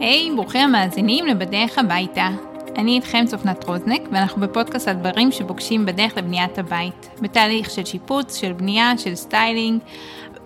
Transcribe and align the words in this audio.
היי, 0.00 0.30
hey, 0.30 0.36
ברוכים 0.36 0.60
המאזינים 0.60 1.26
לבדרך 1.26 1.78
הביתה. 1.78 2.28
אני 2.76 2.96
איתכם 2.96 3.24
צופנת 3.26 3.64
רוזנק, 3.64 4.00
ואנחנו 4.12 4.40
בפודקאסט 4.40 4.88
על 4.88 4.96
דברים 4.96 5.32
שפוגשים 5.32 5.86
בדרך 5.86 6.16
לבניית 6.16 6.58
הבית. 6.58 7.10
בתהליך 7.22 7.70
של 7.70 7.84
שיפוץ, 7.84 8.36
של 8.36 8.52
בנייה, 8.52 8.92
של 8.98 9.14
סטיילינג. 9.14 9.80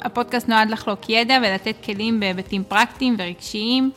הפודקאסט 0.02 0.48
נועד 0.48 0.70
לחלוק 0.70 1.08
ידע 1.08 1.38
ולתת 1.42 1.76
כלים 1.84 2.20
בהיבטים 2.20 2.64
פרקטיים 2.64 3.16
ורגשיים. 3.18 3.90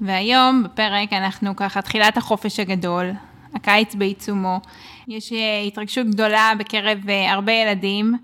והיום 0.00 0.62
בפרק 0.62 1.12
אנחנו 1.12 1.56
ככה 1.56 1.82
תחילת 1.82 2.16
החופש 2.16 2.60
הגדול, 2.60 3.10
הקיץ 3.54 3.94
בעיצומו. 3.94 4.60
יש 5.08 5.32
אה, 5.32 5.60
התרגשות 5.66 6.06
גדולה 6.06 6.52
בקרב 6.58 6.98
אה, 7.08 7.32
הרבה 7.32 7.52
ילדים 7.52 8.14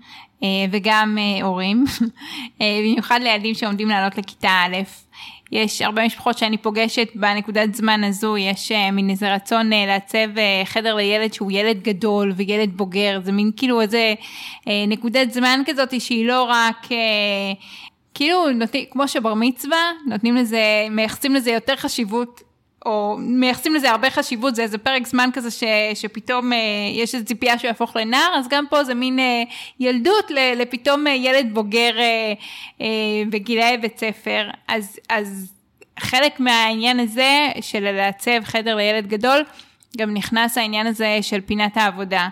אה, 0.43 0.47
וגם 0.71 1.17
הורים, 1.41 1.85
במיוחד 2.59 3.19
לילדים 3.23 3.55
שעומדים 3.55 3.87
לעלות 3.87 4.17
לכיתה 4.17 4.49
א'. 4.49 4.77
יש 5.51 5.81
הרבה 5.81 6.05
משפחות 6.05 6.37
שאני 6.37 6.57
פוגשת 6.57 7.07
בנקודת 7.15 7.75
זמן 7.75 8.03
הזו, 8.03 8.37
יש 8.37 8.71
מין 8.91 9.09
איזה 9.09 9.33
רצון 9.33 9.69
לעצב 9.69 10.27
חדר 10.65 10.95
לילד 10.95 11.33
שהוא 11.33 11.51
ילד 11.51 11.83
גדול 11.83 12.33
וילד 12.35 12.77
בוגר, 12.77 13.19
זה 13.23 13.31
מין 13.31 13.51
כאילו 13.57 13.81
איזה 13.81 14.13
נקודת 14.67 15.31
זמן 15.31 15.61
כזאת 15.65 16.01
שהיא 16.01 16.27
לא 16.27 16.43
רק 16.43 16.87
כאילו 18.13 18.49
נותנים, 18.49 18.85
כמו 18.91 19.07
שבר 19.07 19.33
מצווה, 19.33 19.91
נותנים 20.07 20.35
לזה, 20.35 20.61
מייחסים 20.91 21.35
לזה 21.35 21.51
יותר 21.51 21.75
חשיבות 21.75 22.41
או 22.85 23.15
מייחסים 23.19 23.75
לזה 23.75 23.91
הרבה 23.91 24.09
חשיבות, 24.09 24.55
זה 24.55 24.61
איזה 24.61 24.77
פרק 24.77 25.07
זמן 25.07 25.29
כזה 25.33 25.51
ש, 25.51 25.63
שפתאום 25.93 26.53
אה, 26.53 26.57
יש 26.93 27.15
איזו 27.15 27.25
ציפייה 27.25 27.59
שהוא 27.59 27.67
יהפוך 27.67 27.95
לנער, 27.95 28.33
אז 28.35 28.47
גם 28.47 28.65
פה 28.69 28.83
זה 28.83 28.93
מין 28.93 29.19
אה, 29.19 29.43
ילדות 29.79 30.31
לפתאום 30.55 31.07
אה, 31.07 31.13
ילד 31.13 31.53
בוגר 31.53 31.99
אה, 31.99 32.33
אה, 32.81 32.87
בגילאי 33.29 33.77
בית 33.77 33.99
ספר. 33.99 34.49
אז, 34.67 34.99
אז 35.09 35.53
חלק 35.99 36.39
מהעניין 36.39 36.99
הזה 36.99 37.47
של 37.61 37.91
לעצב 37.91 38.43
חדר 38.43 38.75
לילד 38.75 39.07
גדול, 39.07 39.43
גם 39.97 40.13
נכנס 40.13 40.57
העניין 40.57 40.87
הזה 40.87 41.17
של 41.21 41.41
פינת 41.41 41.77
העבודה. 41.77 42.27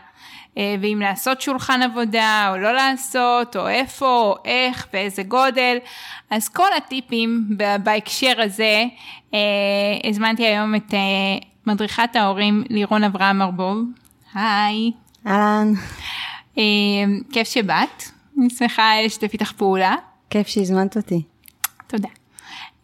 אה, 0.58 0.76
ואם 0.82 1.00
לעשות 1.02 1.42
שולחן 1.42 1.82
עבודה 1.82 2.48
או 2.52 2.58
לא 2.58 2.74
לעשות, 2.74 3.56
או 3.56 3.68
איפה, 3.68 4.06
או 4.06 4.36
איך, 4.46 4.88
ואיזה 4.94 5.24
גודל. 5.24 5.78
אז 6.30 6.50
כל 6.50 6.68
הטיפים 6.78 7.50
בהקשר 7.84 8.34
הזה, 8.38 8.84
אה, 9.34 9.40
הזמנתי 10.10 10.46
היום 10.46 10.76
את 10.76 10.94
אה, 10.94 11.00
מדריכת 11.68 12.16
ההורים 12.16 12.64
לירון 12.70 13.04
אברהם 13.04 13.42
ארבוב. 13.42 13.78
היי. 14.34 14.92
אהלן. 15.28 15.74
כיף 17.32 17.48
שבאת, 17.48 18.04
אני 18.38 18.50
שמחה 18.50 18.92
לשתף 19.06 19.34
איתך 19.34 19.52
פעולה. 19.52 19.96
כיף 20.30 20.48
שהזמנת 20.48 20.98
אותי. 20.98 21.22
תודה. 21.88 22.19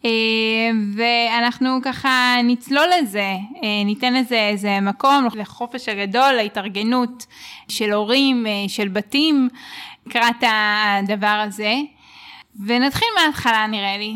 אה, 0.06 0.70
ואנחנו 0.96 1.78
ככה 1.82 2.36
נצלול 2.44 2.86
לזה, 2.98 3.34
אה, 3.62 3.84
ניתן 3.84 4.14
לזה 4.14 4.48
איזה 4.48 4.80
מקום 4.80 5.28
לחופש 5.34 5.88
הגדול, 5.88 6.32
להתארגנות 6.32 7.26
של 7.68 7.92
הורים, 7.92 8.46
אה, 8.46 8.52
של 8.68 8.88
בתים, 8.88 9.48
לקראת 10.06 10.42
הדבר 10.42 11.42
הזה. 11.46 11.74
ונתחיל 12.66 13.08
מההתחלה 13.16 13.66
נראה 13.66 13.98
לי. 13.98 14.14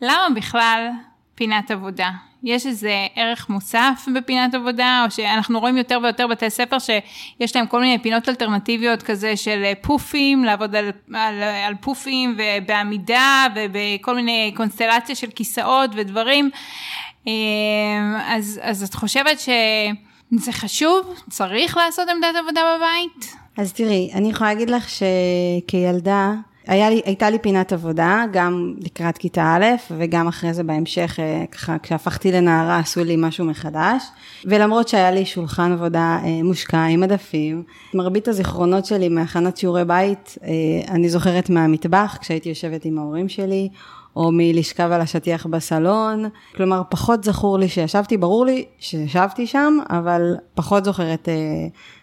למה 0.00 0.26
בכלל 0.34 0.90
פינת 1.34 1.70
עבודה? 1.70 2.10
יש 2.44 2.66
איזה 2.66 3.06
ערך 3.16 3.48
מוסף 3.48 4.06
בפינת 4.14 4.54
עבודה, 4.54 5.02
או 5.06 5.10
שאנחנו 5.10 5.60
רואים 5.60 5.76
יותר 5.76 5.98
ויותר 6.02 6.26
בתי 6.26 6.50
ספר 6.50 6.76
שיש 6.78 7.56
להם 7.56 7.66
כל 7.66 7.80
מיני 7.80 7.98
פינות 8.02 8.28
אלטרנטיביות 8.28 9.02
כזה 9.02 9.36
של 9.36 9.72
פופים, 9.80 10.44
לעבוד 10.44 10.76
על, 10.76 10.90
על, 11.14 11.42
על 11.42 11.74
פופים 11.80 12.36
ובעמידה 12.38 13.46
ובכל 13.54 14.14
מיני 14.14 14.52
קונסטלציה 14.56 15.14
של 15.14 15.30
כיסאות 15.30 15.90
ודברים. 15.94 16.50
אה, 17.28 17.32
אז, 18.26 18.60
אז 18.62 18.82
את 18.82 18.94
חושבת 18.94 19.40
שזה 19.40 20.52
חשוב? 20.52 21.14
צריך 21.30 21.76
לעשות 21.76 22.08
עמדת 22.08 22.36
עבודה 22.42 22.60
בבית? 22.76 23.34
אז 23.56 23.72
תראי, 23.72 24.10
אני 24.14 24.30
יכולה 24.30 24.54
להגיד 24.54 24.70
לך 24.70 24.86
שכילדה, 24.88 26.32
היה 26.66 26.90
לי, 26.90 27.00
הייתה 27.04 27.30
לי 27.30 27.38
פינת 27.38 27.72
עבודה, 27.72 28.24
גם 28.32 28.74
לקראת 28.78 29.18
כיתה 29.18 29.56
א', 29.56 29.64
וגם 29.90 30.28
אחרי 30.28 30.54
זה 30.54 30.62
בהמשך, 30.62 31.16
אה, 31.20 31.44
ככה, 31.52 31.78
כשהפכתי 31.78 32.32
לנערה 32.32 32.78
עשו 32.78 33.04
לי 33.04 33.16
משהו 33.18 33.44
מחדש. 33.44 34.02
ולמרות 34.44 34.88
שהיה 34.88 35.10
לי 35.10 35.26
שולחן 35.26 35.72
עבודה 35.72 36.18
אה, 36.24 36.42
מושקע 36.42 36.84
עם 36.84 37.00
מדפים, 37.00 37.62
מרבית 37.94 38.28
הזיכרונות 38.28 38.86
שלי 38.86 39.08
מהכנת 39.08 39.56
שיעורי 39.56 39.84
בית, 39.84 40.38
אה, 40.44 40.48
אני 40.94 41.08
זוכרת 41.08 41.50
מהמטבח, 41.50 42.16
כשהייתי 42.20 42.48
יושבת 42.48 42.84
עם 42.84 42.98
ההורים 42.98 43.28
שלי, 43.28 43.68
או 44.16 44.30
מלשכב 44.32 44.88
על 44.92 45.00
השטיח 45.00 45.46
בסלון. 45.46 46.24
כלומר, 46.56 46.82
פחות 46.88 47.24
זכור 47.24 47.58
לי 47.58 47.68
שישבתי, 47.68 48.16
ברור 48.16 48.46
לי 48.46 48.64
שישבתי 48.78 49.46
שם, 49.46 49.78
אבל 49.90 50.36
פחות 50.54 50.84
זוכרת 50.84 51.28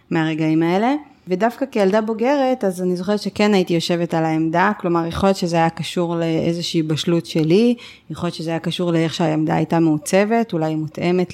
מהרגעים 0.10 0.64
האלה. 0.64 0.94
ודווקא 1.28 1.66
כילדה 1.72 2.02
בוגרת, 2.02 2.64
אז 2.64 2.82
אני 2.82 2.96
זוכרת 2.96 3.20
שכן 3.20 3.54
הייתי 3.54 3.74
יושבת 3.74 4.14
על 4.14 4.26
העמדה, 4.26 4.72
כלומר, 4.80 5.06
יכול 5.06 5.28
להיות 5.30 5.38
שזה 5.38 5.56
היה 5.56 5.70
קשור 5.70 6.16
לאיזושהי 6.16 6.84
בשלות 6.84 7.26
שלי, 7.26 7.76
יכול 8.10 8.28
להיות 8.28 8.36
שזה 8.36 8.50
היה 8.50 8.60
קשור 8.60 8.92
לאיך 8.92 9.14
שהעמדה 9.14 9.56
הייתה 9.56 9.80
מעוצבת, 9.80 10.54
אולי 10.54 10.76
מותאמת 10.76 11.34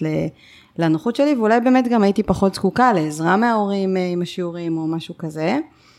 לנוחות 0.77 1.15
שלי, 1.15 1.35
ואולי 1.35 1.59
באמת 1.59 1.87
גם 1.87 2.03
הייתי 2.03 2.23
פחות 2.23 2.55
זקוקה 2.55 2.93
לעזרה 2.93 3.37
מההורים 3.37 3.97
אה, 3.97 4.07
עם 4.11 4.21
השיעורים 4.21 4.77
או 4.77 4.87
משהו 4.87 5.17
כזה. 5.17 5.57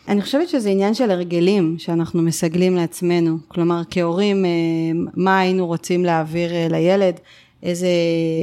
אני 0.09 0.23
חושבת 0.23 0.49
שזה 0.49 0.71
עניין 0.71 0.95
של 0.95 1.11
הרגלים 1.11 1.77
שאנחנו 1.79 2.23
מסגלים 2.23 2.77
לעצמנו, 2.77 3.37
כלומר 3.49 3.83
כהורים, 3.91 4.45
אה, 4.45 4.51
מה 5.15 5.39
היינו 5.39 5.67
רוצים 5.67 6.05
להעביר 6.05 6.53
אה, 6.53 6.67
לילד, 6.71 7.15
איזה, 7.63 7.89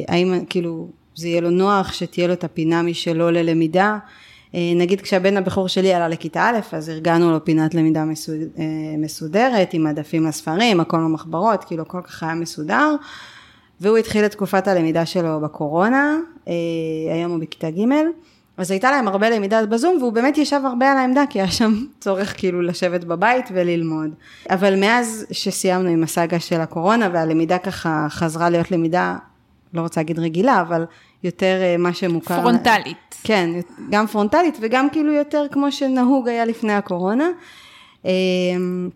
האם 0.07 0.45
כאילו 0.49 0.87
זה 1.15 1.27
יהיה 1.27 1.41
לו 1.41 1.49
נוח, 1.49 1.93
שתהיה 1.93 2.27
לו 2.27 2.33
את 2.33 2.43
הפינה 2.43 2.81
משלו 2.81 3.31
ללמידה, 3.31 3.97
נגיד 4.75 5.01
כשהבן 5.01 5.37
הבכור 5.37 5.67
שלי 5.67 5.93
עלה 5.93 6.07
לכיתה 6.07 6.49
א', 6.49 6.75
אז 6.75 6.89
ארגנו 6.89 7.31
לו 7.31 7.45
פינת 7.45 7.73
למידה 7.73 7.99
אה, 7.99 8.05
מסודרת, 8.97 9.73
עם 9.73 9.87
עדפים 9.87 10.25
לספרים, 10.25 10.79
הכל 10.79 10.97
במחברות, 10.97 11.63
כאילו 11.63 11.81
הכל 11.81 12.01
ככה 12.03 12.25
היה 12.25 12.35
מסודר, 12.35 12.95
והוא 13.81 13.97
התחיל 13.97 14.25
את 14.25 14.31
תקופת 14.31 14.67
הלמידה 14.67 15.05
שלו 15.05 15.41
בקורונה, 15.41 16.17
אה, 16.47 16.53
היום 17.13 17.31
הוא 17.31 17.39
בכיתה 17.39 17.69
ג', 17.69 17.83
אז 18.57 18.71
הייתה 18.71 18.91
להם 18.91 19.07
הרבה 19.07 19.29
למידה 19.29 19.65
בזום, 19.65 19.97
והוא 19.99 20.13
באמת 20.13 20.37
ישב 20.37 20.61
הרבה 20.65 20.91
על 20.91 20.97
העמדה, 20.97 21.23
כי 21.29 21.39
היה 21.39 21.51
שם 21.51 21.73
צורך 21.99 22.33
כאילו 22.37 22.61
לשבת 22.61 23.03
בבית 23.03 23.45
וללמוד. 23.53 24.09
אבל 24.49 24.79
מאז 24.79 25.25
שסיימנו 25.31 25.89
עם 25.89 26.03
הסאגה 26.03 26.39
של 26.39 26.61
הקורונה, 26.61 27.09
והלמידה 27.13 27.57
ככה 27.57 28.07
חזרה 28.09 28.49
להיות 28.49 28.71
למידה, 28.71 29.15
לא 29.73 29.81
רוצה 29.81 29.99
להגיד 29.99 30.19
רגילה, 30.19 30.61
אבל 30.61 30.85
יותר 31.25 31.59
אה, 31.61 31.77
מה 31.77 31.93
שמוכר. 31.93 32.41
פרונטלית. 32.41 33.15
כן, 33.23 33.49
גם 33.89 34.07
פרונטלית 34.07 34.57
וגם 34.61 34.89
כאילו 34.89 35.13
יותר 35.13 35.45
כמו 35.51 35.71
שנהוג 35.71 36.27
היה 36.27 36.45
לפני 36.45 36.73
הקורונה. 36.73 37.29
אמ, 38.05 38.89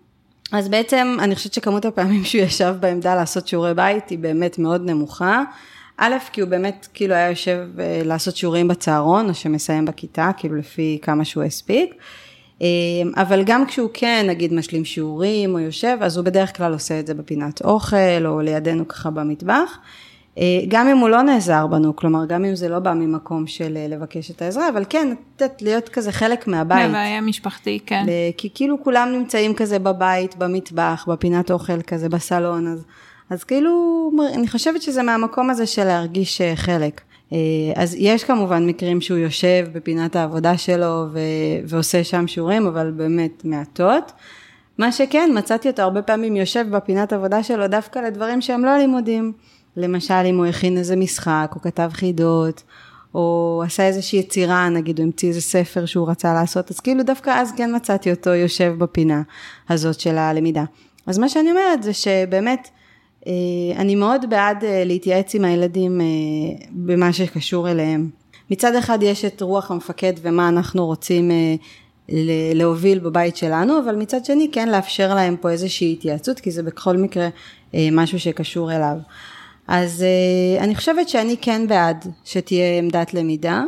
אז 0.51 0.69
בעצם 0.69 1.17
אני 1.19 1.35
חושבת 1.35 1.53
שכמות 1.53 1.85
הפעמים 1.85 2.23
שהוא 2.25 2.41
ישב 2.41 2.75
בעמדה 2.79 3.15
לעשות 3.15 3.47
שיעורי 3.47 3.73
בית 3.73 4.09
היא 4.09 4.19
באמת 4.19 4.59
מאוד 4.59 4.85
נמוכה. 4.85 5.43
א', 5.97 6.15
כי 6.31 6.41
הוא 6.41 6.49
באמת 6.49 6.87
כאילו 6.93 7.13
היה 7.13 7.29
יושב 7.29 7.67
אה, 7.79 8.01
לעשות 8.05 8.35
שיעורים 8.35 8.67
בצהרון, 8.67 9.29
או 9.29 9.33
שמסיים 9.33 9.85
בכיתה, 9.85 10.31
כאילו 10.37 10.55
לפי 10.55 10.99
כמה 11.01 11.25
שהוא 11.25 11.43
הספיק. 11.43 11.93
אמ, 12.61 12.65
אבל 13.15 13.43
גם 13.43 13.65
כשהוא 13.65 13.89
כן, 13.93 14.25
נגיד, 14.29 14.53
משלים 14.53 14.85
שיעורים 14.85 15.53
או 15.53 15.59
יושב, 15.59 15.97
אז 16.01 16.17
הוא 16.17 16.25
בדרך 16.25 16.57
כלל 16.57 16.73
עושה 16.73 16.99
את 16.99 17.07
זה 17.07 17.13
בפינת 17.13 17.61
אוכל, 17.61 18.25
או 18.25 18.41
לידינו 18.41 18.87
ככה 18.87 19.09
במטבח. 19.09 19.77
אה, 20.39 20.61
גם 20.67 20.87
אם 20.87 20.97
הוא 20.97 21.09
לא 21.09 21.21
נעזר 21.21 21.67
בנו, 21.67 21.95
כלומר 21.95 22.25
גם 22.25 22.45
אם 22.45 22.55
זה 22.55 22.69
לא 22.69 22.79
בא 22.79 22.93
ממקום 22.93 23.47
של 23.47 23.77
אה, 23.77 23.87
לבקש 23.89 24.31
את 24.31 24.41
העזרה, 24.41 24.69
אבל 24.69 24.83
כן, 24.89 25.13
לתת, 25.35 25.61
להיות 25.61 25.89
כזה 25.89 26.11
חלק 26.11 26.47
מהבית. 26.47 26.85
מהבעיה 26.85 27.21
משפחתי, 27.21 27.79
כן. 27.85 28.05
כי 28.37 28.49
כאילו 28.53 28.83
כולם 28.83 29.09
נמצאים 29.11 29.53
כזה 29.53 29.79
בבית, 29.79 30.35
במטבח, 30.35 31.05
בפינת 31.07 31.51
אוכל 31.51 31.81
כזה, 31.81 32.09
בסלון, 32.09 32.67
אז, 32.67 32.85
אז 33.29 33.43
כאילו, 33.43 34.11
אני 34.33 34.47
חושבת 34.47 34.81
שזה 34.81 35.03
מהמקום 35.03 35.49
הזה 35.49 35.65
של 35.65 35.83
להרגיש 35.83 36.41
אה, 36.41 36.55
חלק. 36.55 37.01
אז 37.75 37.95
יש 37.99 38.23
כמובן 38.23 38.67
מקרים 38.67 39.01
שהוא 39.01 39.17
יושב 39.17 39.67
בפינת 39.73 40.15
העבודה 40.15 40.57
שלו 40.57 41.05
ו- 41.11 41.19
ועושה 41.67 42.03
שם 42.03 42.27
שיעורים, 42.27 42.67
אבל 42.67 42.91
באמת 42.91 43.45
מעטות. 43.45 44.11
מה 44.77 44.91
שכן, 44.91 45.29
מצאתי 45.33 45.69
אותו 45.69 45.81
הרבה 45.81 46.01
פעמים 46.01 46.35
יושב 46.35 46.65
בפינת 46.71 47.13
עבודה 47.13 47.43
שלו 47.43 47.67
דווקא 47.67 47.99
לדברים 47.99 48.41
שהם 48.41 48.65
לא 48.65 48.77
לימודים. 48.77 49.33
למשל 49.77 50.23
אם 50.25 50.37
הוא 50.37 50.45
הכין 50.45 50.77
איזה 50.77 50.95
משחק, 50.95 51.51
או 51.55 51.61
כתב 51.61 51.89
חידות, 51.93 52.63
או 53.15 53.61
עשה 53.65 53.87
איזושהי 53.87 54.19
יצירה, 54.19 54.69
נגיד 54.69 54.99
הוא 54.99 55.05
המציא 55.05 55.29
איזה 55.29 55.41
ספר 55.41 55.85
שהוא 55.85 56.09
רצה 56.09 56.33
לעשות, 56.33 56.71
אז 56.71 56.79
כאילו 56.79 57.03
דווקא 57.03 57.29
אז 57.29 57.51
כן 57.57 57.75
מצאתי 57.75 58.11
אותו 58.11 58.29
יושב 58.29 58.75
בפינה 58.77 59.21
הזאת 59.69 59.99
של 59.99 60.17
הלמידה. 60.17 60.63
אז 61.07 61.17
מה 61.17 61.29
שאני 61.29 61.51
אומרת 61.51 61.83
זה 61.83 61.93
שבאמת, 61.93 62.69
אה, 63.27 63.33
אני 63.75 63.95
מאוד 63.95 64.29
בעד 64.29 64.63
אה, 64.63 64.83
להתייעץ 64.85 65.35
עם 65.35 65.45
הילדים 65.45 66.01
אה, 66.01 66.05
במה 66.71 67.13
שקשור 67.13 67.71
אליהם. 67.71 68.09
מצד 68.51 68.75
אחד 68.75 68.99
יש 69.01 69.25
את 69.25 69.41
רוח 69.41 69.71
המפקד 69.71 70.13
ומה 70.21 70.49
אנחנו 70.49 70.85
רוצים 70.85 71.31
להוביל 72.53 72.99
בבית 72.99 73.35
שלנו, 73.37 73.79
אבל 73.79 73.95
מצד 73.95 74.25
שני 74.25 74.49
כן 74.51 74.69
לאפשר 74.69 75.15
להם 75.15 75.35
פה 75.41 75.49
איזושהי 75.49 75.93
התייעצות, 75.93 76.39
כי 76.39 76.51
זה 76.51 76.63
בכל 76.63 76.97
מקרה 76.97 77.29
משהו 77.73 78.19
שקשור 78.19 78.75
אליו. 78.75 78.97
אז 79.71 80.05
uh, 80.57 80.63
אני 80.63 80.75
חושבת 80.75 81.09
שאני 81.09 81.37
כן 81.41 81.67
בעד 81.67 82.05
שתהיה 82.23 82.77
עמדת 82.77 83.13
למידה, 83.13 83.63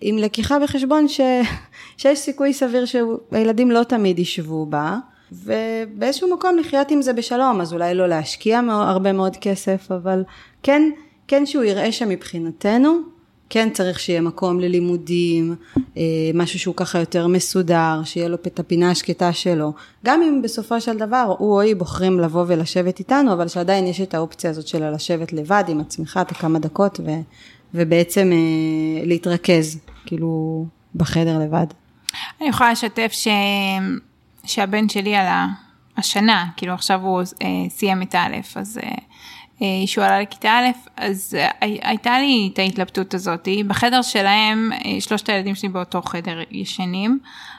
עם 0.00 0.18
לקיחה 0.18 0.58
בחשבון 0.58 1.08
ש... 1.08 1.20
שיש 1.98 2.18
סיכוי 2.18 2.52
סביר 2.52 2.84
שהילדים 2.84 3.70
לא 3.70 3.82
תמיד 3.82 4.18
ישבו 4.18 4.66
בה, 4.66 4.96
ובאיזשהו 5.32 6.34
מקום 6.34 6.58
לחיות 6.58 6.90
עם 6.90 7.02
זה 7.02 7.12
בשלום, 7.12 7.60
אז 7.60 7.72
אולי 7.72 7.94
לא 7.94 8.08
להשקיע 8.08 8.60
הרבה 8.68 9.12
מאוד 9.12 9.36
כסף, 9.36 9.92
אבל 9.92 10.22
כן, 10.62 10.82
כן 11.28 11.46
שהוא 11.46 11.64
יראה 11.64 11.92
שמבחינתנו, 11.92 12.98
כן 13.50 13.70
צריך 13.70 14.00
שיהיה 14.00 14.20
מקום 14.20 14.60
ללימודים, 14.60 15.54
אה, 15.96 16.02
משהו 16.34 16.58
שהוא 16.58 16.74
ככה 16.74 16.98
יותר 16.98 17.26
מסודר, 17.26 18.00
שיהיה 18.04 18.28
לו 18.28 18.34
את 18.46 18.60
הפינה 18.60 18.90
השקטה 18.90 19.32
שלו. 19.32 19.72
גם 20.04 20.22
אם 20.22 20.42
בסופו 20.42 20.80
של 20.80 20.98
דבר 20.98 21.34
הוא 21.38 21.52
או 21.52 21.60
היא 21.60 21.76
בוחרים 21.76 22.20
לבוא 22.20 22.44
ולשבת 22.46 22.98
איתנו, 22.98 23.32
אבל 23.32 23.48
שעדיין 23.48 23.86
יש 23.86 24.00
את 24.00 24.14
האופציה 24.14 24.50
הזאת 24.50 24.66
של 24.66 24.90
לשבת 24.90 25.32
לבד 25.32 25.64
עם 25.68 25.80
עצמך 25.80 26.20
את 26.22 26.30
הכמה 26.30 26.58
דקות 26.58 27.00
ו, 27.04 27.10
ובעצם 27.74 28.30
אה, 28.32 29.06
להתרכז, 29.06 29.78
כאילו, 30.06 30.64
בחדר 30.94 31.38
לבד. 31.38 31.66
אני 32.40 32.48
יכולה 32.48 32.72
לשתף 32.72 33.10
ש... 33.12 33.28
שהבן 34.44 34.88
שלי 34.88 35.14
על 35.14 35.26
השנה, 35.96 36.46
כאילו 36.56 36.74
עכשיו 36.74 37.00
הוא 37.02 37.20
אה, 37.20 37.46
סיים 37.68 38.02
את 38.02 38.14
א', 38.14 38.36
אז 38.56 38.78
שהוא 39.86 40.04
עלה 40.04 40.20
לכיתה 40.20 40.50
א', 40.50 40.70
אז 40.96 41.36
אה, 41.38 41.48
הייתה 41.60 42.18
לי 42.18 42.50
את 42.54 42.58
ההתלבטות 42.58 43.14
הזאת. 43.14 43.48
בחדר 43.66 44.02
שלהם, 44.02 44.70
אה, 44.72 45.00
שלושת 45.00 45.28
הילדים 45.28 45.54
שלי 45.54 45.68
באותו 45.68 46.02
חדר 46.02 46.38
ישנים, 46.50 47.18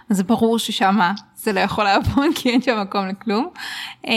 אז 0.09 0.21
ברור 0.21 0.59
ששם 0.59 0.99
זה 1.35 1.53
לא 1.53 1.59
יכול 1.59 1.83
לעבוד, 1.83 2.27
כי 2.35 2.49
אין 2.49 2.61
שם 2.61 2.81
מקום 2.81 3.07
לכלום. 3.07 3.49
אה, 4.07 4.13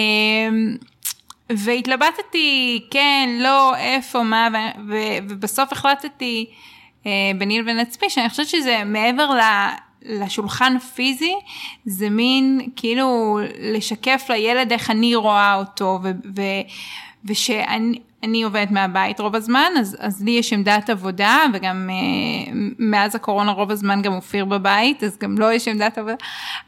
והתלבטתי, 1.51 2.85
כן, 2.91 3.29
לא, 3.41 3.77
איפה, 3.77 4.23
מה, 4.23 4.49
ובסוף 5.29 5.73
החלטתי 5.73 6.47
אה, 7.07 7.11
ביני 7.39 7.59
לבין 7.59 7.79
עצמי, 7.79 8.11
שאני 8.11 8.29
חושבת 8.29 8.47
שזה 8.47 8.83
מעבר 8.87 9.31
ל... 9.31 9.41
לשולחן 10.07 10.79
פיזי, 10.79 11.35
זה 11.87 12.11
מין 12.11 12.69
כאילו 12.77 13.39
לשקף 13.61 14.27
לילד 14.29 14.73
איך 14.73 14.91
אני 14.91 15.15
רואה 15.15 15.55
אותו, 15.55 16.01
ו, 16.03 16.11
ו, 16.37 16.43
ושאני 17.25 18.43
עובדת 18.45 18.71
מהבית 18.71 19.21
רוב 19.21 19.37
הזמן, 19.37 19.73
אז, 19.79 19.97
אז 20.01 20.23
לי 20.25 20.31
יש 20.31 20.53
עמדת 20.53 20.91
עבודה, 20.91 21.43
וגם 21.55 21.91
uh, 21.91 22.55
מאז 22.79 23.15
הקורונה 23.15 23.53
רוב 23.53 23.71
הזמן 23.71 24.03
גם 24.03 24.13
אופיר 24.13 24.45
בבית, 24.45 25.05
אז 25.05 25.19
גם 25.19 25.39
לו 25.39 25.47
לא 25.47 25.53
יש 25.53 25.69
עמדת 25.69 25.99
עבודה. 25.99 26.15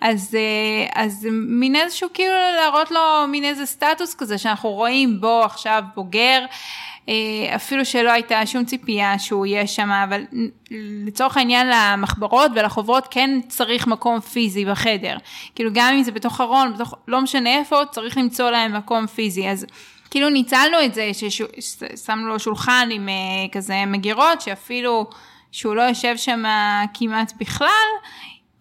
אז, 0.01 0.35
uh, 0.35 0.93
אז 0.95 1.29
מין 1.33 1.77
איזשהו 1.77 2.09
כאילו 2.15 2.35
להראות 2.57 2.91
לו 2.91 3.01
מין 3.29 3.45
איזה 3.45 3.67
סטטוס 3.67 4.15
כזה 4.15 4.39
שאנחנו 4.39 4.71
רואים 4.71 5.21
בו 5.21 5.43
עכשיו 5.45 5.83
בוגר. 5.95 6.47
אה, 7.09 7.57
אפילו 7.57 7.85
שלא 7.85 8.13
הייתה 8.13 8.47
שום 8.47 8.65
ציפייה 8.65 9.19
שהוא 9.19 9.47
יהיה 9.47 9.67
שם, 9.67 9.91
אבל 9.91 10.25
לצורך 11.07 11.37
העניין 11.37 11.67
למחברות 11.71 12.51
ולחוברות 12.55 13.09
כן 13.11 13.41
צריך 13.49 13.87
מקום 13.87 14.21
פיזי 14.21 14.65
בחדר. 14.65 15.17
כאילו 15.55 15.71
גם 15.75 15.95
אם 15.95 16.03
זה 16.03 16.13
בתוך 16.13 16.41
ארון, 16.41 16.73
בתוך, 16.75 16.95
לא 17.09 17.21
משנה 17.21 17.59
איפה, 17.59 17.81
צריך 17.91 18.19
למצוא 18.19 18.51
להם 18.51 18.77
מקום 18.77 19.07
פיזי. 19.07 19.49
אז 19.49 19.67
כאילו 20.17 20.29
ניצלנו 20.29 20.85
את 20.85 20.95
זה, 20.95 21.11
ששמנו 21.61 22.29
לו 22.29 22.39
שולחן 22.39 22.89
עם 22.93 23.09
אה, 23.09 23.15
כזה 23.53 23.85
מגירות, 23.87 24.41
שאפילו 24.41 25.07
שהוא 25.53 25.75
לא 25.75 25.83
יושב 25.83 26.17
שם 26.17 26.43
כמעט 26.95 27.33
בכלל, 27.41 27.89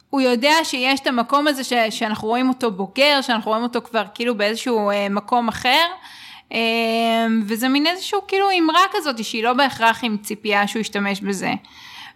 הוא 0.09 0.21
יודע 0.21 0.53
שיש 0.63 0.99
את 0.99 1.07
המקום 1.07 1.47
הזה 1.47 1.63
ש, 1.63 1.73
שאנחנו 1.89 2.27
רואים 2.27 2.49
אותו 2.49 2.71
בוגר, 2.71 3.21
שאנחנו 3.21 3.51
רואים 3.51 3.63
אותו 3.63 3.81
כבר 3.81 4.03
כאילו 4.13 4.37
באיזשהו 4.37 4.89
אה, 4.89 5.09
מקום 5.09 5.47
אחר. 5.47 5.85
אה, 6.53 6.59
וזה 7.47 7.69
מין 7.69 7.87
איזשהו 7.87 8.21
כאילו 8.27 8.47
אמרה 8.59 8.81
כזאת 8.91 9.23
שהיא 9.23 9.43
לא 9.43 9.53
בהכרח 9.53 10.03
עם 10.03 10.17
ציפייה 10.17 10.67
שהוא 10.67 10.79
ישתמש 10.79 11.21
בזה. 11.21 11.53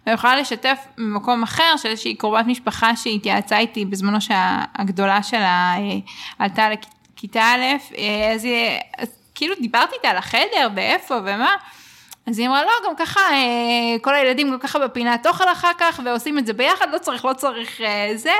אני 0.06 0.14
יכולה 0.14 0.36
לשתף 0.36 0.78
ממקום 0.98 1.42
אחר 1.42 1.76
של 1.76 1.88
איזושהי 1.88 2.14
קרובת 2.14 2.46
משפחה 2.46 2.96
שהתייעצה 2.96 3.58
איתי 3.58 3.84
בזמנו 3.84 4.18
שהגדולה 4.20 5.22
שלה 5.22 5.74
עלתה 6.38 6.68
לכיתה 6.70 7.42
א', 7.42 7.94
אז, 8.34 8.46
אז 8.98 9.19
כאילו 9.40 9.54
דיברתי 9.60 9.94
איתה 9.96 10.08
על 10.08 10.16
החדר 10.16 10.68
ואיפה 10.74 11.14
ומה, 11.14 11.56
אז 12.26 12.38
היא 12.38 12.48
אמרה, 12.48 12.64
לא, 12.64 12.70
גם 12.88 12.96
ככה, 12.96 13.20
אה, 13.20 13.98
כל 14.02 14.14
הילדים 14.14 14.50
גם 14.50 14.58
ככה 14.58 14.78
בפינת 14.78 15.26
אוכל 15.26 15.44
אחר 15.52 15.70
כך, 15.78 16.00
ועושים 16.04 16.38
את 16.38 16.46
זה 16.46 16.52
ביחד, 16.52 16.86
לא 16.92 16.98
צריך, 16.98 17.24
לא 17.24 17.32
צריך 17.32 17.80
אה, 17.80 18.10
זה. 18.14 18.32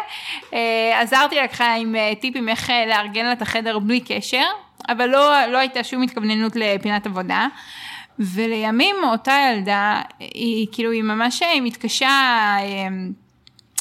אה, 0.54 1.00
עזרתי 1.00 1.34
לה 1.36 1.48
ככה 1.48 1.74
עם 1.74 1.96
טיפים 2.20 2.48
איך 2.48 2.70
לארגן 2.88 3.24
לה 3.24 3.32
את 3.32 3.42
החדר 3.42 3.78
בלי 3.78 4.00
קשר, 4.00 4.44
אבל 4.88 5.06
לא, 5.06 5.46
לא 5.46 5.58
הייתה 5.58 5.84
שום 5.84 6.02
התכווננות 6.02 6.52
לפינת 6.56 7.06
עבודה. 7.06 7.46
ולימים 8.18 8.96
אותה 9.04 9.32
ילדה, 9.52 10.00
היא 10.18 10.66
כאילו, 10.72 10.90
היא 10.90 11.02
ממש 11.02 11.42
מתקשה, 11.62 12.56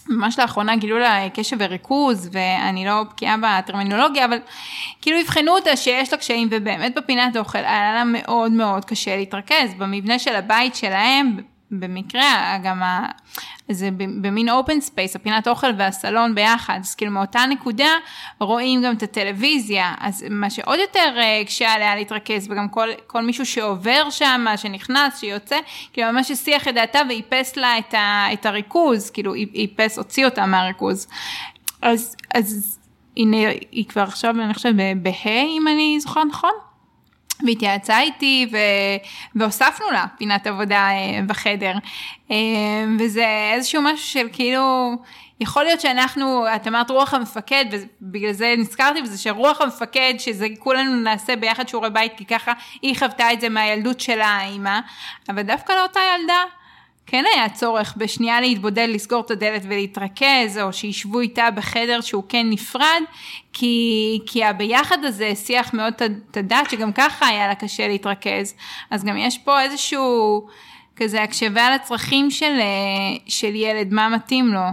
ממש 0.10 0.40
לאחרונה 0.40 0.76
גילו 0.76 1.00
לה 1.00 1.30
קשב 1.34 1.58
וריכוז, 1.60 2.30
ואני 2.32 2.86
לא 2.86 3.04
בקיאה 3.04 3.36
בטרמינולוגיה, 3.42 4.26
אבל 4.26 4.38
כאילו 5.02 5.22
אבחנו 5.22 5.52
אותה 5.52 5.76
שיש 5.76 6.14
לה 6.14 6.20
קשיים, 6.20 6.48
ובאמת 6.52 6.96
בפינת 6.96 7.38
אוכל 7.38 7.58
היה 7.58 7.94
לה 7.94 8.04
מאוד 8.04 8.52
מאוד 8.52 8.86
קשה 8.86 9.16
להתרכז. 9.16 9.74
במבנה 9.78 10.20
של 10.20 10.36
הבית 10.36 10.76
שלהם, 10.76 11.38
במקרה, 11.72 12.58
גם. 12.64 12.82
זה 13.71 13.89
במין 13.98 14.50
open 14.50 14.81
space, 14.81 15.16
הפינת 15.16 15.48
אוכל 15.48 15.68
והסלון 15.77 16.36
ביחד, 16.36 16.80
אז 16.81 16.95
כאילו 16.95 17.12
מאותה 17.12 17.39
נקודה 17.50 17.89
רואים 18.39 18.81
גם 18.81 18.95
את 18.95 19.04
הטלוויזיה, 19.04 19.94
אז 20.00 20.25
מה 20.30 20.50
שעוד 20.50 20.80
יותר 20.80 21.13
אה, 21.18 21.39
הקשה 21.39 21.71
עליה 21.71 21.95
להתרכז, 21.95 22.48
וגם 22.51 22.69
כל, 22.69 22.89
כל 23.07 23.21
מישהו 23.21 23.45
שעובר 23.45 24.10
שם, 24.10 24.45
שנכנס, 24.56 25.19
שיוצא, 25.19 25.57
כאילו 25.94 26.12
ממש 26.12 26.31
הסיח 26.31 26.68
את 26.68 26.74
דעתה 26.74 27.00
ואיפס 27.10 27.56
לה 27.56 27.77
את, 27.77 27.94
ה, 27.94 28.33
את 28.33 28.45
הריכוז, 28.45 29.10
כאילו 29.10 29.33
איפס, 29.56 29.98
הוציא 29.98 30.25
אותה 30.25 30.45
מהריכוז. 30.45 31.07
אז, 31.81 32.15
אז 32.33 32.80
הנה, 33.18 33.38
היא 33.72 33.86
כבר 33.86 34.01
עכשיו, 34.01 34.36
אני 34.42 34.54
חושבת, 34.54 34.75
בה' 35.01 35.44
אם 35.57 35.68
אני 35.68 36.00
זוכרת 36.00 36.27
נכון? 36.30 36.69
והתייעצה 37.45 38.00
איתי 38.00 38.47
ו... 38.51 38.57
והוספנו 39.36 39.91
לה 39.91 40.06
פינת 40.18 40.47
עבודה 40.47 40.89
אה, 40.89 41.19
בחדר. 41.27 41.74
אה, 42.31 42.38
וזה 43.00 43.25
איזשהו 43.53 43.81
משהו 43.81 44.07
של 44.07 44.27
כאילו, 44.31 44.95
יכול 45.39 45.63
להיות 45.63 45.81
שאנחנו, 45.81 46.45
את 46.56 46.68
אמרת 46.68 46.89
רוח 46.89 47.13
המפקד, 47.13 47.65
ובגלל 48.01 48.31
זה 48.31 48.56
נזכרתי 48.57 49.01
בזה, 49.01 49.18
שרוח 49.18 49.62
המפקד, 49.62 50.13
שזה 50.18 50.47
כולנו 50.59 50.95
נעשה 50.95 51.36
ביחד 51.36 51.68
שיעורי 51.68 51.89
בית, 51.89 52.13
כי 52.18 52.25
ככה 52.25 52.53
היא 52.81 52.96
חוותה 53.00 53.34
את 53.34 53.41
זה 53.41 53.50
מהילדות 53.50 54.00
שלה, 54.00 54.27
האימא, 54.27 54.79
אבל 55.29 55.41
דווקא 55.41 55.74
לאותה 55.74 56.00
ילדה, 56.15 56.43
כן 57.12 57.24
היה 57.36 57.50
צורך 57.50 57.94
בשנייה 57.98 58.42
להתבודד, 58.42 58.88
לסגור 58.89 59.22
את 59.22 59.32
הדלת 59.32 59.62
ולהתרכז, 59.66 60.60
או 60.62 60.74
שישבו 60.74 61.20
איתה 61.20 61.51
בחדר 61.51 62.01
שהוא 62.01 62.24
כן 62.30 62.50
נפרד, 62.50 63.01
כי, 63.54 64.20
כי 64.25 64.44
הביחד 64.44 65.04
הזה 65.04 65.28
הסיח 65.28 65.74
מאוד 65.74 65.94
את 66.32 66.38
הדעת, 66.38 66.70
שגם 66.70 66.92
ככה 66.94 67.28
היה 67.28 67.48
לה 67.48 67.56
קשה 67.56 67.88
להתרכז. 67.88 68.56
אז 68.92 69.04
גם 69.04 69.18
יש 69.18 69.38
פה 69.38 69.62
איזשהו 69.62 70.48
כזה 70.96 71.24
הקשבה 71.24 71.75
לצרכים 71.75 72.32
של, 72.32 72.60
אה, 72.60 73.18
של 73.28 73.56
ילד, 73.56 73.94
מה 73.94 74.10
מתאים 74.10 74.48
לו, 74.48 74.66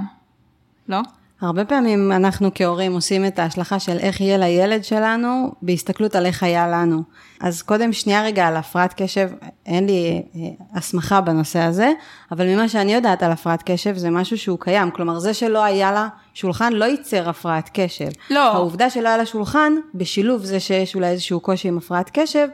לא? 0.88 0.99
הרבה 1.40 1.64
פעמים 1.64 2.12
אנחנו 2.12 2.50
כהורים 2.55 2.93
עושים 2.93 3.26
את 3.26 3.38
ההשלכה 3.38 3.78
של 3.78 3.99
איך 3.99 4.21
יהיה 4.21 4.38
לילד 4.38 4.85
שלנו, 4.85 5.52
בהסתכלות 5.62 6.14
על 6.14 6.26
איך 6.26 6.43
היה 6.43 6.69
לנו. 6.69 7.02
אז 7.40 7.62
קודם 7.62 7.93
שנייה 7.93 8.25
רגע 8.25 8.47
על 8.47 8.57
הפרעת 8.57 8.95
קשב, 8.97 9.31
אין 9.66 9.87
לי 9.87 10.23
אה, 10.37 10.40
הסמכה 10.75 11.21
בנושא 11.21 11.59
הזה, 11.59 11.93
אבל 12.33 12.55
ממה 12.55 12.69
שאני 12.69 12.95
יודעת 12.95 13.23
על 13.23 13.33
הפרעת 13.33 13.62
קשב 13.66 13.97
זה 13.97 14.11
משהו 14.11 14.38
שהוא 14.38 14.59
קיים. 14.61 14.90
כלומר, 14.90 15.19
זה 15.19 15.35
שלא 15.35 15.64
היה 15.64 15.93
לה 15.93 16.09
שולחן 16.35 16.73
לא 16.73 16.85
ייצר 16.85 17.28
הפרעת 17.28 17.71
קשב. 17.73 18.09
לא. 18.31 18.52
העובדה 18.52 18.90
שלא 18.90 19.09
היה 19.09 19.16
לה 19.16 19.26
שולחן, 19.26 19.73
בשילוב 19.95 20.45
זה 20.45 20.61
שיש 20.61 20.95
אולי 20.95 21.09
איזשהו 21.09 21.40
קושי 21.40 21.69
עם 21.69 21.78
הפרעת 21.78 22.11
קשב, 22.12 22.49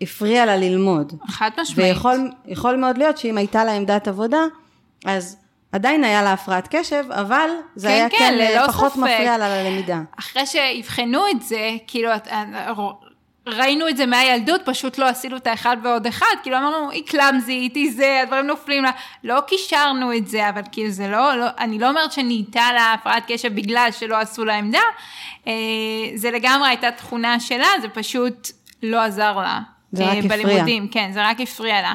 הפריע 0.00 0.46
לה 0.46 0.56
ללמוד. 0.56 1.12
חד 1.28 1.50
משמעית. 1.60 1.96
ויכול 2.46 2.76
מאוד 2.76 2.98
להיות 2.98 3.18
שאם 3.18 3.38
הייתה 3.38 3.64
לה 3.64 3.72
עמדת 3.72 4.08
עבודה, 4.08 4.40
אז... 5.04 5.36
עדיין 5.72 6.04
היה 6.04 6.22
לה 6.22 6.32
הפרעת 6.32 6.68
קשב, 6.70 7.04
אבל 7.10 7.50
זה 7.74 7.88
כן, 7.88 7.94
היה 7.94 8.10
כן, 8.10 8.16
כן 8.18 8.58
אה, 8.60 8.68
פחות 8.68 8.92
ספק. 8.92 8.98
מפריע 8.98 9.38
לה 9.38 9.62
ללמידה. 9.62 10.00
אחרי 10.18 10.46
שיבחנו 10.46 11.28
את 11.30 11.42
זה, 11.42 11.70
כאילו, 11.86 12.10
אה, 12.10 12.72
ראינו 13.48 13.88
את 13.88 13.96
זה 13.96 14.06
מהילדות, 14.06 14.60
פשוט 14.64 14.98
לא 14.98 15.08
עשינו 15.08 15.36
את 15.36 15.46
האחד 15.46 15.76
ועוד 15.82 16.06
אחד, 16.06 16.34
כאילו 16.42 16.56
אמרנו, 16.56 16.90
היא 16.90 17.06
קלאמזית, 17.06 17.76
היא 17.76 17.92
זה, 17.92 18.20
הדברים 18.22 18.46
נופלים 18.46 18.84
לה, 18.84 18.90
לא 19.24 19.40
קישרנו 19.40 20.16
את 20.16 20.28
זה, 20.28 20.48
אבל 20.48 20.62
כאילו 20.72 20.90
זה 20.90 21.08
לא, 21.08 21.34
לא 21.34 21.46
אני 21.58 21.78
לא 21.78 21.88
אומרת 21.88 22.12
שנהייתה 22.12 22.72
לה 22.72 22.92
הפרעת 22.92 23.22
קשב 23.26 23.54
בגלל 23.54 23.88
שלא 23.92 24.16
עשו 24.16 24.44
לה 24.44 24.54
עמדה, 24.54 24.82
אה, 25.46 25.52
זה 26.14 26.30
לגמרי 26.30 26.68
הייתה 26.68 26.90
תכונה 26.90 27.40
שלה, 27.40 27.68
זה 27.82 27.88
פשוט 27.88 28.48
לא 28.82 29.00
עזר 29.00 29.38
לה. 29.38 29.60
זה 29.92 30.04
רק 30.04 30.18
הפריע. 30.24 30.46
בלימודים, 30.46 30.88
כן, 30.88 31.10
זה 31.12 31.28
רק 31.28 31.40
הפריע 31.40 31.82
לה. 31.82 31.94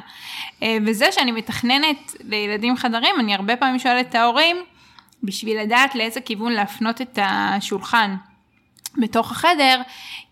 אה, 0.63 0.77
וזה 0.85 1.05
שאני 1.11 1.31
מתכננת 1.31 2.15
לילדים 2.23 2.77
חדרים, 2.77 3.15
אני 3.19 3.35
הרבה 3.35 3.55
פעמים 3.55 3.79
שואלת 3.79 4.09
את 4.09 4.15
ההורים, 4.15 4.57
בשביל 5.23 5.59
לדעת 5.59 5.95
לאיזה 5.95 6.21
כיוון 6.21 6.51
להפנות 6.51 7.01
את 7.01 7.19
השולחן. 7.21 8.15
בתוך 8.97 9.31
החדר, 9.31 9.81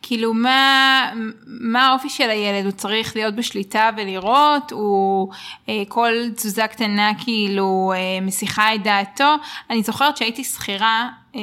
כאילו 0.01 0.33
מה, 0.33 1.11
מה 1.45 1.87
האופי 1.87 2.09
של 2.09 2.29
הילד, 2.29 2.65
הוא 2.65 2.71
צריך 2.71 3.15
להיות 3.15 3.35
בשליטה 3.35 3.89
ולראות, 3.97 4.71
הוא 4.71 5.33
אה, 5.69 5.83
כל 5.87 6.11
תזוזה 6.35 6.67
קטנה 6.67 7.11
כאילו 7.23 7.93
אה, 7.95 8.21
מסיחה 8.21 8.75
את 8.75 8.83
דעתו. 8.83 9.35
אני 9.69 9.83
זוכרת 9.83 10.17
שהייתי 10.17 10.43
שכירה 10.43 11.09
אה, 11.35 11.41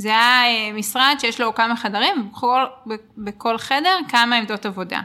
וזה 0.00 0.08
היה 0.08 0.44
אה, 0.44 0.72
משרד 0.72 1.16
שיש 1.18 1.40
לו 1.40 1.54
כמה 1.54 1.76
חדרים, 1.76 2.14
ובכל, 2.20 2.64
בכל 3.18 3.58
חדר 3.58 3.98
כמה 4.08 4.36
עמדות 4.36 4.66
עבודה. 4.66 5.00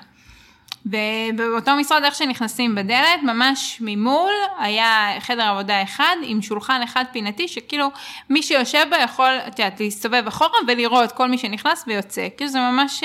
ובאותו 0.86 1.75
משרד 1.75 2.04
איך 2.04 2.16
שנכנסים 2.16 2.75
בדלת, 2.75 3.24
ממש 3.24 3.78
ממול 3.82 4.34
היה 4.60 5.10
חדר 5.20 5.44
עבודה 5.44 5.84
אחד 5.84 6.16
עם 6.24 6.42
שולחן 6.42 6.82
אחד 6.84 7.06
פינתי, 7.12 7.48
שכאילו 7.48 7.92
מי 8.30 8.44
שיושב 8.44 8.86
בה 8.90 8.98
יכול, 8.98 9.32
את 9.48 9.60
יודעת, 9.60 9.80
להסתובב 9.80 10.24
אחורה 10.28 10.60
ולראות 10.68 11.12
כל 11.12 11.30
מי 11.30 11.38
שנכנס 11.38 11.84
ויוצא, 11.88 12.28
כאילו 12.38 12.52
זה 12.52 12.60
ממש... 12.60 13.04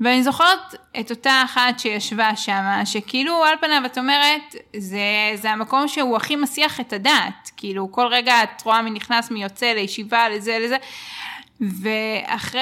אה, 0.00 0.06
ואני 0.06 0.22
זוכרת 0.22 0.74
את 1.00 1.10
אותה 1.10 1.42
אחת 1.44 1.78
שישבה 1.78 2.36
שם, 2.36 2.62
שכאילו 2.84 3.44
על 3.44 3.54
פניו 3.60 3.82
את 3.86 3.98
אומרת, 3.98 4.54
זה, 4.76 5.00
זה 5.34 5.50
המקום 5.50 5.88
שהוא 5.88 6.16
הכי 6.16 6.36
מסיח 6.36 6.80
את 6.80 6.92
הדעת, 6.92 7.50
כאילו 7.56 7.92
כל 7.92 8.06
רגע 8.06 8.42
את 8.42 8.62
רואה 8.62 8.82
מי 8.82 8.90
נכנס, 8.90 9.30
מי 9.30 9.42
יוצא 9.42 9.66
לישיבה, 9.66 10.28
לזה, 10.28 10.58
לזה, 10.60 10.76
ואחרי 11.60 12.60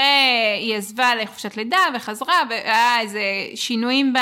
היא 0.58 0.76
עזבה 0.76 1.14
לחופשת 1.14 1.56
לידה 1.56 1.78
וחזרה 1.94 2.42
והיה 2.50 3.00
איזה 3.00 3.22
שינויים 3.54 4.12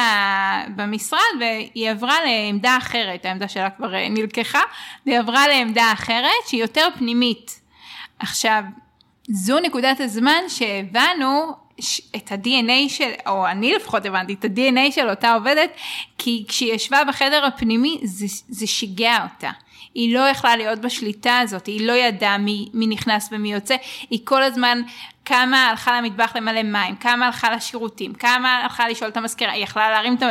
במשרד 0.76 1.20
והיא 1.40 1.90
עברה 1.90 2.16
לעמדה 2.24 2.76
אחרת, 2.76 3.24
העמדה 3.24 3.48
שלה 3.48 3.70
כבר 3.70 3.90
נלקחה, 4.10 4.60
והיא 5.06 5.18
עברה 5.18 5.48
לעמדה 5.48 5.92
אחרת 5.92 6.46
שהיא 6.46 6.60
יותר 6.60 6.88
פנימית. 6.98 7.60
עכשיו, 8.18 8.62
זו 9.28 9.60
נקודת 9.60 10.00
הזמן 10.00 10.42
שהבנו 10.48 11.52
את 12.16 12.32
ה-DNA 12.32 12.88
של, 12.88 13.10
או 13.26 13.46
אני 13.46 13.72
לפחות 13.72 14.06
הבנתי 14.06 14.34
את 14.34 14.44
ה-DNA 14.44 14.92
של 14.92 15.10
אותה 15.10 15.34
עובדת, 15.34 15.70
כי 16.18 16.44
כשהיא 16.48 16.72
ישבה 16.72 17.04
בחדר 17.08 17.44
הפנימי 17.44 17.98
זה, 18.02 18.26
זה 18.48 18.66
שיגע 18.66 19.16
אותה. 19.22 19.50
היא 19.94 20.14
לא 20.14 20.20
יכלה 20.20 20.56
להיות 20.56 20.78
בשליטה 20.78 21.38
הזאת, 21.38 21.66
היא 21.66 21.86
לא 21.86 21.92
ידעה 21.92 22.38
מי, 22.38 22.68
מי 22.74 22.86
נכנס 22.86 23.28
ומי 23.32 23.52
יוצא, 23.52 23.76
היא 24.10 24.20
כל 24.24 24.42
הזמן 24.42 24.82
כמה 25.28 25.66
הלכה 25.66 26.00
למטבח 26.00 26.36
למלא 26.36 26.62
מים, 26.62 26.96
כמה 26.96 27.26
הלכה 27.26 27.50
לשירותים, 27.50 28.14
כמה 28.14 28.56
הלכה 28.56 28.88
לשאול 28.88 29.10
את 29.10 29.16
המזכירה, 29.16 29.52
היא 29.52 29.62
יכלה 29.62 29.90
להרים 29.90 30.14
את, 30.14 30.22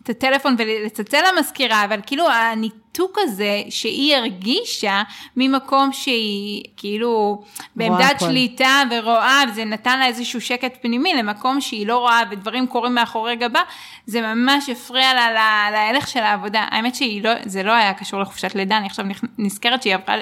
את 0.00 0.08
הטלפון 0.08 0.54
ולצלצל 0.58 1.20
למזכירה, 1.32 1.84
אבל 1.84 2.00
כאילו 2.06 2.30
הניתוק 2.30 3.18
הזה 3.20 3.62
שהיא 3.70 4.16
הרגישה 4.16 5.02
ממקום 5.36 5.92
שהיא 5.92 6.64
כאילו 6.76 7.44
בעמדת 7.76 8.20
שליטה 8.20 8.82
ורואה, 8.90 9.42
וזה 9.48 9.64
נתן 9.64 9.98
לה 9.98 10.06
איזשהו 10.06 10.40
שקט 10.40 10.82
פנימי 10.82 11.14
למקום 11.14 11.60
שהיא 11.60 11.86
לא 11.86 11.98
רואה 11.98 12.22
ודברים 12.30 12.66
קורים 12.66 12.94
מאחורי 12.94 13.36
גבה, 13.36 13.60
זה 14.06 14.20
ממש 14.20 14.68
הפריע 14.68 15.14
לה 15.14 15.70
להלך 15.70 16.08
של 16.08 16.20
העבודה. 16.20 16.66
האמת 16.70 16.94
שזה 16.94 17.62
לא 17.62 17.72
היה 17.72 17.94
קשור 17.94 18.20
לחופשת 18.20 18.54
לידה, 18.54 18.76
אני 18.76 18.86
עכשיו 18.86 19.04
נזכרת 19.38 19.82
שהיא 19.82 19.94
עברה... 19.94 20.16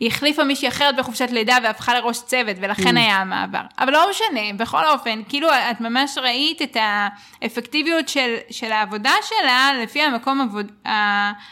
היא 0.00 0.08
החליפה 0.08 0.44
מישהי 0.44 0.68
אחרת 0.68 0.96
בחופשת 0.96 1.28
לידה 1.30 1.56
והפכה 1.64 1.94
לראש 1.94 2.22
צוות, 2.22 2.56
ולכן 2.60 2.96
mm. 2.96 3.00
היה 3.00 3.16
המעבר. 3.16 3.62
אבל 3.78 3.92
לא 3.92 4.10
משנה, 4.10 4.40
בכל 4.56 4.86
אופן, 4.86 5.22
כאילו 5.28 5.48
את 5.70 5.80
ממש 5.80 6.18
ראית 6.18 6.62
את 6.62 6.76
האפקטיביות 7.42 8.08
של, 8.08 8.34
של 8.50 8.72
העבודה 8.72 9.12
שלה 9.22 9.70
לפי 9.82 10.02
המקום 10.02 10.40
עבוד, 10.40 10.72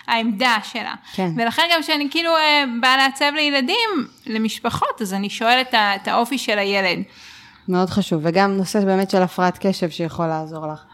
העמדה 0.07 0.57
שלה. 0.65 0.95
כן. 1.13 1.29
ולכן 1.37 1.63
גם 1.73 1.83
כשאני 1.83 2.09
כאילו 2.11 2.37
אה, 2.37 2.65
באה 2.81 2.97
לעצב 2.97 3.33
לילדים, 3.35 4.07
למשפחות, 4.27 5.03
אז 5.03 5.15
אני 5.15 5.31
שואלת 5.31 5.75
את 5.75 6.09
האופי 6.09 6.39
של 6.39 6.59
הילד. 6.59 6.99
מאוד 7.69 7.91
חשוב, 7.91 8.21
וגם 8.25 8.57
נושא 8.57 8.81
באמת 8.81 9.11
של 9.11 9.23
הפרעת 9.23 9.59
קשב 9.67 9.91
שיכול 9.91 10.27
לעזור 10.27 10.67
לך. 10.67 10.85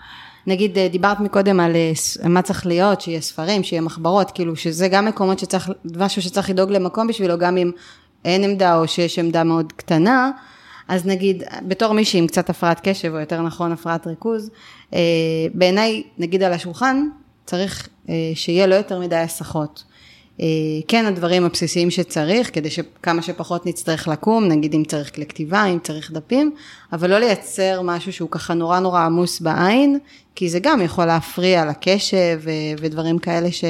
נגיד 0.46 0.78
אה, 0.78 0.88
דיברת 0.88 1.20
מקודם 1.20 1.60
על 1.60 1.76
אה, 1.76 2.28
מה 2.28 2.42
צריך 2.42 2.66
להיות, 2.66 3.00
שיהיה 3.00 3.20
ספרים, 3.20 3.62
שיהיה 3.62 3.82
מחברות, 3.82 4.30
כאילו 4.30 4.56
שזה 4.56 4.88
גם 4.88 5.06
מקומות 5.06 5.38
שצריך, 5.38 5.70
משהו 5.96 6.22
שצריך 6.22 6.50
לדאוג 6.50 6.70
למקום 6.70 7.06
בשבילו, 7.06 7.38
גם 7.38 7.56
אם 7.56 7.70
אין 8.24 8.44
עמדה 8.44 8.76
או 8.76 8.88
שיש 8.88 9.18
עמדה 9.18 9.44
מאוד 9.44 9.72
קטנה, 9.72 10.30
אז 10.88 11.06
נגיד, 11.06 11.42
בתור 11.62 11.92
מישהי 11.92 12.18
עם 12.18 12.26
קצת 12.26 12.50
הפרעת 12.50 12.80
קשב, 12.82 13.12
או 13.12 13.18
יותר 13.18 13.42
נכון 13.42 13.72
הפרעת 13.72 14.06
ריכוז, 14.06 14.50
אה, 14.94 14.98
בעיניי, 15.54 16.02
נגיד 16.18 16.42
על 16.42 16.52
השולחן, 16.52 17.08
צריך 17.46 17.88
שיהיה 18.34 18.66
לא 18.66 18.74
יותר 18.74 19.00
מדי 19.00 19.16
הסחות. 19.16 19.84
כן 20.88 21.06
הדברים 21.06 21.44
הבסיסיים 21.44 21.90
שצריך, 21.90 22.54
כדי 22.54 22.70
שכמה 22.70 23.22
שפחות 23.22 23.66
נצטרך 23.66 24.08
לקום, 24.08 24.44
נגיד 24.44 24.74
אם 24.74 24.84
צריך 24.84 25.18
לכתיבה, 25.18 25.64
אם 25.64 25.78
צריך 25.82 26.12
דפים, 26.12 26.50
אבל 26.92 27.10
לא 27.10 27.18
לייצר 27.18 27.80
משהו 27.84 28.12
שהוא 28.12 28.30
ככה 28.30 28.54
נורא 28.54 28.78
נורא 28.78 29.00
עמוס 29.00 29.40
בעין, 29.40 29.98
כי 30.34 30.48
זה 30.48 30.58
גם 30.58 30.80
יכול 30.80 31.04
להפריע 31.04 31.64
לקשב 31.64 32.40
ודברים 32.78 33.18
כאלה 33.18 33.52
ש, 33.52 33.64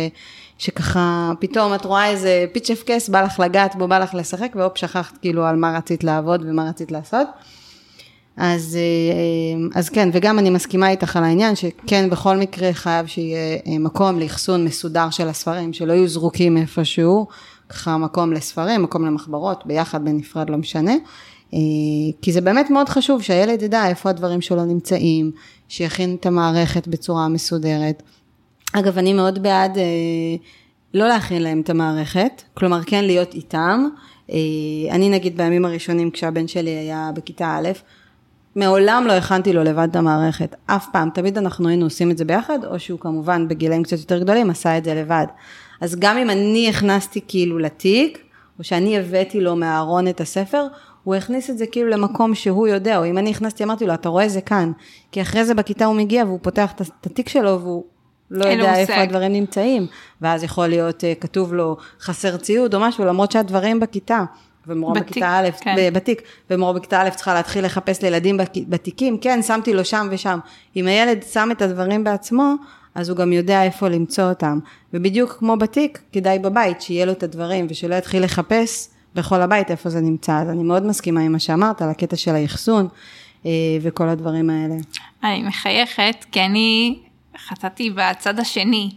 שככה 0.58 1.32
פתאום 1.40 1.74
את 1.74 1.84
רואה 1.84 2.10
איזה 2.10 2.46
פיצ'ף 2.52 2.82
קס, 2.86 3.08
בא 3.08 3.22
לך 3.22 3.40
לגעת 3.40 3.76
בו, 3.76 3.88
בא 3.88 3.98
לך 3.98 4.14
לשחק, 4.14 4.52
והופ 4.56 4.78
שכחת 4.78 5.18
כאילו 5.18 5.44
על 5.46 5.56
מה 5.56 5.76
רצית 5.76 6.04
לעבוד 6.04 6.42
ומה 6.48 6.68
רצית 6.68 6.92
לעשות. 6.92 7.26
אז, 8.38 8.78
אה, 8.80 9.80
אז 9.80 9.88
כן, 9.88 10.08
וגם 10.12 10.38
אני 10.38 10.50
מסכימה 10.50 10.90
איתך 10.90 11.16
על 11.16 11.24
העניין 11.24 11.56
שכן 11.56 12.10
בכל 12.10 12.36
מקרה 12.36 12.72
חייב 12.72 13.06
שיהיה 13.06 13.58
אה, 13.66 13.78
מקום 13.78 14.18
לאחסון 14.18 14.64
מסודר 14.64 15.10
של 15.10 15.28
הספרים, 15.28 15.72
שלא 15.72 15.92
יהיו 15.92 16.08
זרוקים 16.08 16.56
איפשהו, 16.56 17.26
ככה 17.68 17.96
מקום 17.96 18.32
לספרים, 18.32 18.82
מקום 18.82 19.06
למחברות, 19.06 19.66
ביחד, 19.66 20.04
בנפרד, 20.04 20.50
לא 20.50 20.56
משנה. 20.56 20.92
אה, 21.54 21.58
כי 22.22 22.32
זה 22.32 22.40
באמת 22.40 22.70
מאוד 22.70 22.88
חשוב 22.88 23.22
שהילד 23.22 23.62
ידע 23.62 23.88
איפה 23.88 24.10
הדברים 24.10 24.40
שלו 24.40 24.64
נמצאים, 24.64 25.30
שיכין 25.68 26.16
את 26.20 26.26
המערכת 26.26 26.88
בצורה 26.88 27.28
מסודרת. 27.28 28.02
אגב, 28.72 28.98
אני 28.98 29.12
מאוד 29.12 29.42
בעד 29.42 29.78
אה, 29.78 29.82
לא 30.94 31.08
להכין 31.08 31.42
להם 31.42 31.60
את 31.60 31.70
המערכת, 31.70 32.42
כלומר 32.54 32.80
כן 32.86 33.04
להיות 33.04 33.34
איתם. 33.34 33.88
אה, 34.30 34.36
אני 34.90 35.08
נגיד 35.08 35.36
בימים 35.36 35.64
הראשונים 35.64 36.10
כשהבן 36.10 36.48
שלי 36.48 36.70
היה 36.70 37.10
בכיתה 37.14 37.58
א', 37.58 37.68
מעולם 38.58 39.04
לא 39.06 39.12
הכנתי 39.12 39.52
לו 39.52 39.64
לבד 39.64 39.88
את 39.90 39.96
המערכת, 39.96 40.56
אף 40.66 40.86
פעם, 40.92 41.10
תמיד 41.10 41.38
אנחנו 41.38 41.68
היינו 41.68 41.86
עושים 41.86 42.10
את 42.10 42.18
זה 42.18 42.24
ביחד, 42.24 42.64
או 42.64 42.80
שהוא 42.80 43.00
כמובן 43.00 43.48
בגילאים 43.48 43.82
קצת 43.82 43.98
יותר 43.98 44.18
גדולים 44.18 44.50
עשה 44.50 44.78
את 44.78 44.84
זה 44.84 44.94
לבד. 44.94 45.26
אז 45.80 45.96
גם 45.98 46.18
אם 46.18 46.30
אני 46.30 46.68
הכנסתי 46.68 47.20
כאילו 47.28 47.58
לתיק, 47.58 48.18
או 48.58 48.64
שאני 48.64 48.98
הבאתי 48.98 49.40
לו 49.40 49.56
מהארון 49.56 50.08
את 50.08 50.20
הספר, 50.20 50.66
הוא 51.04 51.14
הכניס 51.14 51.50
את 51.50 51.58
זה 51.58 51.66
כאילו 51.66 51.88
למקום 51.88 52.34
שהוא 52.34 52.68
יודע, 52.68 52.98
או 52.98 53.06
אם 53.06 53.18
אני 53.18 53.30
הכנסתי, 53.30 53.64
אמרתי 53.64 53.86
לו, 53.86 53.94
אתה 53.94 54.08
רואה 54.08 54.28
זה 54.28 54.40
כאן. 54.40 54.72
כי 55.12 55.22
אחרי 55.22 55.44
זה 55.44 55.54
בכיתה 55.54 55.84
הוא 55.84 55.96
מגיע 55.96 56.24
והוא 56.24 56.38
פותח 56.42 56.72
את 56.72 57.06
התיק 57.06 57.28
שלו 57.28 57.60
והוא 57.60 57.84
לא 58.30 58.46
יודע 58.46 58.74
איפה 58.74 58.92
סק. 58.92 58.98
הדברים 58.98 59.32
נמצאים. 59.32 59.86
ואז 60.22 60.42
יכול 60.42 60.66
להיות 60.66 61.00
uh, 61.00 61.20
כתוב 61.20 61.54
לו 61.54 61.76
חסר 62.00 62.36
ציוד 62.36 62.74
או 62.74 62.80
משהו, 62.80 63.04
למרות 63.04 63.32
שהדברים 63.32 63.80
בכיתה. 63.80 64.24
ומורה 64.68 64.94
בתיק, 64.94 65.10
בכיתה 65.10 65.38
א', 65.38 65.48
כן. 65.60 65.76
בתיק, 65.92 66.22
ומורה 66.50 66.72
בכיתה 66.72 67.02
א' 67.02 67.08
צריכה 67.10 67.34
להתחיל 67.34 67.64
לחפש 67.64 68.02
לילדים 68.02 68.36
בתיקים, 68.68 69.18
כן, 69.18 69.42
שמתי 69.42 69.74
לו 69.74 69.84
שם 69.84 70.08
ושם. 70.10 70.38
אם 70.76 70.86
הילד 70.86 71.22
שם 71.32 71.48
את 71.52 71.62
הדברים 71.62 72.04
בעצמו, 72.04 72.54
אז 72.94 73.08
הוא 73.08 73.16
גם 73.16 73.32
יודע 73.32 73.62
איפה 73.62 73.88
למצוא 73.88 74.24
אותם. 74.28 74.58
ובדיוק 74.94 75.36
כמו 75.38 75.56
בתיק, 75.56 75.98
כדאי 76.12 76.38
בבית 76.38 76.80
שיהיה 76.80 77.06
לו 77.06 77.12
את 77.12 77.22
הדברים 77.22 77.66
ושלא 77.70 77.94
יתחיל 77.94 78.24
לחפש 78.24 78.88
בכל 79.14 79.40
הבית 79.42 79.70
איפה 79.70 79.90
זה 79.90 80.00
נמצא. 80.00 80.40
אז 80.40 80.48
אני 80.48 80.62
מאוד 80.62 80.86
מסכימה 80.86 81.20
עם 81.20 81.32
מה 81.32 81.38
שאמרת 81.38 81.82
על 81.82 81.90
הקטע 81.90 82.16
של 82.16 82.34
האחסון 82.34 82.88
אה, 83.46 83.50
וכל 83.82 84.08
הדברים 84.08 84.50
האלה. 84.50 84.74
אני 85.24 85.42
מחייכת 85.42 86.24
כי 86.32 86.40
אני 86.40 86.98
חטאתי 87.48 87.90
בצד 87.90 88.38
השני. 88.38 88.90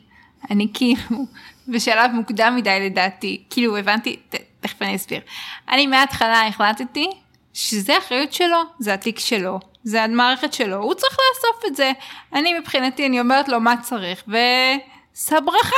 אני 0.51 0.67
כאילו 0.73 1.25
בשלב 1.71 2.11
מוקדם 2.11 2.53
מדי 2.57 2.89
לדעתי, 2.89 3.43
כאילו 3.49 3.77
הבנתי, 3.77 4.19
תכף 4.59 4.81
אני 4.81 4.95
אסביר. 4.95 5.21
אני 5.69 5.87
מההתחלה 5.87 6.47
החלטתי 6.47 7.09
שזה 7.53 7.97
אחריות 7.97 8.33
שלו, 8.33 8.57
זה 8.79 8.93
התיק 8.93 9.19
שלו, 9.19 9.59
זה 9.83 10.03
המערכת 10.03 10.53
שלו, 10.53 10.75
הוא 10.75 10.93
צריך 10.93 11.17
לאסוף 11.19 11.65
את 11.67 11.75
זה. 11.75 11.91
אני 12.33 12.59
מבחינתי, 12.59 13.07
אני 13.07 13.19
אומרת 13.19 13.49
לו 13.49 13.59
מה 13.59 13.75
צריך, 13.81 14.23
וסברכה. 14.27 15.75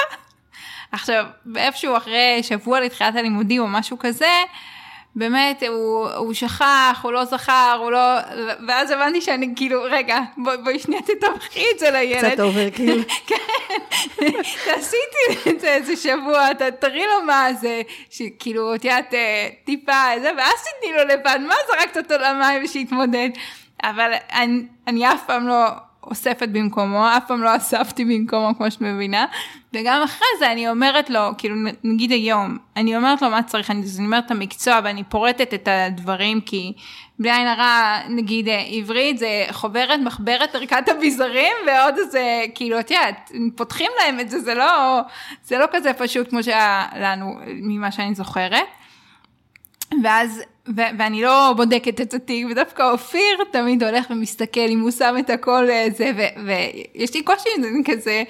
עכשיו, 0.92 1.26
איפשהו 1.56 1.98
אחרי 1.98 2.40
שבוע 2.42 2.80
לתחילת 2.80 3.16
הלימודים 3.16 3.62
או 3.62 3.68
משהו 3.68 4.00
כזה, 4.00 4.32
באמת, 5.16 5.64
הוא, 5.68 6.10
הוא 6.10 6.34
שכח, 6.34 7.00
הוא 7.02 7.12
לא 7.12 7.26
זכר, 7.26 7.78
הוא 7.80 7.92
לא... 7.92 8.18
ואז 8.68 8.92
הבנתי 8.92 9.22
שאני 9.22 9.54
כאילו, 9.56 9.84
רגע, 9.84 10.20
בואי 10.38 10.58
בוא 10.58 10.78
שנייה 10.78 11.02
תתווכי 11.02 11.64
את 11.74 11.80
זה 11.80 11.92
לילד. 11.92 12.32
קצת 12.32 12.40
overkill. 12.40 13.04
כן, 13.28 13.36
תעשיתי 14.66 15.50
את 15.50 15.60
זה 15.60 15.68
איזה 15.68 15.96
שבוע, 15.96 16.54
תראי 16.80 17.06
לו 17.06 17.26
מה 17.26 17.54
זה, 17.54 17.82
שכאילו, 18.10 18.76
את 18.76 18.86
יודעת, 18.86 19.14
אה, 19.14 19.50
טיפה, 19.64 20.02
זה, 20.22 20.32
ואז 20.38 20.54
תתני 20.54 20.92
לו 20.92 21.04
לבד, 21.04 21.40
מה 21.48 21.56
זרקת 21.68 21.98
אותו 21.98 22.24
למים 22.24 22.64
ושיתמודד? 22.64 23.30
אבל 23.84 24.12
אני, 24.34 24.64
אני 24.88 25.12
אף 25.12 25.26
פעם 25.28 25.48
לא... 25.48 25.66
אוספת 26.04 26.50
במקומו, 26.50 27.08
אף 27.18 27.24
פעם 27.28 27.44
לא 27.44 27.56
אספתי 27.56 28.06
במקומו 28.06 28.58
כמו 28.58 28.72
שאת 28.72 28.82
מבינה, 28.82 29.26
וגם 29.74 30.02
אחרי 30.04 30.28
זה 30.40 30.52
אני 30.52 30.70
אומרת 30.70 31.10
לו, 31.10 31.20
כאילו 31.38 31.56
נגיד 31.84 32.12
היום, 32.12 32.58
אני 32.78 32.98
אומרת 32.98 33.22
לו 33.22 33.30
מה 33.30 33.44
צריך, 33.44 33.72
אני, 33.72 33.82
אני 33.98 34.06
אומרת 34.06 34.26
את 34.26 34.32
המקצוע 34.32 34.80
ואני 34.84 35.04
פורטת 35.04 35.54
את 35.54 35.68
הדברים, 35.72 36.42
כי 36.42 36.74
בלי 37.20 37.32
עין 37.32 37.48
הרע, 37.48 38.00
נגיד 38.10 38.48
אה, 38.48 38.64
עברית 38.72 39.18
זה 39.18 39.46
חוברת, 39.52 40.00
מחברת 40.00 40.56
ערכת 40.56 40.90
אביזרים, 40.90 41.54
ועוד 41.68 41.96
איזה, 41.98 42.42
כאילו, 42.56 42.80
את 42.80 42.92
יודעת, 42.92 43.32
פותחים 43.56 43.92
להם 44.00 44.20
את 44.20 44.30
זה, 44.30 44.40
זה 44.40 44.54
לא, 44.54 45.00
זה 45.44 45.58
לא 45.58 45.66
כזה 45.72 45.94
פשוט 45.94 46.30
כמו 46.30 46.44
שהיה 46.44 46.86
לנו, 47.00 47.40
ממה 47.48 47.92
שאני 47.92 48.16
זוכרת. 48.16 48.68
ואז 50.04 50.42
ו- 50.68 50.92
ואני 51.00 51.22
לא 51.22 51.54
בודקת 51.58 52.02
את 52.02 52.14
התיק, 52.14 52.48
ודווקא 52.52 52.92
אופיר 52.92 53.38
תמיד 53.52 53.84
הולך 53.84 54.06
ומסתכל 54.10 54.68
אם 54.70 54.80
הוא 54.82 54.92
שם 54.92 55.16
את 55.20 55.30
הכל 55.30 55.66
אה, 55.70 55.88
זה, 55.98 56.12
ויש 56.46 57.14
לי 57.14 57.24
קושי 57.24 57.50
עם 57.58 57.64
זה 57.64 57.70
כזה, 57.92 58.24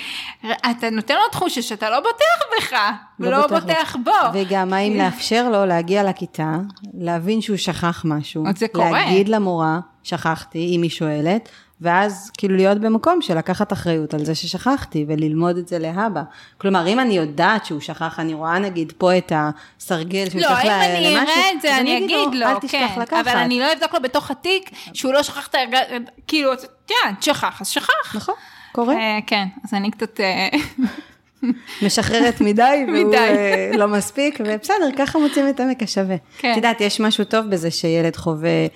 אתה 0.72 0.89
נותן 0.89 1.13
לו 1.13 1.30
תחושה 1.32 1.62
שאתה 1.62 1.89
לא 1.89 2.00
בוטח 2.00 2.58
בך, 2.58 2.74
לא 3.20 3.27
ולא 3.27 3.42
בוטח, 3.48 3.65
בוטח 3.65 3.96
בו. 4.03 4.12
וגם 4.34 4.74
האם 4.74 4.98
לאפשר 4.98 5.50
לו 5.50 5.65
להגיע 5.65 6.03
לכיתה, 6.03 6.58
להבין 6.94 7.42
שהוא 7.42 7.58
שכח 7.58 8.01
משהו, 8.06 8.44
זה 8.56 8.68
קורה. 8.68 8.92
להגיד 8.92 9.30
למורה, 9.30 9.80
שכחתי, 10.03 10.74
אם 10.75 10.82
היא 10.82 10.92
שואלת, 10.92 11.50
ואז 11.82 12.32
כאילו 12.38 12.56
להיות 12.56 12.77
במקום 12.77 13.22
של 13.22 13.38
לקחת 13.38 13.74
אחריות 13.74 14.13
על 14.13 14.25
זה 14.25 14.36
ששכחתי 14.36 15.06
וללמוד 15.08 15.58
את 15.58 15.68
זה 15.68 15.80
להבא. 15.80 16.22
כלומר, 16.58 16.88
אם 16.88 17.00
אני 17.00 17.13
יודעת 17.13 17.65
שהוא 17.65 17.80
שכח, 17.80 18.20
אני 18.20 18.34
רואה 18.34 18.60
נגיד 18.60 18.94
פה 18.98 19.18
את 19.18 19.32
הסרגל 19.36 20.30
שהוא 20.30 20.42
לא, 20.42 20.48
צריך 20.48 20.60
למשהו, 20.65 21.01
לא, 21.01 21.10
אם 21.10 21.18
אני 21.18 21.18
אראה 21.18 21.51
את 21.51 21.62
זה, 21.62 21.77
אני 21.77 21.98
אגיד 21.98 22.34
לו, 22.34 22.46
אל 22.46 22.60
תשכח 22.60 22.92
כן, 22.96 23.01
לקחת. 23.01 23.27
אבל 23.27 23.38
אני 23.38 23.60
לא 23.60 23.74
אבדוק 23.74 23.94
לו 23.94 24.01
בתוך 24.01 24.32
התיק 24.32 24.70
שהוא 24.94 25.13
לא 25.13 25.24
שכח 25.24 25.48
את 25.48 25.56
הרגע, 25.56 25.80
כאילו, 26.27 26.51
כן, 26.88 27.13
שכח, 27.22 27.62
אז 27.62 27.68
שכח. 27.68 28.15
נכון, 28.15 28.36
קורה. 28.72 28.96
אה, 28.96 29.20
כן, 29.27 29.48
אז 29.63 29.74
אני 29.74 29.92
קצת... 29.92 30.20
אה, 30.20 30.48
משחררת 31.86 32.42
מדי, 32.42 32.86
והוא. 32.88 33.13
אה, 33.13 33.72
לא 33.77 33.88
מספיק, 33.88 34.39
ובסדר, 34.39 34.89
ככה 34.98 35.20
מוצאים 35.20 35.50
את 35.50 35.60
עמק 35.60 35.84
השווה. 35.84 36.15
כן. 36.38 36.51
את 36.51 36.56
יודעת, 36.56 36.82
יש 36.82 37.00
משהו 37.00 37.24
טוב 37.24 37.46
בזה 37.46 37.72
שילד 37.72 38.15
חווה 38.15 38.68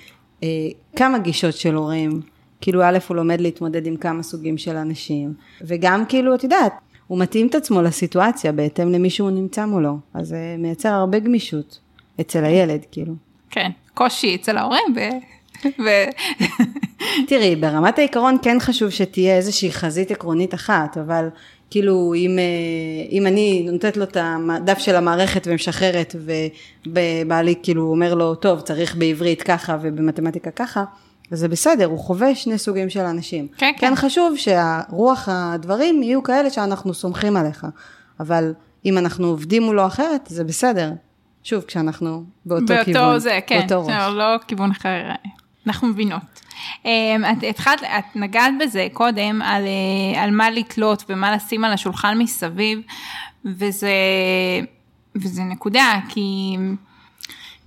אה, 0.43 0.47
כמה 0.95 1.17
גישות 1.17 1.55
של 1.55 1.75
הורים. 1.75 2.21
כאילו, 2.61 2.83
א', 2.83 2.97
הוא 3.07 3.17
לומד 3.17 3.41
להתמודד 3.41 3.87
עם 3.87 3.95
כמה 3.95 4.23
סוגים 4.23 4.57
של 4.57 4.75
אנשים, 4.75 5.33
וגם 5.61 6.05
כאילו, 6.05 6.35
את 6.35 6.43
יודעת, 6.43 6.73
הוא 7.07 7.19
מתאים 7.19 7.47
את 7.47 7.55
עצמו 7.55 7.81
לסיטואציה 7.81 8.51
בהתאם 8.51 8.91
למי 8.91 9.09
שהוא 9.09 9.31
נמצא 9.31 9.65
מולו, 9.65 9.97
אז 10.13 10.27
זה 10.27 10.55
מייצר 10.59 10.89
הרבה 10.89 11.19
גמישות 11.19 11.79
אצל 12.21 12.43
הילד, 12.43 12.85
כאילו. 12.91 13.13
כן, 13.49 13.71
קושי 13.93 14.35
אצל 14.35 14.57
ההורים, 14.57 14.95
ו... 14.95 14.99
ו- 15.65 16.09
תראי, 17.27 17.55
ברמת 17.55 17.99
העיקרון 17.99 18.37
כן 18.41 18.57
חשוב 18.59 18.89
שתהיה 18.89 19.35
איזושהי 19.35 19.71
חזית 19.71 20.11
עקרונית 20.11 20.53
אחת, 20.53 20.97
אבל 20.97 21.29
כאילו 21.69 22.13
אם, 22.15 22.39
אה, 22.39 23.09
אם 23.11 23.27
אני 23.27 23.67
נותנת 23.71 23.97
לו 23.97 24.03
את 24.03 24.17
הדף 24.19 24.77
של 24.77 24.95
המערכת 24.95 25.47
ומשחררת 25.47 26.15
ובעלי 26.85 27.55
כאילו 27.63 27.83
אומר 27.83 28.13
לו, 28.13 28.35
טוב, 28.35 28.61
צריך 28.61 28.95
בעברית 28.95 29.41
ככה 29.41 29.77
ובמתמטיקה 29.81 30.51
ככה, 30.51 30.83
אז 31.31 31.39
זה 31.39 31.47
בסדר, 31.47 31.85
הוא 31.85 31.99
חווה 31.99 32.35
שני 32.35 32.57
סוגים 32.57 32.89
של 32.89 32.99
אנשים. 32.99 33.47
כן, 33.47 33.71
כן 33.77 33.89
כן. 33.89 33.95
חשוב 33.95 34.37
שהרוח 34.37 35.29
הדברים 35.31 36.03
יהיו 36.03 36.23
כאלה 36.23 36.49
שאנחנו 36.49 36.93
סומכים 36.93 37.37
עליך, 37.37 37.67
אבל 38.19 38.53
אם 38.85 38.97
אנחנו 38.97 39.27
עובדים 39.27 39.63
מולו 39.63 39.87
אחרת, 39.87 40.21
זה 40.27 40.43
בסדר. 40.43 40.91
שוב, 41.43 41.63
כשאנחנו 41.63 42.23
באותו, 42.45 42.65
באותו 42.65 42.85
כיוון, 42.85 43.19
זה, 43.19 43.39
כן, 43.47 43.59
באותו 43.59 43.85
ראש. 43.85 43.89
לא, 43.89 44.17
לא 44.17 44.37
כיוון 44.47 44.71
אחר, 44.71 45.11
אנחנו 45.67 45.87
מבינות. 45.87 46.21
אמ, 46.85 47.23
את 47.31 47.43
התחלת, 47.49 47.83
את 47.83 48.15
נגעת 48.15 48.53
בזה 48.59 48.87
קודם, 48.93 49.41
על, 49.41 49.63
אה, 49.63 50.23
על 50.23 50.31
מה 50.31 50.49
לתלות 50.49 51.03
ומה 51.09 51.35
לשים 51.35 51.63
על 51.63 51.73
השולחן 51.73 52.17
מסביב, 52.17 52.81
וזה, 53.45 53.91
וזה 55.15 55.41
נקודה, 55.43 55.99
כי 56.09 56.57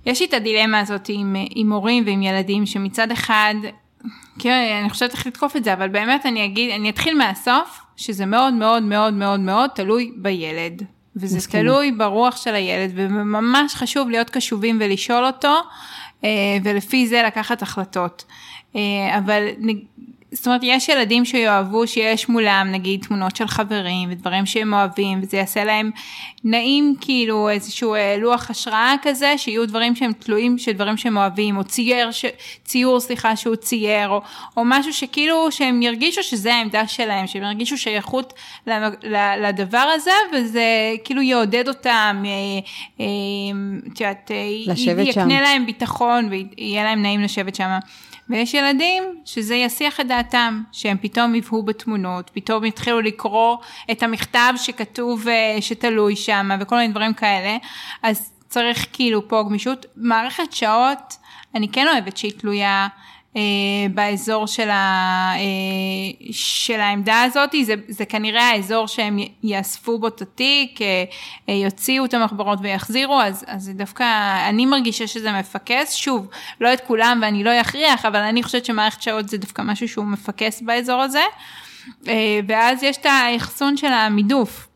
יש 0.05 0.19
לי 0.19 0.25
את 0.25 0.33
הדילמה 0.33 0.79
הזאת 0.79 1.09
עם, 1.09 1.35
עם 1.49 1.71
הורים 1.71 2.03
ועם 2.05 2.21
ילדים, 2.21 2.65
שמצד 2.65 3.11
אחד, 3.11 3.53
כאילו, 4.39 4.55
אני 4.81 4.89
חושבת 4.89 5.11
איך 5.11 5.27
לתקוף 5.27 5.55
את 5.55 5.63
זה, 5.63 5.73
אבל 5.73 5.87
באמת 5.89 6.25
אני 6.25 6.45
אגיד, 6.45 6.71
אני 6.71 6.89
אתחיל 6.89 7.17
מהסוף, 7.17 7.81
שזה 7.95 8.25
מאוד 8.25 8.53
מאוד 8.53 8.83
מאוד 8.83 9.13
מאוד 9.13 9.39
מאוד 9.39 9.69
תלוי 9.69 10.11
בילד. 10.15 10.83
וזה 11.15 11.37
מסכימה. 11.37 11.63
תלוי 11.63 11.91
ברוח 11.91 12.37
של 12.37 12.55
הילד, 12.55 12.91
וממש 12.95 13.75
חשוב 13.75 14.09
להיות 14.09 14.29
קשובים 14.29 14.77
ולשאול 14.81 15.25
אותו, 15.25 15.55
אה, 16.23 16.29
ולפי 16.63 17.07
זה 17.07 17.23
לקחת 17.27 17.61
החלטות. 17.61 18.25
אה, 18.75 19.17
אבל 19.17 19.47
זאת 20.33 20.47
אומרת, 20.47 20.61
יש 20.63 20.89
ילדים 20.89 21.25
שיאהבו 21.25 21.87
שיש 21.87 22.29
מולם 22.29 22.67
נגיד 22.71 23.03
תמונות 23.03 23.35
של 23.35 23.47
חברים 23.47 24.09
ודברים 24.11 24.45
שהם 24.45 24.73
אוהבים, 24.73 25.19
וזה 25.21 25.37
יעשה 25.37 25.63
להם 25.63 25.91
נעים 26.43 26.95
כאילו 27.01 27.49
איזשהו 27.49 27.95
אה, 27.95 28.17
לוח 28.17 28.49
השראה 28.49 28.93
כזה, 29.01 29.37
שיהיו 29.37 29.67
דברים 29.67 29.95
שהם 29.95 30.11
תלויים 30.19 30.57
של 30.57 30.71
דברים 30.71 30.97
שהם 30.97 31.17
אוהבים, 31.17 31.57
או 31.57 31.63
צייר, 31.63 32.11
ש... 32.11 32.25
ציור 32.65 32.99
סליחה 32.99 33.35
שהוא 33.35 33.55
צייר, 33.55 34.09
או, 34.09 34.21
או 34.57 34.61
משהו 34.65 34.93
שכאילו 34.93 35.51
שהם 35.51 35.81
ירגישו 35.81 36.23
שזה 36.23 36.53
העמדה 36.53 36.87
שלהם, 36.87 37.27
שהם 37.27 37.43
ירגישו 37.43 37.77
שייכות 37.77 38.33
לדבר 39.37 39.87
הזה, 39.95 40.11
וזה 40.33 40.65
כאילו 41.03 41.21
יעודד 41.21 41.67
אותם, 41.67 42.23
אה, 42.25 42.31
אה, 42.99 43.05
את 43.93 44.01
יודעת, 44.01 44.31
יקנה. 45.09 45.41
להם 45.41 45.65
ביטחון 45.65 46.29
ויהיה 46.29 46.83
להם 46.83 47.01
נעים 47.01 47.21
לשבת 47.21 47.55
שם. 47.55 47.69
ויש 48.31 48.53
ילדים 48.53 49.03
שזה 49.25 49.55
יסיח 49.55 49.99
את 49.99 50.07
דעתם, 50.07 50.63
שהם 50.71 50.97
פתאום 51.01 51.35
יבהו 51.35 51.63
בתמונות, 51.63 52.31
פתאום 52.33 52.65
יתחילו 52.65 53.01
לקרוא 53.01 53.57
את 53.91 54.03
המכתב 54.03 54.53
שכתוב, 54.57 55.27
אה, 55.27 55.57
שתלוי 55.61 56.15
שם, 56.15 56.49
וכל 56.61 56.75
מיני 56.75 56.87
דברים 56.87 57.13
כאלה, 57.13 57.57
אז 58.03 58.31
צריך 58.49 58.87
כאילו 58.93 59.27
פה 59.27 59.43
גמישות. 59.47 59.85
מערכת 59.95 60.53
שעות, 60.53 61.17
אני 61.55 61.67
כן 61.69 61.87
אוהבת 61.87 62.17
שהיא 62.17 62.31
תלויה 62.37 62.87
באזור 63.93 64.47
של, 64.47 64.69
ה, 64.69 65.33
אה, 65.35 66.31
של 66.31 66.79
העמדה 66.79 67.21
הזאת, 67.21 67.49
זה, 67.63 67.73
זה 67.87 68.05
כנראה 68.05 68.49
האזור 68.49 68.87
שהם 68.87 69.19
יאספו 69.43 69.99
בו 69.99 70.07
את 70.07 70.21
התיק, 70.21 70.81
אה, 70.81 71.03
אה, 71.49 71.53
יוציאו 71.53 72.05
את 72.05 72.13
המחברות 72.13 72.59
ויחזירו, 72.61 73.21
אז 73.21 73.45
זה 73.57 73.73
דווקא, 73.73 74.03
אני 74.49 74.65
מרגישה 74.65 75.07
שזה 75.07 75.31
מפקס, 75.31 75.93
שוב, 75.93 76.27
לא 76.61 76.73
את 76.73 76.81
כולם 76.81 77.19
ואני 77.21 77.43
לא 77.43 77.61
אכריח, 77.61 78.05
אבל 78.05 78.19
אני 78.19 78.43
חושבת 78.43 78.65
שמערכת 78.65 79.01
שעות 79.01 79.29
זה 79.29 79.37
דווקא 79.37 79.61
משהו 79.61 79.87
שהוא 79.87 80.05
מפקס 80.05 80.61
באזור 80.61 81.01
הזה, 81.01 81.23
אה, 82.07 82.39
ואז 82.47 82.83
יש 82.83 82.97
את 82.97 83.05
האחסון 83.05 83.77
של 83.77 83.93
המידוף. 83.93 84.67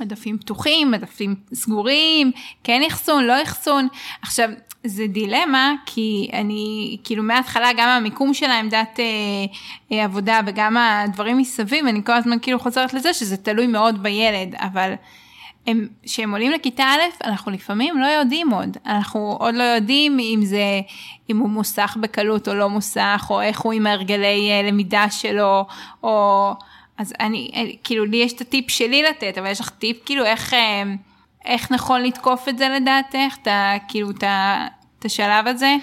מדפים 0.00 0.38
פתוחים, 0.38 0.90
מדפים 0.90 1.34
סגורים, 1.54 2.32
כן 2.64 2.82
אחסון, 2.88 3.24
לא 3.24 3.42
אחסון. 3.42 3.88
עכשיו, 4.22 4.48
זה 4.88 5.06
דילמה, 5.06 5.72
כי 5.86 6.28
אני, 6.32 6.96
כאילו 7.04 7.22
מההתחלה, 7.22 7.68
גם 7.76 7.88
המיקום 7.88 8.34
של 8.34 8.46
העמדת 8.46 9.00
אה, 9.00 9.04
אה, 9.92 10.04
עבודה 10.04 10.40
וגם 10.46 10.76
הדברים 10.76 11.38
מסביב, 11.38 11.86
אני 11.86 12.04
כל 12.04 12.12
הזמן 12.12 12.36
כאילו 12.42 12.58
חוזרת 12.58 12.94
לזה 12.94 13.14
שזה 13.14 13.36
תלוי 13.36 13.66
מאוד 13.66 14.02
בילד, 14.02 14.54
אבל 14.54 14.92
הם, 15.66 15.88
כשהם 16.02 16.32
עולים 16.32 16.52
לכיתה 16.52 16.82
א', 16.82 17.24
אנחנו 17.24 17.52
לפעמים 17.52 17.98
לא 17.98 18.06
יודעים 18.06 18.50
עוד. 18.50 18.76
אנחנו 18.86 19.36
עוד 19.40 19.54
לא 19.54 19.62
יודעים 19.62 20.18
אם 20.18 20.40
זה, 20.44 20.80
אם 21.30 21.38
הוא 21.38 21.48
מוסך 21.48 21.96
בקלות 22.00 22.48
או 22.48 22.54
לא 22.54 22.68
מוסך, 22.68 23.26
או 23.30 23.40
איך 23.40 23.60
הוא 23.60 23.72
עם 23.72 23.86
הרגלי 23.86 24.50
אה, 24.50 24.62
למידה 24.68 25.10
שלו, 25.10 25.66
או... 26.02 26.52
אז 26.98 27.14
אני, 27.20 27.50
אה, 27.54 27.62
כאילו, 27.84 28.04
לי 28.04 28.16
יש 28.16 28.32
את 28.32 28.40
הטיפ 28.40 28.70
שלי 28.70 29.02
לתת, 29.02 29.38
אבל 29.38 29.50
יש 29.50 29.60
לך 29.60 29.70
טיפ, 29.70 29.96
כאילו, 30.04 30.24
איך, 30.24 30.54
אה, 30.54 30.82
איך 31.44 31.72
נכון 31.72 32.02
לתקוף 32.02 32.48
את 32.48 32.58
זה 32.58 32.68
לדעתך? 32.68 33.36
את 33.42 33.46
ה, 33.46 33.72
כאילו, 33.88 34.10
את, 34.10 34.22
ה, 34.22 34.66
את 34.98 35.04
השלב 35.04 35.46
הזה? 35.46 35.76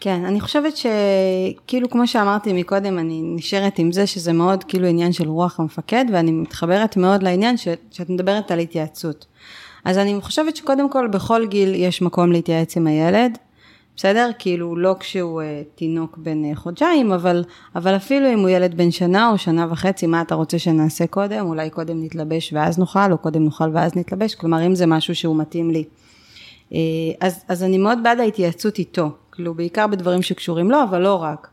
כן, 0.00 0.24
אני 0.24 0.40
חושבת 0.40 0.74
שכאילו 0.76 1.90
כמו 1.90 2.06
שאמרתי 2.06 2.52
מקודם, 2.52 2.98
אני 2.98 3.22
נשארת 3.22 3.78
עם 3.78 3.92
זה 3.92 4.06
שזה 4.06 4.32
מאוד 4.32 4.64
כאילו 4.64 4.86
עניין 4.86 5.12
של 5.12 5.28
רוח 5.28 5.60
המפקד, 5.60 6.04
ואני 6.12 6.32
מתחברת 6.32 6.96
מאוד 6.96 7.22
לעניין 7.22 7.56
ש, 7.56 7.68
שאת 7.90 8.10
מדברת 8.10 8.50
על 8.50 8.58
התייעצות. 8.58 9.26
אז 9.84 9.98
אני 9.98 10.20
חושבת 10.20 10.56
שקודם 10.56 10.90
כל 10.90 11.08
בכל 11.08 11.46
גיל 11.46 11.74
יש 11.74 12.02
מקום 12.02 12.32
להתייעץ 12.32 12.76
עם 12.76 12.86
הילד, 12.86 13.38
בסדר? 13.96 14.30
כאילו 14.38 14.76
לא 14.76 14.94
כשהוא 15.00 15.42
אה, 15.42 15.62
תינוק 15.74 16.18
בן 16.18 16.44
אה, 16.44 16.54
חודשיים, 16.54 17.12
אבל, 17.12 17.44
אבל 17.74 17.96
אפילו 17.96 18.32
אם 18.32 18.38
הוא 18.38 18.48
ילד 18.48 18.76
בן 18.76 18.90
שנה 18.90 19.30
או 19.30 19.38
שנה 19.38 19.66
וחצי, 19.70 20.06
מה 20.06 20.20
אתה 20.22 20.34
רוצה 20.34 20.58
שנעשה 20.58 21.06
קודם? 21.06 21.46
אולי 21.46 21.70
קודם 21.70 22.04
נתלבש 22.04 22.52
ואז 22.52 22.78
נאכל, 22.78 23.12
או 23.12 23.18
קודם 23.18 23.44
נאכל 23.44 23.70
ואז 23.72 23.96
נתלבש, 23.96 24.34
כלומר 24.34 24.66
אם 24.66 24.74
זה 24.74 24.86
משהו 24.86 25.14
שהוא 25.14 25.36
מתאים 25.36 25.70
לי. 25.70 25.84
אה, 26.72 26.78
אז, 27.20 27.44
אז 27.48 27.62
אני 27.62 27.78
מאוד 27.78 27.98
בעד 28.02 28.20
ההתייעצות 28.20 28.78
איתו, 28.78 29.10
כאילו 29.32 29.54
בעיקר 29.54 29.86
בדברים 29.86 30.22
שקשורים 30.22 30.70
לו, 30.70 30.82
אבל 30.82 31.02
לא 31.02 31.14
רק. 31.14 31.48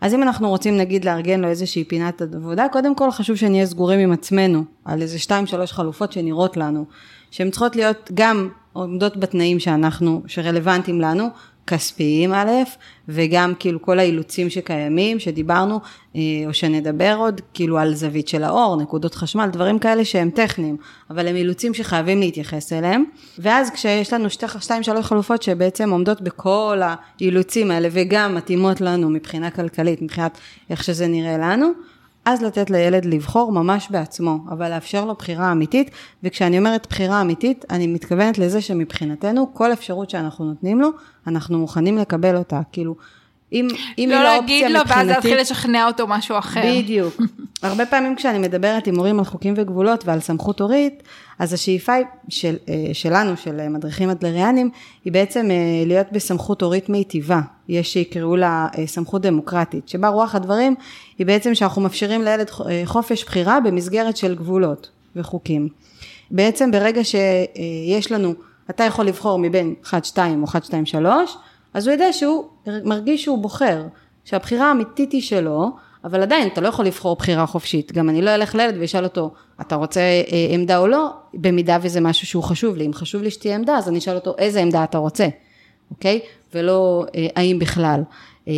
אז 0.00 0.14
אם 0.14 0.22
אנחנו 0.22 0.48
רוצים 0.48 0.76
נגיד 0.76 1.04
לארגן 1.04 1.40
לו 1.40 1.48
איזושהי 1.48 1.84
פינת 1.84 2.22
עבודה, 2.22 2.66
קודם 2.72 2.94
כל 2.94 3.10
חשוב 3.10 3.36
שנהיה 3.36 3.66
סגורים 3.66 4.00
עם 4.00 4.12
עצמנו, 4.12 4.64
על 4.84 5.02
איזה 5.02 5.18
שתיים 5.18 5.46
שלוש 5.46 5.72
חלופות 5.72 6.12
שנראות 6.12 6.56
לנו, 6.56 6.84
שהן 7.30 7.50
צריכות 7.50 7.76
להיות 7.76 8.10
גם 8.14 8.48
עומדות 8.72 9.16
בתנאים 9.16 9.60
שאנחנו, 9.60 10.22
שרלוונטיים 10.26 11.00
לנו, 11.00 11.28
כספיים 11.72 12.32
א', 12.32 12.50
וגם 13.08 13.52
כאילו 13.58 13.82
כל 13.82 13.98
האילוצים 13.98 14.50
שקיימים, 14.50 15.18
שדיברנו, 15.18 15.80
אה, 16.16 16.20
או 16.46 16.54
שנדבר 16.54 17.14
עוד, 17.18 17.40
כאילו 17.54 17.78
על 17.78 17.94
זווית 17.94 18.28
של 18.28 18.44
האור, 18.44 18.76
נקודות 18.82 19.14
חשמל, 19.14 19.48
דברים 19.52 19.78
כאלה 19.78 20.04
שהם 20.04 20.30
טכניים, 20.30 20.76
אבל 21.10 21.26
הם 21.26 21.36
אילוצים 21.36 21.74
שחייבים 21.74 22.20
להתייחס 22.20 22.72
אליהם. 22.72 23.04
ואז 23.38 23.70
כשיש 23.70 24.12
לנו 24.12 24.30
שתי, 24.30 24.46
שתיים, 24.60 24.82
שלוש 24.82 25.06
חלופות 25.06 25.42
שבעצם 25.42 25.90
עומדות 25.90 26.20
בכל 26.20 26.80
האילוצים 26.84 27.70
האלה, 27.70 27.88
וגם 27.92 28.34
מתאימות 28.34 28.80
לנו 28.80 29.10
מבחינה 29.10 29.50
כלכלית, 29.50 30.02
מבחינת 30.02 30.38
איך 30.70 30.84
שזה 30.84 31.06
נראה 31.06 31.38
לנו, 31.38 31.72
אז 32.24 32.42
לתת 32.42 32.70
לילד 32.70 33.04
לבחור 33.04 33.52
ממש 33.52 33.88
בעצמו, 33.90 34.38
אבל 34.48 34.70
לאפשר 34.70 35.04
לו 35.04 35.14
בחירה 35.14 35.52
אמיתית, 35.52 35.90
וכשאני 36.22 36.58
אומרת 36.58 36.86
בחירה 36.90 37.20
אמיתית, 37.20 37.64
אני 37.70 37.86
מתכוונת 37.86 38.38
לזה 38.38 38.60
שמבחינתנו, 38.60 39.54
כל 39.54 39.72
אפשרות 39.72 40.10
שאנחנו 40.10 40.44
נותנים 40.44 40.80
לו, 40.80 40.88
אנחנו 41.26 41.58
מוכנים 41.58 41.98
לקבל 41.98 42.36
אותה, 42.36 42.60
כאילו, 42.72 42.96
אם, 43.52 43.68
אם 43.98 44.08
לא 44.10 44.14
היא 44.14 44.24
לא 44.24 44.30
להגיד 44.30 44.70
לו, 44.70 44.80
ואז 44.88 45.08
להתחיל 45.08 45.40
לשכנע 45.40 45.86
אותו 45.86 46.06
משהו 46.06 46.38
אחר. 46.38 46.62
בדיוק. 46.64 47.20
הרבה 47.62 47.86
פעמים 47.86 48.16
כשאני 48.16 48.38
מדברת 48.38 48.86
עם 48.86 48.96
הורים 48.96 49.18
על 49.18 49.24
חוקים 49.24 49.54
וגבולות 49.56 50.04
ועל 50.06 50.20
סמכות 50.20 50.60
הורית, 50.60 51.02
אז 51.38 51.52
השאיפה 51.52 51.92
של, 52.28 52.56
אה, 52.68 52.74
שלנו, 52.92 53.36
של 53.36 53.68
מדריכים 53.68 54.10
אדלריאנים, 54.10 54.70
היא 55.04 55.12
בעצם 55.12 55.50
אה, 55.50 55.56
להיות 55.86 56.06
בסמכות 56.12 56.62
הורית 56.62 56.88
מיטיבה. 56.88 57.40
יש 57.68 57.92
שיקראו 57.92 58.36
לה 58.36 58.66
אה, 58.78 58.86
סמכות 58.86 59.22
דמוקרטית, 59.22 59.88
שבה 59.88 60.08
רוח 60.08 60.34
הדברים 60.34 60.74
היא 61.18 61.26
בעצם 61.26 61.54
שאנחנו 61.54 61.82
מאפשרים 61.82 62.22
לילד 62.22 62.50
חופש 62.84 63.24
בחירה 63.24 63.60
במסגרת 63.60 64.16
של 64.16 64.34
גבולות 64.34 64.90
וחוקים. 65.16 65.68
בעצם 66.30 66.70
ברגע 66.70 67.00
שיש 67.04 68.12
לנו, 68.12 68.34
אתה 68.70 68.84
יכול 68.84 69.06
לבחור 69.06 69.38
מבין 69.38 69.74
1, 69.84 70.04
2 70.04 70.42
או 70.42 70.44
1, 70.48 70.64
2, 70.64 70.86
3, 70.86 71.36
אז 71.74 71.86
הוא 71.86 71.92
יודע 71.92 72.12
שהוא 72.12 72.44
מרגיש 72.84 73.22
שהוא 73.22 73.38
בוחר, 73.38 73.82
שהבחירה 74.24 74.68
האמיתית 74.68 75.12
היא 75.12 75.22
שלו, 75.22 75.70
אבל 76.04 76.22
עדיין 76.22 76.48
אתה 76.48 76.60
לא 76.60 76.68
יכול 76.68 76.84
לבחור 76.84 77.16
בחירה 77.16 77.46
חופשית. 77.46 77.92
גם 77.92 78.08
אני 78.08 78.22
לא 78.22 78.34
אלך 78.34 78.54
לילד 78.54 78.74
ואשאל 78.80 79.04
אותו, 79.04 79.30
אתה 79.60 79.74
רוצה 79.74 80.00
אה, 80.00 80.46
עמדה 80.50 80.78
או 80.78 80.86
לא, 80.86 81.10
במידה 81.34 81.78
וזה 81.82 82.00
משהו 82.00 82.26
שהוא 82.26 82.42
חשוב 82.42 82.76
לי. 82.76 82.86
אם 82.86 82.92
חשוב 82.92 83.22
לי 83.22 83.30
שתהיה 83.30 83.56
עמדה, 83.56 83.76
אז 83.76 83.88
אני 83.88 83.98
אשאל 83.98 84.14
אותו 84.14 84.34
איזה 84.38 84.60
עמדה 84.60 84.84
אתה 84.84 84.98
רוצה, 84.98 85.28
אוקיי? 85.90 86.20
ולא 86.54 87.04
אה, 87.14 87.26
האם 87.36 87.58
בכלל. 87.58 88.02
אה, 88.48 88.52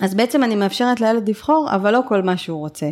אז 0.00 0.14
בעצם 0.14 0.44
אני 0.44 0.56
מאפשרת 0.56 1.00
לילד 1.00 1.28
לבחור, 1.28 1.68
אבל 1.74 1.92
לא 1.92 2.00
כל 2.08 2.22
מה 2.22 2.36
שהוא 2.36 2.58
רוצה. 2.58 2.86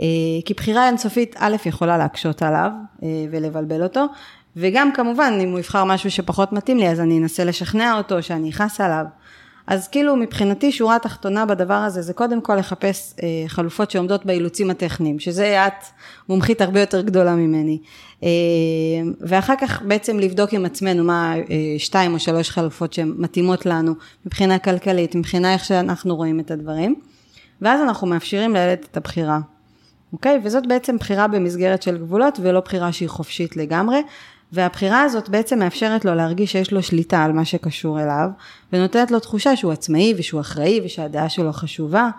אה, 0.00 0.04
כי 0.44 0.54
בחירה 0.54 0.88
אינסופית, 0.88 1.36
א', 1.38 1.56
יכולה 1.66 1.98
להקשות 1.98 2.42
עליו 2.42 2.70
אה, 3.02 3.08
ולבלבל 3.30 3.82
אותו, 3.82 4.06
וגם 4.56 4.92
כמובן, 4.94 5.38
אם 5.42 5.50
הוא 5.50 5.58
יבחר 5.58 5.84
משהו 5.84 6.10
שפחות 6.10 6.52
מתאים 6.52 6.78
לי, 6.78 6.88
אז 6.88 7.00
אני 7.00 7.18
אנסה 7.18 7.44
לשכנע 7.44 7.96
אותו, 7.96 8.22
שאני 8.22 8.50
אכעס 8.50 8.80
עליו. 8.80 9.04
אז 9.66 9.88
כאילו 9.88 10.16
מבחינתי 10.16 10.72
שורה 10.72 10.98
תחתונה 10.98 11.46
בדבר 11.46 11.74
הזה 11.74 12.02
זה 12.02 12.12
קודם 12.12 12.40
כל 12.40 12.56
לחפש 12.56 13.14
אה, 13.22 13.28
חלופות 13.46 13.90
שעומדות 13.90 14.26
באילוצים 14.26 14.70
הטכניים, 14.70 15.18
שזה 15.18 15.66
את 15.66 15.84
מומחית 16.28 16.60
הרבה 16.60 16.80
יותר 16.80 17.00
גדולה 17.00 17.34
ממני. 17.34 17.78
אה, 18.22 18.28
ואחר 19.20 19.54
כך 19.60 19.82
בעצם 19.82 20.18
לבדוק 20.18 20.52
עם 20.52 20.64
עצמנו 20.64 21.04
מה 21.04 21.34
אה, 21.36 21.42
שתיים 21.78 22.14
או 22.14 22.18
שלוש 22.18 22.50
חלופות 22.50 22.92
שמתאימות 22.92 23.66
לנו 23.66 23.94
מבחינה 24.26 24.58
כלכלית, 24.58 25.14
מבחינה 25.14 25.52
איך 25.52 25.64
שאנחנו 25.64 26.16
רואים 26.16 26.40
את 26.40 26.50
הדברים. 26.50 26.94
ואז 27.62 27.80
אנחנו 27.80 28.06
מאפשרים 28.06 28.54
לילד 28.54 28.78
את 28.90 28.96
הבחירה. 28.96 29.38
אוקיי? 30.12 30.40
וזאת 30.44 30.66
בעצם 30.66 30.96
בחירה 30.96 31.28
במסגרת 31.28 31.82
של 31.82 31.98
גבולות 31.98 32.38
ולא 32.42 32.60
בחירה 32.60 32.92
שהיא 32.92 33.08
חופשית 33.08 33.56
לגמרי. 33.56 34.00
והבחירה 34.54 35.02
הזאת 35.02 35.28
בעצם 35.28 35.58
מאפשרת 35.58 36.04
לו 36.04 36.14
להרגיש 36.14 36.52
שיש 36.52 36.72
לו 36.72 36.82
שליטה 36.82 37.24
על 37.24 37.32
מה 37.32 37.44
שקשור 37.44 38.02
אליו, 38.02 38.28
ונותנת 38.72 39.10
לו 39.10 39.20
תחושה 39.20 39.56
שהוא 39.56 39.72
עצמאי 39.72 40.14
ושהוא 40.16 40.40
אחראי 40.40 40.80
ושהדעה 40.84 41.28
שלו 41.28 41.52
חשובה, 41.52 42.10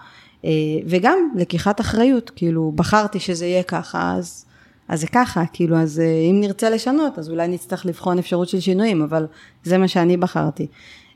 אה, 0.46 0.50
וגם 0.88 1.18
לקיחת 1.36 1.82
אחריות, 1.82 2.30
כאילו 2.36 2.72
בחרתי 2.76 3.20
שזה 3.20 3.46
יהיה 3.46 3.64
ככה, 3.64 4.14
אז, 4.18 4.46
אז 4.88 5.02
זה 5.02 5.08
ככה, 5.08 5.44
כאילו 5.54 5.78
אז 5.78 6.00
אה, 6.00 6.06
אם 6.32 6.42
נרצה 6.42 6.70
לשנות, 6.70 7.20
אז 7.20 7.30
אולי 7.30 7.48
נצטרך 7.48 7.86
לבחון 7.86 8.20
אפשרות 8.20 8.50
של 8.50 8.60
שינויים, 8.60 9.02
אבל 9.02 9.28
זה 9.64 9.78
מה 9.78 9.88
שאני 9.88 10.18
בחרתי. 10.18 10.68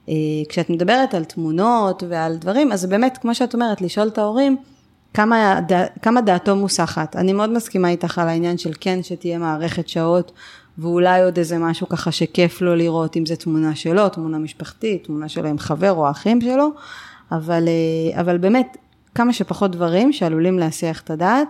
אה, 0.10 0.14
כשאת 0.50 0.70
מדברת 0.70 1.14
על 1.14 1.24
תמונות 1.24 2.04
ועל 2.10 2.36
דברים, 2.36 2.72
אז 2.72 2.86
באמת, 2.86 3.18
כמו 3.22 3.36
שאת 3.36 3.54
אומרת, 3.54 3.82
לשאול 3.82 4.08
את 4.08 4.18
ההורים, 4.18 4.58
כמה, 5.14 5.60
כמה 6.02 6.22
דעתו 6.22 6.56
מוסחת. 6.56 7.16
אני 7.16 7.34
מאוד 7.34 7.50
מסכימה 7.50 7.90
איתך 7.90 8.18
על 8.18 8.28
העניין 8.28 8.58
של 8.58 8.72
כן 8.80 9.04
שתהיה 9.04 9.38
מערכת 9.38 9.90
שעות 9.90 10.32
ואולי 10.80 11.24
עוד 11.24 11.38
איזה 11.38 11.58
משהו 11.58 11.90
ככה 11.90 12.12
שכיף 12.12 12.62
לו 12.62 12.76
לראות, 12.76 13.18
אם 13.18 13.26
זה 13.26 13.36
תמונה 13.36 13.76
שלו, 13.76 14.10
תמונה 14.10 14.38
משפחתית, 14.38 15.04
תמונה 15.04 15.30
שלו 15.30 15.50
עם 15.50 15.60
חבר 15.60 15.92
או 15.92 16.08
האחים 16.08 16.42
שלו, 16.42 16.72
אבל, 17.32 17.68
אה, 17.68 18.22
אבל 18.22 18.38
באמת, 18.38 18.78
כמה 19.16 19.34
שפחות 19.34 19.72
דברים 19.72 20.14
שעלולים 20.14 20.60
להסיח 20.60 21.02
את 21.02 21.10
הדעת, 21.10 21.48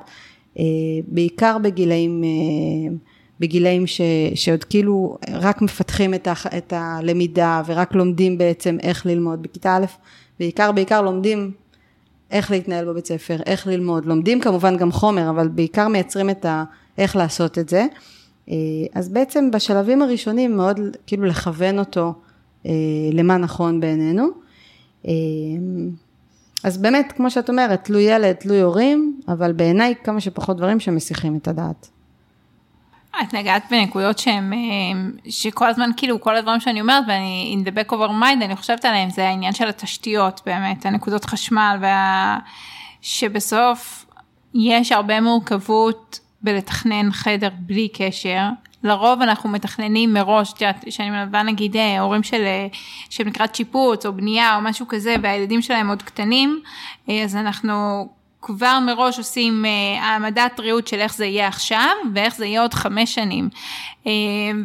אה, 0.60 0.64
בעיקר 1.08 1.58
בגילאים, 1.58 2.24
אה, 2.24 2.96
בגילאים 3.40 3.88
ש, 3.88 4.02
שעוד 4.36 4.64
כאילו 4.64 5.18
רק 5.34 5.62
מפתחים 5.62 6.14
את, 6.14 6.28
ה, 6.28 6.34
את 6.58 6.74
הלמידה 6.76 7.62
ורק 7.66 7.96
לומדים 7.96 8.38
בעצם 8.38 8.78
איך 8.84 9.06
ללמוד. 9.06 9.42
בכיתה 9.42 9.78
א', 9.78 9.86
בעיקר 10.40 10.72
בעיקר 10.72 11.02
לומדים 11.02 11.52
איך 12.32 12.52
להתנהל 12.52 12.86
בבית 12.86 13.06
ספר, 13.06 13.38
איך 13.46 13.68
ללמוד. 13.68 14.06
לומדים 14.06 14.42
כמובן 14.42 14.78
גם 14.78 14.92
חומר, 14.92 15.30
אבל 15.30 15.48
בעיקר 15.48 15.88
מייצרים 15.88 16.30
את 16.30 16.46
ה... 16.46 16.64
איך 16.98 17.16
לעשות 17.16 17.58
את 17.58 17.70
זה. 17.70 17.86
אה, 18.50 18.56
אז 18.94 19.10
בעצם 19.10 19.52
בשלבים 19.52 20.02
הראשונים 20.02 20.58
מאוד 20.58 20.80
כאילו 21.08 21.26
לכוון 21.26 21.80
אותו 21.80 22.14
אה, 22.66 22.72
למה 23.12 23.38
נכון 23.38 23.80
בעינינו. 23.80 24.28
אה, 25.08 25.12
אז 26.64 26.78
באמת, 26.78 27.14
כמו 27.16 27.32
שאת 27.32 27.50
אומרת, 27.50 27.84
תלוי 27.84 28.04
ילד, 28.04 28.34
תלוי 28.34 28.62
הורים, 28.62 29.22
אבל 29.28 29.52
בעיניי 29.52 29.94
כמה 30.04 30.22
שפחות 30.22 30.58
דברים 30.58 30.80
שמסיחים 30.80 31.38
את 31.38 31.48
הדעת. 31.48 31.90
את 33.22 33.34
נגעת 33.34 33.64
בנקודות 33.72 34.20
שהם, 34.20 34.54
שכל 35.30 35.70
הזמן, 35.70 35.90
כאילו, 35.98 36.22
כל 36.22 36.36
הדברים 36.36 36.60
שאני 36.60 36.82
אומרת, 36.82 37.04
ואני, 37.08 37.58
in 37.58 37.68
the 37.68 37.72
back 37.72 37.92
of 37.92 37.96
our 37.96 38.22
mind, 38.22 38.44
אני 38.44 38.56
חושבת 38.56 38.86
עליהם, 38.86 39.10
זה 39.10 39.28
העניין 39.28 39.54
של 39.54 39.68
התשתיות, 39.68 40.42
באמת, 40.46 40.86
הנקודות 40.86 41.26
חשמל, 41.26 41.78
וה... 41.82 42.38
שבסוף 43.02 44.06
יש 44.54 44.92
הרבה 44.92 45.22
מורכבות 45.22 46.20
בלתכנן 46.42 47.12
חדר 47.12 47.50
בלי 47.60 47.88
קשר. 47.94 48.44
לרוב 48.84 49.22
אנחנו 49.22 49.50
מתכננים 49.50 50.14
מראש, 50.14 50.54
את 50.54 50.62
יודעת, 50.62 50.86
שאני 50.90 51.10
מלווה 51.10 51.44
נגיד 51.44 51.78
אה, 51.78 52.00
הורים 52.00 52.24
של, 52.24 52.42
אה, 52.42 52.68
שהם 53.10 53.28
לקראת 53.28 53.56
שיפוץ 53.56 54.06
או 54.06 54.14
בנייה 54.14 54.56
או 54.56 54.62
משהו 54.62 54.88
כזה 54.88 55.16
והילדים 55.24 55.62
שלהם 55.62 55.90
עוד 55.90 56.04
קטנים, 56.04 56.62
אה, 57.10 57.24
אז 57.24 57.36
אנחנו 57.36 58.10
כבר 58.42 58.80
מראש 58.86 59.18
עושים 59.18 59.66
uh, 59.66 60.02
העמדת 60.02 60.60
ריהוט 60.60 60.88
של 60.88 61.00
איך 61.00 61.16
זה 61.16 61.26
יהיה 61.26 61.48
עכשיו 61.48 61.96
ואיך 62.14 62.36
זה 62.36 62.46
יהיה 62.46 62.62
עוד 62.62 62.74
חמש 62.74 63.16
שנים. 63.16 63.50
Uh, 64.04 64.08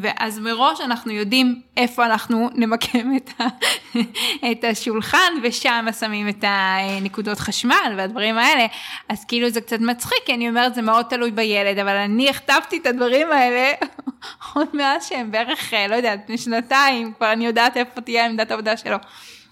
ואז 0.00 0.38
מראש 0.38 0.80
אנחנו 0.80 1.12
יודעים 1.12 1.60
איפה 1.76 2.06
אנחנו 2.06 2.48
נמקם 2.60 3.16
את, 3.16 3.30
ה, 3.40 3.46
את 4.52 4.64
השולחן 4.64 5.32
ושם 5.42 5.86
שמים 6.00 6.28
את 6.28 6.44
הנקודות 6.46 7.38
חשמל 7.38 7.94
והדברים 7.96 8.38
האלה. 8.38 8.66
אז 9.08 9.24
כאילו 9.24 9.50
זה 9.50 9.60
קצת 9.60 9.80
מצחיק, 9.80 10.18
כי 10.26 10.34
אני 10.34 10.48
אומרת 10.48 10.74
זה 10.74 10.82
מאוד 10.82 11.06
תלוי 11.08 11.30
בילד, 11.30 11.78
אבל 11.78 11.96
אני 11.96 12.30
הכתבתי 12.30 12.78
את 12.78 12.86
הדברים 12.86 13.32
האלה 13.32 13.72
עוד 14.54 14.68
מאז 14.72 15.06
שהם 15.08 15.30
בערך, 15.30 15.74
אה, 15.74 15.88
לא 15.88 15.94
יודעת, 15.94 16.20
לפני 16.24 16.38
שנתיים, 16.38 17.12
כבר 17.12 17.32
אני 17.32 17.46
יודעת 17.46 17.76
איפה 17.76 18.00
תהיה 18.00 18.26
עמדת 18.26 18.50
העבודה 18.50 18.76
שלו. 18.76 18.96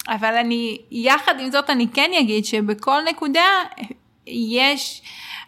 אבל 0.08 0.34
אני, 0.34 0.78
יחד 0.90 1.34
עם 1.40 1.50
זאת 1.50 1.70
אני 1.70 1.86
כן 1.94 2.10
אגיד 2.20 2.44
שבכל 2.44 2.98
נקודה 3.08 3.44
יש 4.26 5.02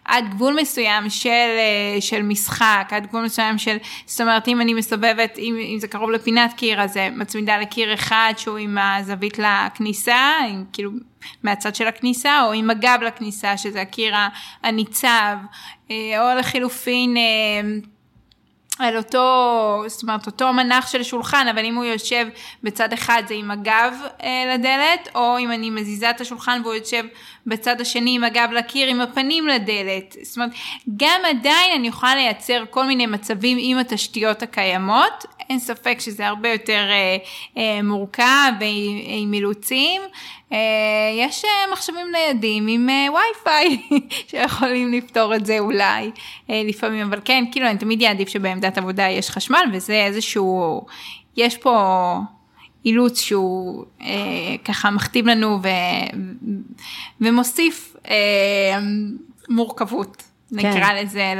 עד 0.05 0.31
גבול 0.31 0.61
מסוים 0.61 1.11
של, 1.11 1.29
אה, 1.29 2.01
של 2.01 2.23
משחק, 2.23 2.89
עד 2.91 3.07
גבול 3.07 3.25
מסוים 3.25 3.59
של, 3.59 3.77
זאת 4.07 4.21
אומרת 4.21 4.49
אם 4.49 4.61
אני 4.61 4.75
מסובבת, 4.75 5.39
אם, 5.39 5.57
אם 5.73 5.79
זה 5.79 5.89
קרוב 5.89 6.11
לפינת 6.11 6.53
קיר 6.53 6.83
אז 6.83 6.97
מצמידה 7.13 7.59
לקיר 7.59 7.95
אחד 7.95 8.33
שהוא 8.37 8.59
עם 8.59 8.79
הזווית 8.79 9.39
לכניסה, 9.39 10.33
עם, 10.49 10.65
כאילו 10.73 10.91
מהצד 11.43 11.75
של 11.75 11.87
הכניסה, 11.87 12.43
או 12.43 12.53
עם 12.53 12.71
הגב 12.71 12.99
לכניסה 13.07 13.57
שזה 13.57 13.81
הקיר 13.81 14.15
הניצב, 14.63 15.37
אה, 15.91 16.33
או 16.33 16.39
לחילופין 16.39 17.17
אה, 17.17 17.23
על 18.79 18.97
אותו, 18.97 19.85
זאת 19.87 20.03
אומרת, 20.03 20.27
אותו 20.27 20.53
מנח 20.53 20.87
של 20.87 21.03
שולחן, 21.03 21.47
אבל 21.51 21.65
אם 21.65 21.75
הוא 21.75 21.85
יושב 21.85 22.27
בצד 22.63 22.93
אחד 22.93 23.23
זה 23.29 23.35
עם 23.35 23.51
הגב 23.51 23.95
אה, 24.23 24.55
לדלת, 24.55 25.09
או 25.15 25.39
אם 25.39 25.51
אני 25.53 25.71
מזיזה 25.71 26.11
את 26.11 26.21
השולחן 26.21 26.61
והוא 26.65 26.75
יושב 26.75 27.05
בצד 27.47 27.81
השני 27.81 28.15
עם 28.17 28.25
הגב 28.25 28.49
לקיר, 28.53 28.89
עם 28.89 29.01
הפנים 29.01 29.49
לדלת. 29.49 30.17
זאת 30.23 30.37
אומרת, 30.37 30.51
גם 30.97 31.21
עדיין 31.31 31.73
אני 31.75 31.89
יכולה 31.89 32.15
לייצר 32.15 32.65
כל 32.71 32.87
מיני 32.87 33.07
מצבים 33.07 33.59
עם 33.61 33.79
התשתיות 33.79 34.43
הקיימות, 34.43 35.25
אין 35.51 35.59
ספק 35.59 35.97
שזה 36.01 36.27
הרבה 36.27 36.49
יותר 36.49 36.87
אה, 36.91 37.17
אה, 37.57 37.83
מורכב 37.83 38.53
ועם 38.61 39.35
אילוצים. 39.35 40.03
אה, 40.53 40.59
יש 41.19 41.45
אה, 41.45 41.73
מחשבים 41.73 42.07
ניידים 42.13 42.67
עם 42.69 42.91
אה, 42.91 43.07
וי-פיי 43.13 43.83
שיכולים 44.31 44.93
לפתור 44.93 45.35
את 45.35 45.47
זה 45.47 45.59
אולי 45.59 46.11
אה, 46.51 46.63
לפעמים, 46.65 47.07
אבל 47.07 47.21
כן, 47.25 47.45
כאילו 47.53 47.67
אני 47.67 47.79
תמיד 47.79 48.03
אעדיף 48.03 48.29
שבעמדת 48.29 48.79
עבודה 48.79 49.09
יש 49.09 49.31
חשמל 49.31 49.65
וזה 49.73 50.05
איזשהו, 50.05 50.87
יש 51.37 51.57
פה... 51.57 52.19
אילוץ 52.85 53.21
שהוא 53.21 53.85
אה, 54.01 54.07
ככה 54.65 54.91
מכתיב 54.91 55.27
לנו 55.27 55.59
ו, 55.63 55.69
ומוסיף 57.21 57.97
אה, 58.09 58.79
מורכבות. 59.49 60.23
כן. 60.59 60.71
נקרא 60.71 60.93
לזה, 60.93 61.35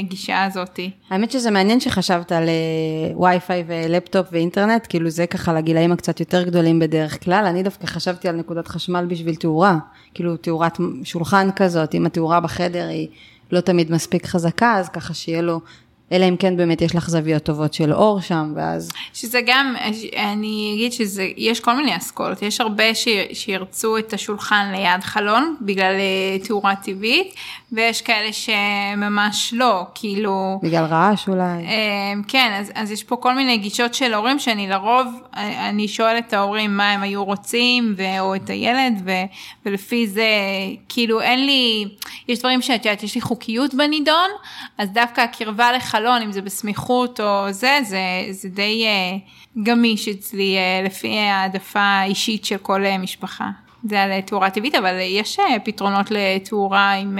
לגישה 0.00 0.44
הזאתי. 0.44 0.90
האמת 1.10 1.30
שזה 1.30 1.50
מעניין 1.50 1.80
שחשבת 1.80 2.32
על 2.32 2.48
אה, 2.48 3.16
וי-פיי 3.18 3.64
ולפטופ 3.66 4.26
ואינטרנט, 4.32 4.86
כאילו 4.88 5.10
זה 5.10 5.26
ככה 5.26 5.52
לגילאים 5.52 5.92
הקצת 5.92 6.20
יותר 6.20 6.42
גדולים 6.42 6.78
בדרך 6.78 7.24
כלל, 7.24 7.44
אני 7.46 7.62
דווקא 7.62 7.86
חשבתי 7.86 8.28
על 8.28 8.36
נקודת 8.36 8.68
חשמל 8.68 9.06
בשביל 9.08 9.34
תאורה, 9.34 9.78
כאילו 10.14 10.36
תאורת 10.36 10.78
שולחן 11.04 11.48
כזאת, 11.56 11.94
אם 11.94 12.06
התאורה 12.06 12.40
בחדר 12.40 12.88
היא 12.88 13.08
לא 13.52 13.60
תמיד 13.60 13.92
מספיק 13.92 14.26
חזקה, 14.26 14.76
אז 14.76 14.88
ככה 14.88 15.14
שיהיה 15.14 15.42
לו 15.42 15.60
אלא 16.12 16.28
אם 16.28 16.36
כן 16.36 16.56
באמת 16.56 16.82
יש 16.82 16.94
לך 16.94 17.10
זוויות 17.10 17.42
טובות 17.42 17.74
של 17.74 17.92
אור 17.92 18.20
שם, 18.20 18.52
ואז... 18.56 18.92
שזה 19.14 19.40
גם, 19.46 19.74
אני 20.16 20.72
אגיד 20.74 20.92
שזה, 20.92 21.28
יש 21.36 21.60
כל 21.60 21.76
מיני 21.76 21.96
אסכולות, 21.96 22.42
יש 22.42 22.60
הרבה 22.60 22.94
ש, 22.94 23.08
שירצו 23.32 23.98
את 23.98 24.12
השולחן 24.12 24.72
ליד 24.74 25.00
חלון, 25.00 25.56
בגלל 25.60 25.94
אה, 25.94 26.38
תאורה 26.44 26.74
טבעית, 26.76 27.34
ויש 27.72 28.02
כאלה 28.02 28.32
שממש 28.32 29.54
לא, 29.54 29.86
כאילו... 29.94 30.60
בגלל 30.62 30.84
רעש 30.84 31.28
אולי. 31.28 31.66
אה, 31.66 32.12
כן, 32.28 32.56
אז, 32.60 32.72
אז 32.74 32.90
יש 32.90 33.04
פה 33.04 33.16
כל 33.16 33.34
מיני 33.34 33.58
גישות 33.58 33.94
של 33.94 34.14
הורים, 34.14 34.38
שאני 34.38 34.68
לרוב, 34.68 35.06
אה, 35.36 35.68
אני 35.68 35.88
שואלת 35.88 36.28
את 36.28 36.32
ההורים 36.32 36.76
מה 36.76 36.90
הם 36.90 37.02
היו 37.02 37.24
רוצים, 37.24 37.94
ו, 37.96 38.20
או 38.20 38.34
את 38.34 38.50
הילד, 38.50 39.02
ו, 39.04 39.10
ולפי 39.66 40.06
זה, 40.06 40.28
כאילו 40.88 41.20
אין 41.20 41.46
לי, 41.46 41.88
יש 42.28 42.38
דברים 42.38 42.62
שאת 42.62 42.84
יודעת, 42.84 43.02
יש 43.02 43.14
לי 43.14 43.20
חוקיות 43.20 43.74
בנידון, 43.74 44.30
אז 44.78 44.90
דווקא 44.90 45.20
הקרבה 45.20 45.72
לך... 45.72 45.96
חלון, 45.96 46.22
אם 46.22 46.32
זה 46.32 46.42
בסמיכות 46.42 47.20
או 47.20 47.52
זה, 47.52 47.78
זה, 47.84 47.98
זה 48.30 48.48
די 48.48 48.86
uh, 48.86 49.62
גמיש 49.62 50.08
אצלי 50.08 50.56
uh, 50.56 50.86
לפי 50.86 51.18
העדפה 51.18 52.02
אישית 52.02 52.44
של 52.44 52.58
כל 52.58 52.84
uh, 52.84 52.98
משפחה. 52.98 53.50
זה 53.88 54.02
על 54.02 54.20
תאורה 54.20 54.50
טבעית, 54.50 54.74
אבל 54.74 54.94
יש 55.00 55.38
uh, 55.38 55.42
פתרונות 55.64 56.06
לתאורה 56.10 56.92
עם, 56.92 57.18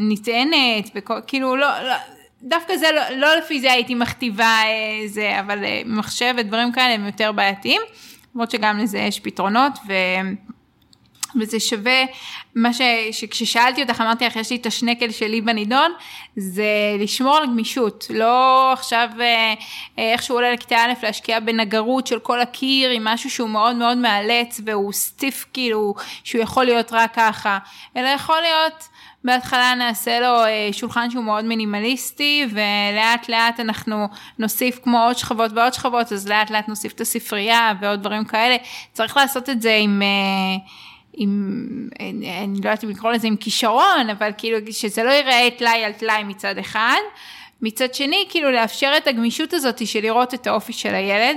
נטענת, 0.00 0.96
כאילו 1.26 1.56
לא, 1.56 1.82
לא, 1.82 1.94
דווקא 2.42 2.76
זה, 2.76 2.86
לא, 2.94 3.16
לא 3.16 3.36
לפי 3.36 3.60
זה 3.60 3.72
הייתי 3.72 3.94
מכתיבה 3.94 4.58
זה, 5.06 5.40
אבל 5.40 5.64
מחשב 5.86 6.34
ודברים 6.38 6.72
כאלה 6.72 6.94
הם 6.94 7.06
יותר 7.06 7.32
בעייתיים, 7.32 7.82
למרות 8.34 8.50
שגם 8.50 8.78
לזה 8.78 8.98
יש 8.98 9.20
פתרונות. 9.20 9.72
ו... 9.88 9.92
וזה 11.40 11.60
שווה, 11.60 12.04
מה 12.54 12.72
ש... 12.72 12.80
שכששאלתי 13.12 13.82
אותך 13.82 14.00
אמרתי 14.00 14.26
לך 14.26 14.36
יש 14.36 14.50
לי 14.50 14.56
את 14.56 14.66
השנקל 14.66 15.10
שלי 15.10 15.40
בנידון, 15.40 15.92
זה 16.36 16.64
לשמור 16.98 17.36
על 17.36 17.46
גמישות, 17.46 18.06
לא 18.10 18.72
עכשיו 18.72 19.08
אה, 19.20 19.54
אה, 19.98 20.12
איך 20.12 20.22
שהוא 20.22 20.36
עולה 20.36 20.52
לכיתה 20.52 20.76
א' 20.76 20.92
להשקיע 21.02 21.40
בנגרות 21.40 22.06
של 22.06 22.18
כל 22.18 22.40
הקיר 22.40 22.90
עם 22.90 23.04
משהו 23.04 23.30
שהוא 23.30 23.48
מאוד 23.48 23.76
מאוד 23.76 23.98
מאלץ 23.98 24.60
והוא 24.64 24.92
סטיף 24.92 25.46
כאילו 25.52 25.94
שהוא 26.24 26.42
יכול 26.42 26.64
להיות 26.64 26.92
רק 26.92 27.14
ככה, 27.14 27.58
אלא 27.96 28.08
יכול 28.08 28.40
להיות 28.40 28.88
בהתחלה 29.24 29.74
נעשה 29.74 30.20
לו 30.20 30.44
אה, 30.44 30.68
שולחן 30.72 31.10
שהוא 31.10 31.24
מאוד 31.24 31.44
מינימליסטי 31.44 32.46
ולאט 32.50 33.28
לאט 33.28 33.60
אנחנו 33.60 34.08
נוסיף 34.38 34.78
כמו 34.82 35.04
עוד 35.04 35.16
שכבות 35.16 35.52
ועוד 35.54 35.74
שכבות 35.74 36.12
אז 36.12 36.28
לאט 36.28 36.50
לאט 36.50 36.68
נוסיף 36.68 36.92
את 36.92 37.00
הספרייה 37.00 37.72
ועוד 37.80 38.00
דברים 38.00 38.24
כאלה, 38.24 38.56
צריך 38.92 39.16
לעשות 39.16 39.50
את 39.50 39.62
זה 39.62 39.76
עם 39.80 40.02
עם, 41.16 41.88
אני 42.00 42.60
לא 42.64 42.68
יודעת 42.68 42.84
אם 42.84 42.88
לקרוא 42.88 43.12
לזה 43.12 43.26
עם 43.26 43.36
כישרון, 43.36 44.10
אבל 44.12 44.30
כאילו 44.38 44.58
שזה 44.70 45.04
לא 45.04 45.10
ייראה 45.10 45.48
טלאי 45.58 45.84
על 45.84 45.92
טלאי 45.92 46.24
מצד 46.24 46.58
אחד. 46.58 47.00
מצד 47.62 47.94
שני, 47.94 48.24
כאילו 48.28 48.50
לאפשר 48.50 48.92
את 48.96 49.06
הגמישות 49.06 49.52
הזאת 49.52 49.86
של 49.86 50.00
לראות 50.00 50.34
את 50.34 50.46
האופי 50.46 50.72
של 50.72 50.94
הילד. 50.94 51.36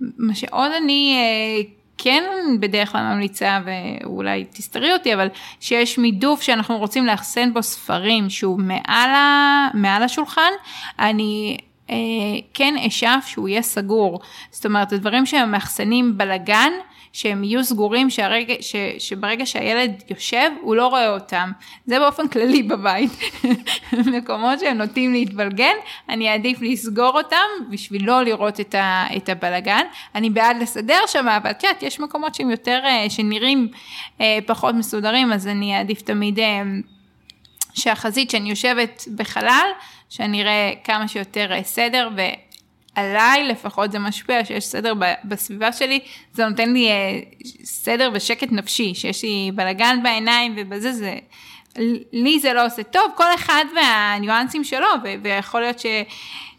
מה 0.00 0.34
שעוד 0.34 0.72
אני 0.72 1.16
אה, 1.16 1.70
כן 1.98 2.24
בדרך 2.60 2.92
כלל 2.92 3.00
ממליצה, 3.00 3.60
ואולי 3.64 4.44
תסתרי 4.44 4.92
אותי, 4.92 5.14
אבל 5.14 5.28
שיש 5.60 5.98
מידוף 5.98 6.42
שאנחנו 6.42 6.78
רוצים 6.78 7.06
לאחסן 7.06 7.54
בו 7.54 7.62
ספרים 7.62 8.30
שהוא 8.30 8.58
מעל, 8.60 9.10
ה, 9.10 9.68
מעל 9.74 10.02
השולחן, 10.02 10.50
אני 10.98 11.56
אה, 11.90 11.96
כן 12.54 12.74
אשאף 12.86 13.28
שהוא 13.28 13.48
יהיה 13.48 13.62
סגור. 13.62 14.20
זאת 14.50 14.66
אומרת, 14.66 14.92
הדברים 14.92 15.26
שהם 15.26 15.50
מאחסנים 15.50 16.18
בלגן, 16.18 16.72
שהם 17.16 17.44
יהיו 17.44 17.64
סגורים 17.64 18.10
שהרגע, 18.10 18.54
ש, 18.60 18.76
שברגע 18.98 19.46
שהילד 19.46 20.02
יושב 20.10 20.50
הוא 20.60 20.76
לא 20.76 20.86
רואה 20.86 21.08
אותם. 21.08 21.52
זה 21.86 21.98
באופן 21.98 22.28
כללי 22.28 22.62
בבית. 22.62 23.10
מקומות 24.16 24.60
שהם 24.60 24.78
נוטים 24.78 25.12
להתבלגן, 25.12 25.74
אני 26.08 26.32
אעדיף 26.32 26.58
לסגור 26.62 27.18
אותם 27.18 27.70
בשביל 27.70 28.06
לא 28.06 28.22
לראות 28.22 28.60
את, 28.60 28.74
ה, 28.74 29.06
את 29.16 29.28
הבלגן. 29.28 29.82
אני 30.14 30.30
בעד 30.30 30.56
לסדר 30.60 30.98
שם, 31.06 31.28
אבל 31.28 31.50
את 31.50 31.64
יודעת, 31.64 31.82
יש 31.82 32.00
מקומות 32.00 32.34
שהם 32.34 32.50
יותר, 32.50 32.80
אה, 32.84 33.10
שנראים 33.10 33.68
אה, 34.20 34.38
פחות 34.46 34.74
מסודרים, 34.74 35.32
אז 35.32 35.46
אני 35.46 35.78
אעדיף 35.78 36.02
תמיד... 36.02 36.38
אה, 36.38 36.62
שהחזית 37.74 38.30
שאני 38.30 38.50
יושבת 38.50 39.04
בחלל, 39.16 39.66
שאני 40.08 40.42
אראה 40.42 40.72
כמה 40.84 41.08
שיותר 41.08 41.50
סדר, 41.62 42.08
עליי 42.96 43.44
לפחות 43.48 43.92
זה 43.92 43.98
משפיע 43.98 44.44
שיש 44.44 44.66
סדר 44.66 44.92
בסביבה 45.24 45.72
שלי, 45.72 46.00
זה 46.32 46.46
נותן 46.46 46.72
לי 46.72 46.88
אה, 46.88 47.20
סדר 47.64 48.10
ושקט 48.14 48.52
נפשי, 48.52 48.94
שיש 48.94 49.22
לי 49.22 49.50
בלאגן 49.54 49.98
בעיניים 50.02 50.54
ובזה 50.56 50.92
זה, 50.92 51.14
לי 52.12 52.38
זה 52.38 52.52
לא 52.52 52.66
עושה 52.66 52.82
טוב, 52.82 53.12
כל 53.16 53.34
אחד 53.34 53.64
והניואנסים 53.76 54.64
שלו, 54.64 54.88
ויכול 55.22 55.60
להיות 55.60 55.78
ש... 55.78 55.86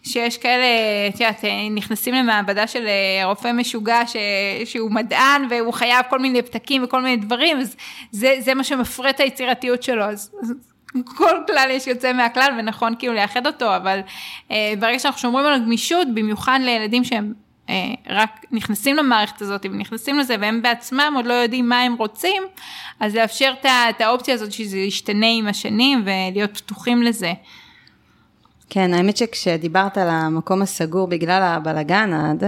שיש 0.04 0.38
כאלה, 0.38 0.66
את 1.10 1.14
יודעת, 1.14 1.46
אה, 1.46 1.70
נכנסים 1.70 2.14
למעבדה 2.14 2.68
של 2.68 2.88
אה, 2.88 3.26
רופא 3.26 3.52
משוגע 3.52 4.08
ש, 4.08 4.16
שהוא 4.66 4.92
מדען 4.92 5.48
והוא 5.50 5.74
חייב 5.74 6.06
כל 6.10 6.20
מיני 6.20 6.42
פתקים 6.42 6.84
וכל 6.84 7.02
מיני 7.02 7.18
דברים, 7.18 7.60
אז 7.60 7.76
זה, 8.12 8.36
זה 8.40 8.54
מה 8.54 8.64
שמפרה 8.64 9.10
את 9.10 9.20
היצירתיות 9.20 9.84
שלו, 9.84 10.04
אז 10.04 10.32
כל 11.04 11.36
כלל 11.48 11.68
יש 11.72 11.88
יוצא 11.88 12.14
מהכלל 12.14 12.56
ונכון 12.60 12.94
כאילו 13.00 13.14
לאחד 13.14 13.48
אותו, 13.48 13.76
אבל 13.76 14.00
אה, 14.52 14.74
ברגע 14.80 15.00
שאנחנו 15.00 15.22
שומרים 15.22 15.46
על 15.46 15.54
הגמישות, 15.54 16.08
במיוחד 16.14 16.60
לילדים 16.62 17.04
שהם 17.04 17.34
אה, 17.70 17.76
רק 18.10 18.30
נכנסים 18.52 18.96
למערכת 18.96 19.42
הזאת 19.42 19.66
ונכנסים 19.66 20.20
לזה 20.20 20.36
והם 20.42 20.62
בעצמם 20.62 21.14
עוד 21.16 21.26
לא 21.26 21.34
יודעים 21.34 21.70
מה 21.70 21.82
הם 21.82 21.96
רוצים, 21.96 22.44
אז 23.00 23.16
לאפשר 23.16 23.54
את 23.90 24.02
האופציה 24.02 24.34
הזאת 24.34 24.52
שזה 24.52 24.78
ישתנה 24.78 25.28
עם 25.30 25.48
השנים 25.48 26.06
ולהיות 26.06 26.58
פתוחים 26.58 27.04
לזה. 27.04 27.34
כן, 28.70 28.94
האמת 28.94 29.18
שכשדיברת 29.18 29.98
על 29.98 30.10
המקום 30.10 30.62
הסגור 30.62 31.08
בגלל 31.08 31.44
הבלגן 31.44 32.14
עד, 32.14 32.44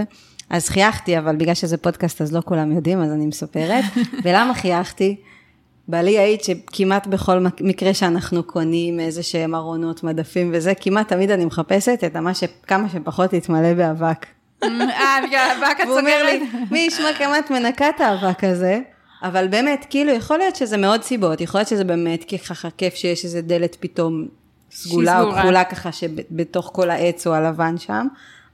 אז 0.50 0.68
חייכתי, 0.68 1.18
אבל 1.18 1.36
בגלל 1.36 1.54
שזה 1.54 1.76
פודקאסט 1.76 2.22
אז 2.22 2.32
לא 2.32 2.40
כולם 2.44 2.72
יודעים, 2.72 3.02
אז 3.02 3.12
אני 3.12 3.26
מספרת. 3.26 3.84
ולמה 4.24 4.54
חייכתי? 4.54 5.16
בעלי 5.90 6.18
העיד 6.18 6.40
שכמעט 6.40 7.06
בכל 7.06 7.46
מקרה 7.60 7.94
שאנחנו 7.94 8.42
קונים 8.42 9.00
איזה 9.00 9.22
שהם 9.22 9.54
ארונות, 9.54 10.04
מדפים 10.04 10.50
וזה, 10.54 10.72
כמעט 10.80 11.08
תמיד 11.08 11.30
אני 11.30 11.44
מחפשת 11.44 12.00
את 12.06 12.16
מה 12.16 12.34
שכמה 12.34 12.88
שפחות 12.88 13.32
יתמלא 13.32 13.74
באבק. 13.74 14.26
אה, 14.62 14.68
בגלל 15.26 15.50
האבק 15.50 15.80
את 15.80 15.86
לי, 16.24 16.46
מי 16.70 16.78
ישמע 16.78 17.12
כמה 17.18 17.38
את 17.38 17.50
מנקה 17.50 17.88
את 17.88 18.00
האבק 18.00 18.44
הזה? 18.44 18.80
אבל 19.22 19.48
באמת, 19.48 19.86
כאילו, 19.90 20.12
יכול 20.12 20.38
להיות 20.38 20.56
שזה 20.56 20.76
מאוד 20.76 21.02
סיבות, 21.02 21.40
יכול 21.40 21.58
להיות 21.58 21.68
שזה 21.68 21.84
באמת 21.84 22.24
ככה 22.44 22.68
כיף 22.70 22.94
שיש 22.94 23.24
איזה 23.24 23.42
דלת 23.42 23.76
פתאום 23.80 24.26
סגולה 24.70 25.22
או 25.22 25.32
כחולה 25.32 25.64
ככה 25.64 25.92
שבתוך 25.92 26.70
כל 26.72 26.90
העץ 26.90 27.26
או 27.26 27.34
הלבן 27.34 27.78
שם, 27.78 28.06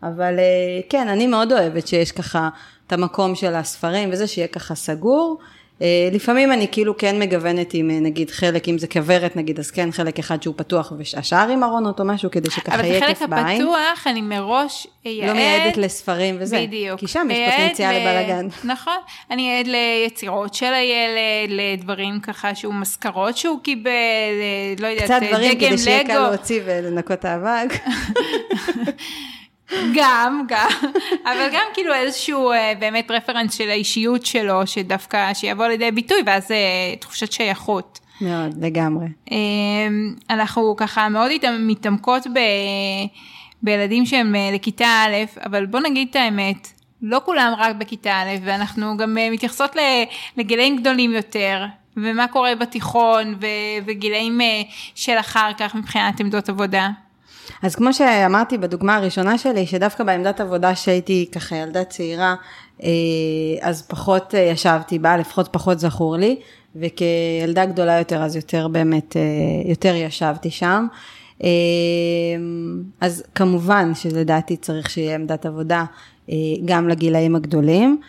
אבל 0.03 0.39
אה, 0.39 0.81
כן, 0.89 1.09
אני 1.09 1.27
מאוד 1.27 1.53
אוהבת 1.53 1.87
שיש 1.87 2.13
ככה 2.13 2.49
את 2.87 2.93
המקום 2.93 3.35
של 3.35 3.55
הספרים 3.55 4.09
וזה, 4.13 4.27
שיהיה 4.27 4.49
ככה 4.49 4.75
סגור. 4.75 5.39
אה, 5.83 6.09
לפעמים 6.13 6.53
אני 6.53 6.67
כאילו 6.73 6.97
כן 6.97 7.19
מגוונת 7.19 7.75
עם 7.75 7.91
אה, 7.91 8.01
נגיד 8.01 8.31
חלק, 8.31 8.69
אם 8.69 8.79
זה 8.79 8.87
כוורת 8.87 9.37
נגיד, 9.37 9.59
אז 9.59 9.71
כן 9.71 9.93
חלק 9.93 10.19
אחד 10.19 10.43
שהוא 10.43 10.55
פתוח 10.59 10.93
והשאר 10.99 11.49
עם 11.49 11.65
ארונות 11.65 12.01
או 12.01 12.05
משהו, 12.05 12.31
כדי 12.31 12.51
שככה 12.51 12.87
יהיה 12.87 13.07
כיף 13.07 13.23
בעין. 13.23 13.33
אבל 13.33 13.43
בחלק 13.43 13.61
הפתוח 13.61 14.07
אני 14.07 14.21
מראש 14.21 14.87
אייעד. 15.07 15.29
לא 15.29 15.35
מייעדת 15.35 15.77
לספרים 15.77 16.37
וזה. 16.41 16.65
בדיוק. 16.67 17.01
כי 17.01 17.07
שם 17.07 17.29
יש 17.31 17.55
פוטנציאל 17.55 17.93
ל... 17.93 17.99
לבלאגן. 17.99 18.49
נכון. 18.73 18.97
אני 19.31 19.51
אייעד 19.51 19.67
ליצירות 19.67 20.55
של 20.55 20.75
הילד, 20.75 21.51
לדברים 21.51 22.21
ככה 22.21 22.55
שהוא 22.55 22.75
מזכרות 22.75 23.37
שהוא 23.37 23.61
קיבל, 23.63 23.91
אה, 23.91 24.75
לא 24.79 24.87
יודעת, 24.87 25.07
דגם 25.11 25.17
לגו. 25.17 25.27
קצת 25.27 25.37
דברים 25.37 25.59
כדי 25.59 25.79
שיהיה 25.79 26.05
קל 26.07 26.19
להוציא 26.19 26.61
ולנקות 26.67 27.25
האבק. 27.25 27.73
גם, 29.73 30.45
גם, 30.49 30.69
אבל 31.25 31.49
גם 31.53 31.65
כאילו 31.75 31.95
איזשהו 31.95 32.53
אה, 32.53 32.73
באמת 32.79 33.11
רפרנס 33.11 33.55
של 33.55 33.71
האישיות 33.71 34.27
שלו, 34.27 34.67
שדווקא, 34.67 35.35
שיבוא 35.35 35.67
לידי 35.67 35.91
ביטוי, 35.91 36.19
ואז 36.27 36.51
אה, 36.51 36.97
תחושת 37.01 37.33
שייכות. 37.33 38.01
מאוד, 38.21 38.65
לגמרי. 38.65 39.07
אה, 39.33 39.37
אנחנו 40.31 40.75
ככה 40.77 41.09
מאוד 41.09 41.31
מתעמקות 41.59 42.27
ב, 42.27 42.39
בילדים 43.63 44.07
שהם 44.07 44.35
לכיתה 44.55 44.87
א', 44.87 45.41
אבל 45.47 45.67
בוא 45.67 45.81
נגיד 45.81 46.09
את 46.11 46.17
האמת, 46.17 46.69
לא 47.03 47.21
כולם 47.25 47.53
רק 47.59 47.77
בכיתה 47.77 48.13
א', 48.13 48.37
ואנחנו 48.45 48.97
גם 48.97 49.17
מתייחסות 49.31 49.77
לגילאים 50.37 50.77
גדולים 50.77 51.13
יותר, 51.13 51.65
ומה 51.97 52.29
קורה 52.29 52.55
בתיכון, 52.55 53.35
וגילאים 53.87 54.41
של 54.95 55.19
אחר 55.21 55.51
כך 55.59 55.75
מבחינת 55.75 56.21
עמדות 56.21 56.49
עבודה. 56.49 56.89
אז 57.63 57.75
כמו 57.75 57.93
שאמרתי 57.93 58.59
בדוגמה 58.59 58.97
הראשונה 58.97 59.39
שלי, 59.39 59.67
שדווקא 59.67 60.05
בעמדת 60.05 60.41
עבודה 60.41 60.75
שהייתי 60.75 61.29
ככה 61.33 61.57
ילדה 61.57 61.85
צעירה, 61.85 62.35
אה, 62.83 62.89
אז 63.61 63.83
פחות 63.83 64.35
אה, 64.35 64.41
ישבתי 64.41 64.99
בה, 64.99 65.17
לפחות 65.17 65.49
פחות 65.53 65.79
זכור 65.79 66.17
לי, 66.17 66.37
וכילדה 66.77 67.65
גדולה 67.67 67.99
יותר, 67.99 68.23
אז 68.23 68.37
יותר 68.37 68.69
באמת, 68.69 69.17
אה, 69.17 69.23
יותר 69.65 69.95
ישבתי 69.95 70.51
שם. 70.51 70.87
אז 73.01 73.25
כמובן 73.35 73.95
שלדעתי 73.95 74.57
צריך 74.57 74.91
שיהיה 74.91 75.15
עמדת 75.15 75.47
עבודה 75.47 75.85
גם 76.65 76.89
לגילאים 76.89 77.37
הגדולים, 77.37 78.01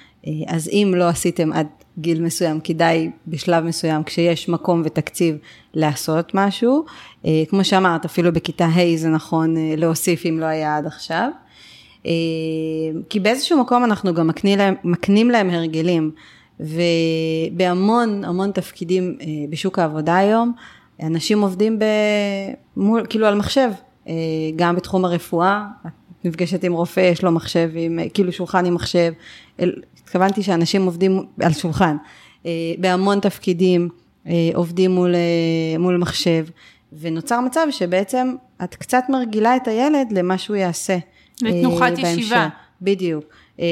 אז 0.47 0.69
אם 0.71 0.93
לא 0.95 1.07
עשיתם 1.07 1.53
עד 1.53 1.67
גיל 1.99 2.21
מסוים, 2.21 2.59
כדאי 2.59 3.11
בשלב 3.27 3.63
מסוים, 3.63 4.03
כשיש 4.03 4.49
מקום 4.49 4.81
ותקציב, 4.85 5.35
לעשות 5.73 6.31
משהו. 6.33 6.85
כמו 7.49 7.63
שאמרת, 7.63 8.05
אפילו 8.05 8.33
בכיתה 8.33 8.65
ה' 8.65 8.97
זה 8.97 9.09
נכון 9.09 9.55
להוסיף 9.77 10.25
אם 10.25 10.39
לא 10.39 10.45
היה 10.45 10.77
עד 10.77 10.85
עכשיו. 10.85 11.29
אה, 12.07 12.11
כי 13.09 13.19
באיזשהו 13.19 13.61
מקום 13.61 13.83
אנחנו 13.83 14.13
גם 14.13 14.27
מקנים 14.27 14.57
להם, 14.57 14.75
מקנים 14.83 15.29
להם 15.29 15.49
הרגלים, 15.49 16.11
ובהמון 16.59 18.23
המון 18.23 18.51
תפקידים 18.51 19.17
אה, 19.21 19.25
בשוק 19.49 19.79
העבודה 19.79 20.17
היום, 20.17 20.51
אנשים 21.03 21.41
עובדים 21.41 21.79
ב... 21.79 21.85
מול, 22.77 23.05
כאילו 23.09 23.27
על 23.27 23.35
מחשב, 23.35 23.69
אה, 24.07 24.13
גם 24.55 24.75
בתחום 24.75 25.05
הרפואה, 25.05 25.65
את 25.87 26.06
נפגשת 26.27 26.63
עם 26.63 26.73
רופא, 26.73 26.99
יש 26.99 27.23
לו 27.23 27.31
מחשב, 27.31 27.71
עם, 27.75 27.99
כאילו 28.13 28.31
שולחן 28.31 28.65
עם 28.65 28.73
מחשב, 28.73 29.13
התכוונתי 29.59 30.43
שאנשים 30.43 30.85
עובדים 30.85 31.25
על 31.41 31.53
שולחן, 31.53 31.97
בהמון 32.77 33.19
תפקידים 33.19 33.89
עובדים 34.53 34.91
מול, 34.91 35.15
מול 35.79 35.97
מחשב, 35.97 36.45
ונוצר 36.99 37.41
מצב 37.41 37.67
שבעצם 37.71 38.35
את 38.63 38.75
קצת 38.75 39.03
מרגילה 39.09 39.55
את 39.55 39.67
הילד 39.67 40.11
למה 40.11 40.37
שהוא 40.37 40.55
יעשה. 40.55 40.97
לתנוחת 41.41 41.91
אה, 42.03 42.09
ישיבה. 42.09 42.47
בדיוק. 42.81 43.23
אה, 43.59 43.65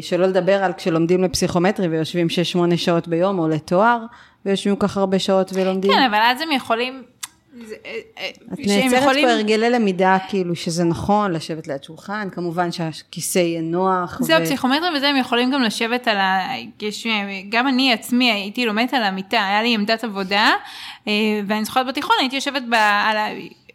שלא 0.00 0.26
לדבר 0.26 0.64
על 0.64 0.72
כשלומדים 0.72 1.24
לפסיכומטרי 1.24 1.88
ויושבים 1.88 2.26
6-8 2.72 2.76
שעות 2.76 3.08
ביום, 3.08 3.38
או 3.38 3.48
לתואר, 3.48 3.98
ויושבים 4.46 4.76
כל 4.76 4.88
כך 4.88 4.96
הרבה 4.96 5.18
שעות 5.18 5.50
ולומדים. 5.54 5.92
כן, 5.92 6.02
אבל 6.10 6.18
אז 6.22 6.40
הם 6.40 6.52
יכולים... 6.52 7.02
אה, 7.60 8.28
את 8.52 8.58
נעצרת 8.58 9.02
יכולים... 9.02 9.26
פה 9.26 9.32
הרגלי 9.32 9.70
למידה, 9.70 10.16
כאילו 10.28 10.56
שזה 10.56 10.84
נכון 10.84 11.32
לשבת 11.32 11.68
ליד 11.68 11.84
שולחן, 11.84 12.28
כמובן 12.32 12.72
שהכיסא 12.72 13.38
יהיה 13.38 13.60
נוח. 13.60 14.18
זהו, 14.22 14.40
ו... 14.40 14.44
פסיכומטרי 14.44 14.88
וזה, 14.96 15.08
הם 15.08 15.16
יכולים 15.16 15.50
גם 15.50 15.62
לשבת 15.62 16.08
על 16.08 16.16
ה... 16.16 16.48
יש... 16.82 17.06
גם 17.48 17.68
אני 17.68 17.92
עצמי 17.92 18.32
הייתי 18.32 18.66
לומדת 18.66 18.94
על 18.94 19.02
המיטה, 19.02 19.46
היה 19.46 19.62
לי 19.62 19.74
עמדת 19.74 20.04
עבודה, 20.04 20.50
ואני 21.46 21.64
זוכרת 21.64 21.86
בתיכון, 21.86 22.16
הייתי 22.20 22.36
יושבת 22.36 22.62
ב... 22.62 22.74
על 22.74 23.16
ה... 23.16 23.26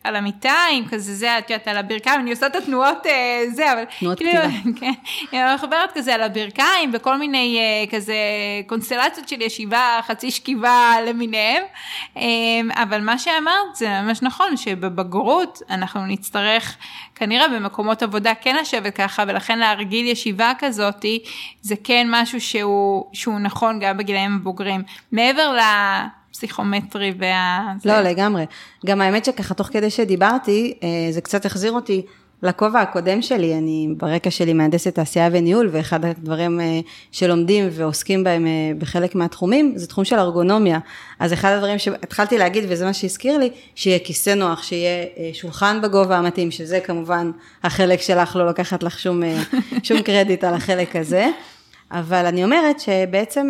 על 0.03 0.15
המיטה 0.15 0.55
עם 0.71 0.85
כזה 0.89 1.15
זה, 1.15 1.37
את 1.37 1.49
יודעת, 1.49 1.67
על 1.67 1.77
הברכיים, 1.77 2.19
אני 2.19 2.31
עושה 2.31 2.47
את 2.47 2.55
התנועות 2.55 3.05
אה, 3.05 3.43
זה, 3.53 3.73
אבל 3.73 3.83
תנועות 3.99 4.17
כאילו, 4.17 4.41
כן, 4.79 4.93
אני 5.33 5.55
מחברת 5.55 5.91
כזה 5.93 6.15
על 6.15 6.23
הברכיים 6.23 6.91
וכל 6.93 7.17
מיני 7.17 7.59
אה, 7.59 7.97
כזה 7.97 8.15
קונסטלציות 8.67 9.29
של 9.29 9.41
ישיבה, 9.41 9.99
חצי 10.07 10.31
שכיבה 10.31 10.93
למיניהם, 11.07 11.63
אה, 12.17 12.23
אבל 12.83 13.01
מה 13.01 13.17
שאמרת 13.17 13.75
זה 13.75 14.01
ממש 14.01 14.21
נכון, 14.21 14.57
שבבגרות 14.57 15.61
אנחנו 15.69 16.05
נצטרך 16.05 16.77
כנראה 17.15 17.47
במקומות 17.47 18.03
עבודה 18.03 18.35
כן 18.41 18.55
לשבת 18.55 18.95
ככה, 18.95 19.23
ולכן 19.27 19.59
להרגיל 19.59 20.07
ישיבה 20.07 20.51
כזאתי, 20.59 21.23
זה 21.61 21.75
כן 21.83 22.07
משהו 22.09 22.41
שהוא, 22.41 23.05
שהוא 23.13 23.39
נכון 23.39 23.79
גם 23.79 23.97
בגילאים 23.97 24.35
הבוגרים. 24.35 24.83
מעבר 25.11 25.53
ל... 25.53 25.61
הפסיכומטרי 26.37 27.13
וה... 27.19 27.73
לא, 27.85 28.01
לגמרי. 28.01 28.45
גם 28.85 29.01
האמת 29.01 29.25
שככה, 29.25 29.53
תוך 29.53 29.67
כדי 29.67 29.89
שדיברתי, 29.89 30.73
אה, 30.83 30.87
זה 31.11 31.21
קצת 31.21 31.45
החזיר 31.45 31.71
אותי 31.71 32.01
לכובע 32.43 32.81
הקודם 32.81 33.21
שלי, 33.21 33.57
אני 33.57 33.87
ברקע 33.97 34.31
שלי 34.31 34.53
מהנדסת 34.53 34.95
תעשייה 34.95 35.29
וניהול, 35.31 35.69
ואחד 35.71 36.05
הדברים 36.05 36.59
אה, 36.59 36.79
שלומדים 37.11 37.67
ועוסקים 37.71 38.23
בהם 38.23 38.47
אה, 38.47 38.71
בחלק 38.77 39.15
מהתחומים, 39.15 39.73
זה 39.75 39.87
תחום 39.87 40.05
של 40.05 40.19
ארגונומיה. 40.19 40.79
אז 41.19 41.33
אחד 41.33 41.51
הדברים 41.51 41.79
שהתחלתי 41.79 42.37
להגיד, 42.37 42.63
וזה 42.67 42.85
מה 42.85 42.93
שהזכיר 42.93 43.37
לי, 43.37 43.49
שיהיה 43.75 43.99
כיסא 43.99 44.29
נוח, 44.29 44.63
שיהיה 44.63 45.05
שולחן 45.33 45.81
בגובה 45.81 46.17
המתאים, 46.17 46.51
שזה 46.51 46.79
כמובן 46.79 47.31
החלק 47.63 48.01
שלך, 48.01 48.35
לא 48.35 48.45
לוקחת 48.45 48.83
לך 48.83 48.99
שום, 48.99 49.23
שום 49.83 50.01
קרדיט 50.01 50.43
על 50.43 50.53
החלק 50.53 50.95
הזה. 50.95 51.27
אבל 51.91 52.25
אני 52.25 52.43
אומרת 52.43 52.79
שבעצם 52.79 53.49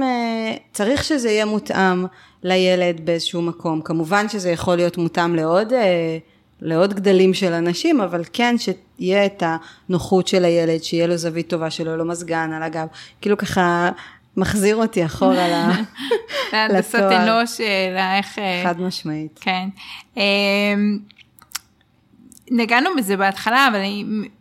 צריך 0.71 1.03
שזה 1.03 1.29
יהיה 1.29 1.45
מותאם 1.45 2.05
לילד 2.43 3.05
באיזשהו 3.05 3.41
מקום. 3.41 3.81
כמובן 3.81 4.29
שזה 4.29 4.51
יכול 4.51 4.75
להיות 4.75 4.97
מותאם 4.97 5.35
לעוד, 5.35 5.73
אה, 5.73 6.17
לעוד 6.61 6.93
גדלים 6.93 7.33
של 7.33 7.53
אנשים, 7.53 8.01
אבל 8.01 8.23
כן 8.33 8.55
שיהיה 8.57 9.25
את 9.25 9.43
הנוחות 9.89 10.27
של 10.27 10.45
הילד, 10.45 10.83
שיהיה 10.83 11.07
לו 11.07 11.17
זווית 11.17 11.49
טובה, 11.49 11.69
שלא 11.69 11.87
יהיה 11.87 11.97
לו 11.97 12.05
מזגן 12.05 12.53
על 12.53 12.63
הגב. 12.63 12.87
כאילו 13.21 13.37
ככה 13.37 13.89
מחזיר 14.37 14.75
אותי 14.75 15.05
אחורה 15.05 15.47
לתואר. 15.51 15.71
להנדסת 16.53 16.99
אנוש, 16.99 17.61
לאיך... 17.95 18.39
אה, 18.39 18.61
חד 18.63 18.81
משמעית. 18.81 19.39
כן. 19.41 19.69
נגענו 22.51 22.89
בזה 22.97 23.17
בהתחלה, 23.17 23.67
אבל 23.67 23.79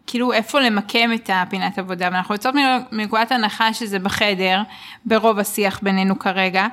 כאילו 0.07 0.33
איפה 0.33 0.61
למקם 0.61 1.11
את 1.15 1.31
הפינת 1.33 1.79
עבודה, 1.79 2.09
ואנחנו 2.13 2.35
יוצאות 2.35 2.55
מנקודת 2.93 3.33
הנחה 3.33 3.73
שזה 3.73 3.99
בחדר, 3.99 4.63
ברוב 5.05 5.39
השיח 5.39 5.81
בינינו 5.83 6.19
כרגע, 6.19 6.67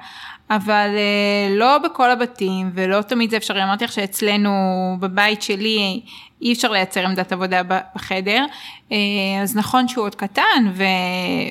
אבל 0.50 0.89
uh, 0.89 1.60
לא 1.60 1.78
בכל 1.78 2.12
הבתים 2.12 2.72
ולא 2.74 3.02
תמיד 3.02 3.30
זה 3.30 3.38
אפשרי, 3.38 3.63
אמרתי 3.63 3.84
לך 3.84 3.91
שאצלנו 3.91 4.52
בבית 5.00 5.41
שלי 5.41 6.02
אי 6.43 6.53
אפשר 6.53 6.71
לייצר 6.71 7.06
עמדת 7.06 7.32
עבודה 7.32 7.62
בחדר, 7.95 8.45
uh, 8.89 8.93
אז 9.43 9.56
נכון 9.56 9.88
שהוא 9.88 10.06
עוד 10.06 10.15
קטן 10.15 10.71
ו, 10.73 10.84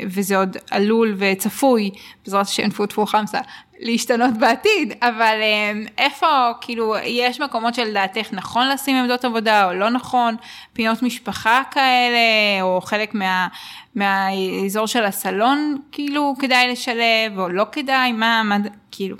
וזה 0.06 0.36
עוד 0.36 0.56
עלול 0.70 1.14
וצפוי, 1.18 1.90
בעזרת 2.24 2.46
השם 2.46 2.68
טפו 2.70 2.86
טפו 2.86 3.06
חמסה, 3.06 3.40
להשתנות 3.80 4.34
בעתיד, 4.38 4.92
אבל 5.02 5.36
uh, 5.40 5.90
איפה 5.98 6.26
כאילו 6.60 6.94
יש 7.04 7.40
מקומות 7.40 7.74
שלדעתך 7.74 8.28
נכון 8.32 8.68
לשים 8.68 8.96
עמדות 8.96 9.24
עבודה 9.24 9.66
או 9.66 9.72
לא 9.72 9.90
נכון, 9.90 10.36
פינות 10.72 11.02
משפחה 11.02 11.62
כאלה 11.70 12.62
או 12.62 12.80
חלק 12.80 13.14
מה... 13.14 13.48
מהאזור 13.94 14.86
של 14.86 15.04
הסלון 15.04 15.78
כאילו 15.92 16.34
כדאי 16.38 16.72
לשלב 16.72 17.38
או 17.38 17.48
לא 17.48 17.66
כדאי, 17.72 18.12
מה, 18.12 18.42
מה 18.42 18.56
כאילו, 18.90 19.16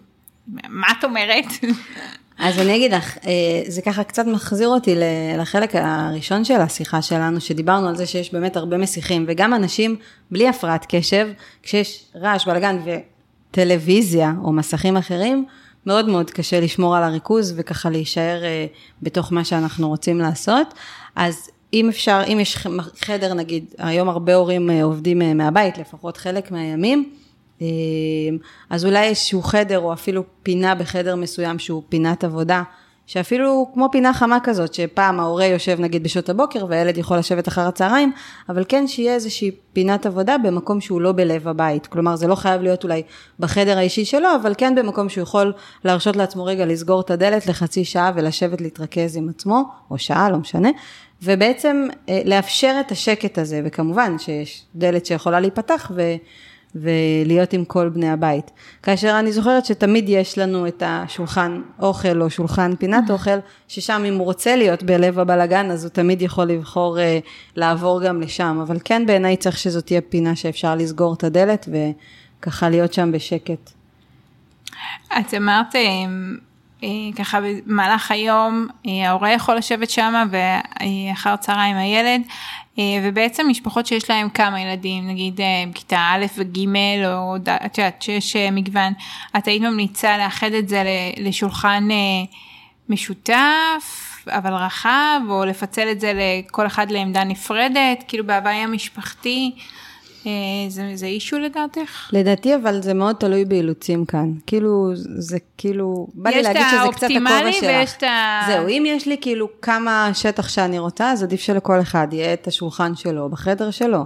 מה 0.69 0.87
את 0.99 1.05
אומרת? 1.05 1.45
אז 2.39 2.59
אני 2.59 2.77
אגיד 2.77 2.95
לך, 2.95 3.19
אה, 3.27 3.63
זה 3.67 3.83
ככה 3.83 4.05
קצת 4.05 4.27
מחזיר 4.27 4.69
אותי 4.69 4.95
לחלק 5.39 5.71
הראשון 5.75 6.45
של 6.45 6.61
השיחה 6.61 7.03
שלנו, 7.03 7.41
שדיברנו 7.41 7.89
על 7.89 7.97
זה 7.97 8.07
שיש 8.07 8.33
באמת 8.33 8.57
הרבה 8.57 8.79
מסיכים, 8.79 9.25
וגם 9.29 9.55
אנשים 9.55 9.97
בלי 10.31 10.49
הפרעת 10.49 10.87
קשב, 10.89 11.29
כשיש 11.63 12.05
רעש, 12.17 12.47
בלאגן 12.47 12.79
וטלוויזיה 12.85 14.33
או 14.45 14.53
מסכים 14.53 14.97
אחרים, 14.97 15.47
מאוד 15.87 16.09
מאוד 16.09 16.31
קשה 16.31 16.61
לשמור 16.61 16.97
על 16.97 17.03
הריכוז 17.03 17.55
וככה 17.57 17.91
להישאר 17.91 18.45
אה, 18.45 18.67
בתוך 19.03 19.33
מה 19.33 19.45
שאנחנו 19.45 19.89
רוצים 19.89 20.19
לעשות. 20.19 20.75
אז 21.17 21.51
אם 21.73 21.89
אפשר, 21.89 22.23
אם 22.33 22.41
יש 22.41 22.57
חדר 23.01 23.35
נגיד, 23.35 23.65
היום 23.79 24.09
הרבה 24.09 24.35
הורים 24.35 24.71
אה, 24.71 24.83
עובדים 24.83 25.39
מהבית, 25.39 25.79
לפחות 25.79 26.17
חלק 26.17 26.51
מהימים, 26.51 27.13
אז 28.71 28.85
אולי 28.85 29.09
איזשהו 29.09 29.43
חדר 29.43 29.79
או 29.79 29.93
אפילו 29.93 30.23
פינה 30.43 30.75
בחדר 30.75 31.17
מסוים 31.17 31.59
שהוא 31.59 31.83
פינת 31.89 32.25
עבודה, 32.25 32.63
שאפילו 33.07 33.71
כמו 33.75 33.89
פינה 33.93 34.15
חמה 34.15 34.39
כזאת, 34.43 34.75
שפעם 34.75 35.21
ההורה 35.21 35.47
יושב 35.47 35.81
נגיד 35.81 36.03
בשעות 36.03 36.29
הבוקר 36.29 36.67
והילד 36.69 36.99
יכול 36.99 37.19
לשבת 37.19 37.49
אחר 37.49 37.69
הצהריים, 37.69 38.13
אבל 38.49 38.65
כן 38.69 38.87
שיהיה 38.87 39.15
איזושהי 39.15 39.51
פינת 39.73 40.07
עבודה 40.07 40.39
במקום 40.39 40.81
שהוא 40.81 41.01
לא 41.01 41.13
בלב 41.13 41.49
הבית. 41.49 41.87
כלומר, 41.87 42.17
זה 42.17 42.27
לא 42.27 42.35
חייב 42.35 42.63
להיות 42.63 42.85
אולי 42.85 43.03
בחדר 43.39 43.79
האישי 43.79 44.05
שלו, 44.05 44.29
אבל 44.43 44.55
כן 44.59 44.75
במקום 44.75 45.09
שהוא 45.09 45.23
יכול 45.23 45.53
להרשות 45.85 46.17
לעצמו 46.17 46.45
רגע 46.45 46.67
לסגור 46.67 47.01
את 47.01 47.11
הדלת 47.11 47.47
לחצי 47.47 47.85
שעה 47.85 48.13
ולשבת 48.15 48.61
להתרכז 48.61 49.17
עם 49.17 49.29
עצמו, 49.29 49.63
או 49.91 49.99
שעה, 49.99 50.31
לא 50.31 50.37
משנה, 50.37 50.69
ובעצם 51.23 51.89
אה, 52.09 52.21
לאפשר 52.25 52.77
את 52.81 52.93
השקט 52.93 53.39
הזה, 53.39 53.61
וכמובן 53.65 54.19
שיש 54.19 54.65
דלת 54.75 55.07
שיכולה 55.07 55.41
להיפתח 55.41 55.91
ו, 55.95 56.03
ולהיות 56.75 57.53
עם 57.53 57.65
כל 57.65 57.89
בני 57.89 58.11
הבית. 58.11 58.51
כאשר 58.83 59.17
אני 59.19 59.33
זוכרת 59.33 59.65
שתמיד 59.65 60.09
יש 60.09 60.39
לנו 60.39 60.67
את 60.67 60.83
השולחן 60.87 61.63
אוכל 61.79 62.23
או 62.23 62.31
שולחן 62.31 62.77
פינת 62.77 63.11
אוכל, 63.11 63.39
ששם 63.69 64.03
אם 64.09 64.15
הוא 64.15 64.25
רוצה 64.25 64.57
להיות 64.57 64.83
בלב 64.83 65.19
הבלגן, 65.19 65.71
אז 65.71 65.85
הוא 65.85 65.91
תמיד 65.91 66.23
יכול 66.23 66.45
לבחור 66.45 67.01
אה, 67.01 67.19
לעבור 67.57 68.03
גם 68.03 68.21
לשם, 68.21 68.61
אבל 68.63 68.77
כן 68.85 69.07
בעיניי 69.07 69.37
צריך 69.37 69.59
שזאת 69.59 69.87
תהיה 69.87 70.01
פינה 70.01 70.37
שאפשר 70.37 70.75
לסגור 70.75 71.15
את 71.15 71.25
הדלת 71.25 71.69
וככה 71.73 72.69
להיות 72.69 72.93
שם 72.93 73.13
בשקט. 73.13 73.71
את 75.21 75.35
אמרת, 75.35 75.77
אה, 75.77 75.81
אה, 76.85 76.89
ככה 77.17 77.39
במהלך 77.41 78.11
היום 78.11 78.67
אה, 78.87 79.09
ההורה 79.09 79.33
יכול 79.33 79.55
לשבת 79.55 79.91
שם 79.91 80.29
ואחר 80.31 81.37
צהריים 81.37 81.77
הילד 81.77 82.23
ובעצם 82.79 83.47
משפחות 83.49 83.87
שיש 83.87 84.11
להם 84.11 84.29
כמה 84.29 84.61
ילדים 84.61 85.09
נגיד 85.09 85.41
כיתה 85.75 85.99
א' 86.15 86.27
וג' 86.37 86.59
או 87.05 87.37
את 87.37 87.79
יודעת 87.79 88.03
שיש 88.03 88.37
מגוון 88.37 88.93
את 89.37 89.49
היית 89.49 89.63
ממליצה 89.63 90.19
לאחד 90.19 90.53
את 90.53 90.69
זה 90.69 90.83
לשולחן 91.17 91.89
משותף 92.89 94.13
אבל 94.29 94.55
רחב, 94.55 95.21
או 95.29 95.45
לפצל 95.45 95.89
את 95.91 96.01
זה 96.01 96.13
לכל 96.15 96.67
אחד 96.67 96.91
לעמדה 96.91 97.25
נפרדת, 97.25 98.05
כאילו 98.09 98.27
בהוויה 98.27 98.67
משפחתי. 98.67 99.53
אה, 100.27 100.33
זה, 100.69 100.91
זה 100.95 101.07
אישו 101.07 101.39
לדעתך? 101.39 102.11
לדעתי, 102.13 102.55
אבל 102.55 102.83
זה 102.83 102.95
מאוד 102.95 103.17
תלוי 103.17 103.45
באילוצים 103.45 104.05
כאן. 104.05 104.33
כאילו, 104.47 104.91
זה 105.19 105.39
כאילו, 105.59 106.07
בא 106.15 106.31
לי 106.31 106.43
להגיד 106.43 106.63
שזה 106.71 106.93
קצת 106.93 107.07
הכובע 107.11 107.53
שלך. 107.53 107.63
ויש 107.63 107.93
את 107.97 108.03
ה... 108.03 108.41
זהו, 108.47 108.69
אם 108.69 108.85
יש 108.87 109.07
לי 109.07 109.17
כאילו 109.21 109.49
כמה 109.63 110.11
שטח 110.15 110.49
שאני 110.49 110.79
רוצה, 110.79 111.11
אז 111.13 111.23
עדיף 111.23 111.41
שלכל 111.41 111.81
אחד 111.81 112.09
יהיה 112.13 112.33
את 112.33 112.47
השולחן 112.47 112.95
שלו, 112.95 113.29
בחדר 113.29 113.71
שלו. 113.71 114.05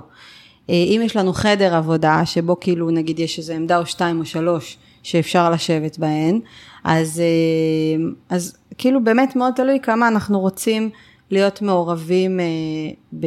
אה, 0.71 0.75
אם 0.75 1.01
יש 1.05 1.17
לנו 1.17 1.33
חדר 1.33 1.75
עבודה, 1.75 2.21
שבו 2.25 2.61
כאילו 2.61 2.91
נגיד 2.91 3.19
יש 3.19 3.39
איזו 3.39 3.53
עמדה 3.53 3.79
או 3.79 3.87
שתיים 3.87 4.21
או 4.21 4.25
שלוש 4.25 4.77
שאפשר 5.03 5.51
לשבת 5.51 5.99
בהן, 5.99 6.41
אז, 6.85 7.21
אה, 7.21 8.05
אז 8.31 8.57
כאילו 8.79 9.05
באמת 9.05 9.37
מאוד 9.37 9.53
תלוי 9.57 9.79
כמה 9.83 10.09
אנחנו 10.09 10.41
רוצים 10.41 10.91
להיות 11.31 11.63
מעורבים 11.63 12.41
ב... 13.21 13.27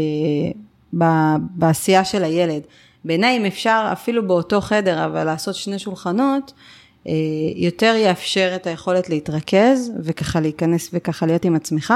בעשייה 1.53 2.05
של 2.05 2.23
הילד. 2.23 2.61
בעיניי 3.05 3.37
אם 3.37 3.45
אפשר 3.45 3.89
אפילו 3.91 4.27
באותו 4.27 4.61
חדר 4.61 5.05
אבל 5.05 5.23
לעשות 5.23 5.55
שני 5.55 5.79
שולחנות, 5.79 6.53
אה, 7.07 7.13
יותר 7.55 7.95
יאפשר 7.97 8.51
את 8.55 8.67
היכולת 8.67 9.09
להתרכז 9.09 9.91
וככה 10.03 10.39
להיכנס 10.39 10.89
וככה 10.93 11.25
להיות 11.25 11.45
עם 11.45 11.55
עצמך. 11.55 11.93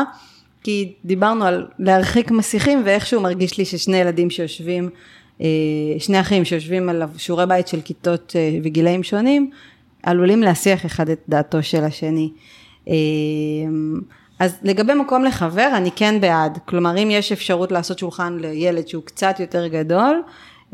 כי 0.63 0.93
דיברנו 1.05 1.45
על 1.45 1.67
להרחיק 1.79 2.31
מסיכים 2.31 2.81
ואיכשהו 2.85 3.21
מרגיש 3.21 3.57
לי 3.57 3.65
ששני 3.65 3.97
ילדים 3.97 4.29
שיושבים, 4.29 4.89
אה, 5.41 5.47
שני 5.99 6.19
אחים 6.19 6.45
שיושבים 6.45 6.89
על 6.89 7.03
שיעורי 7.17 7.45
בית 7.45 7.67
של 7.67 7.81
כיתות 7.81 8.33
אה, 8.35 8.57
וגילאים 8.63 9.03
שונים, 9.03 9.49
עלולים 10.03 10.41
להסיח 10.41 10.85
אחד 10.85 11.09
את 11.09 11.19
דעתו 11.29 11.63
של 11.63 11.83
השני. 11.83 12.29
אז 14.39 14.55
לגבי 14.63 14.93
מקום 14.93 15.23
לחבר, 15.23 15.69
אני 15.77 15.91
כן 15.95 16.21
בעד. 16.21 16.59
כלומר, 16.65 16.97
אם 16.97 17.11
יש 17.11 17.31
אפשרות 17.31 17.71
לעשות 17.71 17.99
שולחן 17.99 18.37
לילד 18.39 18.87
שהוא 18.87 19.03
קצת 19.03 19.39
יותר 19.39 19.67
גדול, 19.67 20.21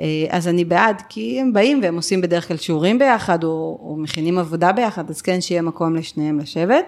אה, 0.02 0.26
אז 0.30 0.48
אני 0.48 0.66
בעד, 0.66 1.02
כי 1.10 1.40
הם 1.42 1.54
באים 1.54 1.80
והם 1.84 1.96
עושים 1.96 2.22
בדרך 2.22 2.48
כלל 2.48 2.58
שיעורים 2.58 3.00
ביחד, 3.00 3.44
או, 3.44 3.80
או 3.82 3.96
מכינים 3.98 4.38
עבודה 4.38 4.72
ביחד, 4.72 5.10
אז 5.10 5.22
כן 5.22 5.42
שיהיה 5.42 5.62
מקום 5.62 5.96
לשניהם 5.96 6.40
לשבת. 6.40 6.86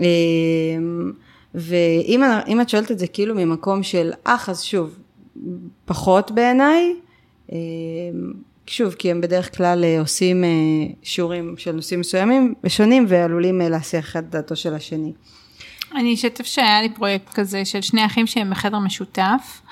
אה, 0.00 0.04
ואם 1.54 2.60
את 2.60 2.68
שואלת 2.68 2.90
את 2.90 2.98
זה 2.98 3.06
כאילו 3.06 3.34
ממקום 3.34 3.82
של 3.82 4.12
אח, 4.24 4.48
אז 4.48 4.62
שוב, 4.62 4.98
פחות 5.84 6.30
בעיניי. 6.30 6.94
אה, 7.52 7.58
שוב, 8.66 8.92
כי 8.92 9.10
הם 9.10 9.20
בדרך 9.20 9.56
כלל 9.56 9.84
עושים 9.98 10.44
שיעורים 11.02 11.54
של 11.56 11.72
נושאים 11.72 12.00
מסוימים 12.00 12.54
ושונים 12.64 13.04
ועלולים 13.08 13.60
להסיח 13.60 14.16
את 14.16 14.30
דעתו 14.30 14.56
של 14.56 14.74
השני. 14.74 15.12
אני 15.96 16.14
אשתף 16.14 16.46
שהיה 16.46 16.82
לי 16.82 16.88
פרויקט 16.88 17.34
כזה 17.34 17.64
של 17.64 17.80
שני 17.80 18.06
אחים 18.06 18.26
שהם 18.26 18.50
בחדר 18.50 18.78
משותף. 18.78 19.62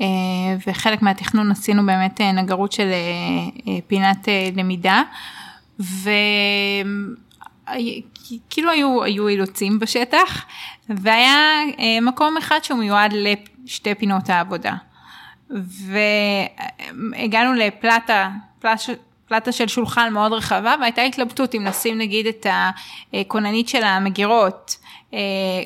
אה, 0.00 0.06
וחלק 0.66 1.02
מהתכנון 1.02 1.50
עשינו 1.50 1.86
באמת 1.86 2.20
אה, 2.20 2.32
נגרות 2.32 2.72
של 2.72 2.88
אה, 2.88 3.78
פינת 3.86 4.28
למידה. 4.56 5.02
וכאילו 5.80 7.16
היו, 8.70 9.04
היו 9.04 9.28
אילוצים 9.28 9.78
בשטח, 9.78 10.44
והיה 10.88 11.62
מקום 12.02 12.36
אחד 12.36 12.58
שהוא 12.62 12.78
מיועד 12.78 13.12
לשתי 13.12 13.94
פינות 13.94 14.30
העבודה. 14.30 14.74
והגענו 15.50 17.54
לפלטה, 17.54 18.30
פלטה, 18.58 18.92
פלטה 19.28 19.52
של 19.52 19.68
שולחן 19.68 20.12
מאוד 20.12 20.32
רחבה, 20.32 20.74
והייתה 20.80 21.02
התלבטות 21.02 21.54
אם 21.54 21.64
נשים 21.64 21.98
נגיד 21.98 22.26
את 22.26 22.46
הכוננית 23.12 23.68
של 23.68 23.82
המגירות 23.82 24.76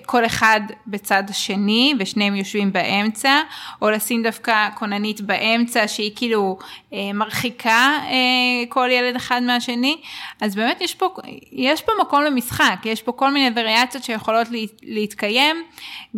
כל 0.06 0.26
אחד 0.26 0.60
בצד 0.86 1.22
השני 1.28 1.94
ושניהם 1.98 2.34
יושבים 2.34 2.72
באמצע, 2.72 3.40
או 3.82 3.90
לשים 3.90 4.22
דווקא 4.22 4.68
כוננית 4.74 5.20
באמצע 5.20 5.88
שהיא 5.88 6.10
כאילו 6.16 6.58
אה, 6.92 7.12
מרחיקה 7.14 7.98
אה, 8.04 8.66
כל 8.68 8.88
ילד 8.92 9.16
אחד 9.16 9.42
מהשני, 9.42 9.96
אז 10.40 10.54
באמת 10.54 10.80
יש 10.80 10.94
פה, 10.94 11.08
יש 11.52 11.82
פה 11.82 11.92
מקום 12.00 12.22
למשחק, 12.22 12.76
יש 12.84 13.02
פה 13.02 13.12
כל 13.12 13.30
מיני 13.30 13.60
וריאציות 13.60 14.04
שיכולות 14.04 14.46
להתקיים, 14.82 15.56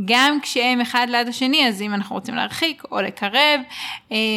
גם 0.05 0.39
כשהם 0.43 0.81
אחד 0.81 1.07
ליד 1.11 1.29
השני, 1.29 1.69
אז 1.69 1.83
אם 1.83 1.95
אנחנו 1.95 2.15
רוצים 2.15 2.35
להרחיק 2.35 2.83
או 2.91 3.01
לקרב, 3.01 3.61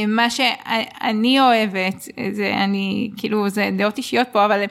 מה 0.07 0.29
שאני 0.29 1.39
אוהבת, 1.39 2.07
זה 2.31 2.53
אני, 2.57 3.11
כאילו 3.17 3.49
זה 3.49 3.69
דעות 3.77 3.97
אישיות 3.97 4.27
פה, 4.31 4.45
אבל 4.45 4.63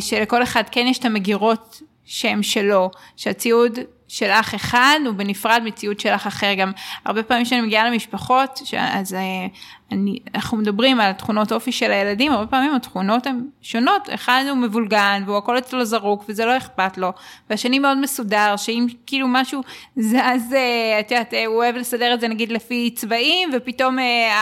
שלכל 0.00 0.42
אחד 0.42 0.62
כן 0.70 0.86
יש 0.86 0.98
את 0.98 1.04
המגירות 1.04 1.82
שם 2.08 2.42
שלו, 2.42 2.90
שהציוד 3.16 3.78
של 4.08 4.30
אח 4.30 4.54
אחד 4.54 4.98
הוא 5.06 5.14
בנפרד 5.14 5.62
מציוד 5.64 6.00
של 6.00 6.08
אח 6.08 6.26
אחר. 6.26 6.54
גם 6.54 6.72
הרבה 7.04 7.22
פעמים 7.22 7.44
כשאני 7.44 7.60
מגיעה 7.60 7.90
למשפחות, 7.90 8.60
אז 8.78 9.14
אה, 9.14 9.46
אני, 9.92 10.18
אנחנו 10.34 10.56
מדברים 10.56 11.00
על 11.00 11.12
תכונות 11.12 11.52
אופי 11.52 11.72
של 11.72 11.90
הילדים, 11.90 12.32
הרבה 12.32 12.46
פעמים 12.46 12.74
התכונות 12.74 13.26
הן 13.26 13.40
שונות, 13.62 14.08
אחד 14.14 14.44
הוא 14.48 14.56
מבולגן 14.56 15.22
והוא 15.26 15.38
הכל 15.38 15.58
אצלו 15.58 15.84
זרוק 15.84 16.24
וזה 16.28 16.44
לא 16.44 16.56
אכפת 16.56 16.98
לו, 16.98 17.12
והשני 17.50 17.78
מאוד 17.78 17.98
מסודר, 17.98 18.56
שאם 18.56 18.86
כאילו 19.06 19.26
משהו 19.28 19.62
זז, 19.96 20.54
אה, 20.54 21.00
את 21.00 21.10
יודעת, 21.10 21.34
אה, 21.34 21.46
הוא 21.46 21.56
אוהב 21.56 21.76
לסדר 21.76 22.14
את 22.14 22.20
זה 22.20 22.28
נגיד 22.28 22.52
לפי 22.52 22.90
צבעים, 22.94 23.50
ופתאום 23.52 23.98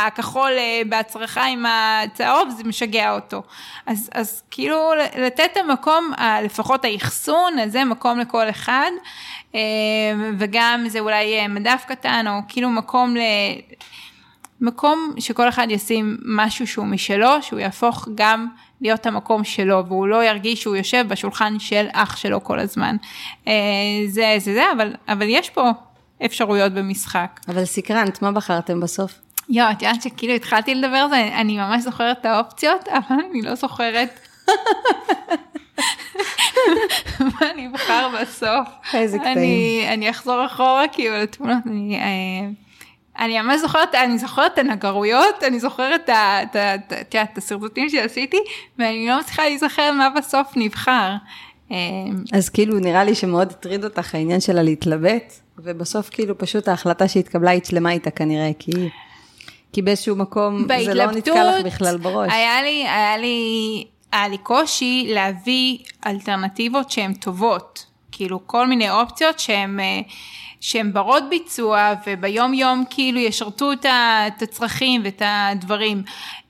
הכחול 0.07 0.53
בהצרחה 0.89 1.45
עם 1.45 1.65
הצהוב, 1.69 2.51
זה 2.57 2.65
משגע 2.65 3.15
אותו. 3.15 3.43
אז, 3.87 4.11
אז 4.15 4.43
כאילו 4.51 4.93
לתת 5.19 5.49
את 5.53 5.57
המקום, 5.57 6.13
לפחות 6.45 6.85
האחסון, 6.85 7.59
הזה 7.59 7.85
מקום 7.85 8.19
לכל 8.19 8.51
אחד. 8.51 8.91
וגם 10.39 10.85
זה 10.89 11.01
אולי 11.01 11.49
מדף 11.49 11.85
קטן, 11.89 12.25
או 12.29 12.33
כאילו 12.49 12.71
מקום 12.71 13.17
ל... 13.17 13.21
מקום 14.61 15.15
שכל 15.19 15.49
אחד 15.49 15.67
ישים 15.71 16.17
משהו 16.25 16.67
שהוא 16.67 16.87
משלו, 16.87 17.43
שהוא 17.43 17.61
יהפוך 17.61 18.09
גם 18.15 18.47
להיות 18.81 19.07
המקום 19.07 19.45
שלו, 19.45 19.87
והוא 19.87 20.07
לא 20.07 20.25
ירגיש 20.25 20.63
שהוא 20.63 20.77
יושב 20.77 21.05
בשולחן 21.09 21.59
של 21.59 21.87
אח 21.93 22.17
שלו 22.17 22.45
כל 22.45 22.59
הזמן. 22.59 22.97
אה, 23.49 23.53
זה 24.09 24.35
זה 24.39 24.55
זה, 24.55 24.65
אבל, 24.77 24.95
אבל 25.09 25.27
יש 25.29 25.51
פה 25.51 25.71
אפשרויות 26.25 26.73
במשחק. 26.73 27.41
אבל 27.49 27.65
סקרנת, 27.65 28.23
מה 28.23 28.33
בחרתם 28.33 28.81
בסוף? 28.81 29.15
יואו, 29.49 29.71
את 29.71 29.83
יודעת 29.83 30.03
שכאילו 30.03 30.35
התחלתי 30.35 30.75
לדבר 30.75 30.97
על 30.97 31.09
זה, 31.09 31.29
אני 31.35 31.57
ממש 31.57 31.83
זוכרת 31.83 32.21
את 32.21 32.27
האופציות, 32.27 32.89
אבל 32.89 33.17
אני 33.31 33.43
לא 33.43 33.55
זוכרת. 33.55 34.21
מה 37.21 37.51
אני 37.55 37.69
אבחר 37.69 38.09
בסוף. 38.21 38.69
איזה 38.95 39.19
קטעים. 39.19 39.89
אני, 39.89 40.11
אחזור 40.11 40.47
אחורה 40.47 40.85
כאילו 40.93 41.17
לתמונות, 41.17 41.59
אני... 41.67 41.97
אה, 41.97 42.49
אני 43.19 43.41
ממש 43.41 43.61
זוכרת, 43.61 43.95
אני 43.95 44.19
זוכרת 44.19 44.53
את 44.55 44.59
הנגרויות, 44.59 45.43
אני 45.43 45.61
זוכרת 45.61 46.11
את 47.13 47.39
השרטוטים 47.39 47.89
שעשיתי, 47.89 48.37
ואני 48.79 49.07
לא 49.09 49.21
מצליחה 49.21 49.45
להיזכר 49.45 49.93
מה 49.93 50.11
בסוף 50.11 50.53
נבחר. 50.57 51.13
אמ, 51.71 51.77
אז 52.33 52.49
כאילו 52.49 52.79
נראה 52.79 53.05
לי 53.05 53.15
שמאוד 53.15 53.51
הטריד 53.51 53.85
אותך 53.85 54.15
העניין 54.15 54.41
שלה 54.41 54.63
להתלבט, 54.63 55.35
ובסוף 55.59 56.11
כאילו 56.11 56.39
פשוט 56.39 56.69
ההחלטה 56.69 57.09
שהתקבלה 57.09 57.53
הצלמה 57.53 57.91
איתה 57.91 58.11
כנראה, 58.11 58.51
כי... 58.59 58.73
כי 59.73 59.83
באיזשהו 59.83 60.17
מקום 60.17 60.67
זה 60.85 60.95
לא 60.95 61.13
נתקע 61.13 61.59
לך 61.59 61.67
בכלל 61.67 61.97
בראש. 61.97 62.33
היה 62.33 62.63
לי, 62.63 62.89
היה 62.89 63.17
לי, 63.17 63.85
היה 64.13 64.29
לי 64.29 64.39
קושי 64.39 65.07
להביא 65.09 65.79
אלטרנטיבות 66.07 66.91
שהן 66.91 67.15
טובות. 67.15 67.87
כאילו 68.13 68.47
כל 68.47 68.67
מיני 68.67 68.91
אופציות 68.91 69.39
שהן... 69.39 69.81
שהן 70.61 70.93
ברות 70.93 71.23
ביצוע 71.31 71.93
וביום 72.07 72.55
יום 72.55 72.85
כאילו 72.91 73.19
ישרתו 73.19 73.73
את 73.73 74.43
הצרכים 74.43 75.01
ואת 75.05 75.23
הדברים. 75.25 76.03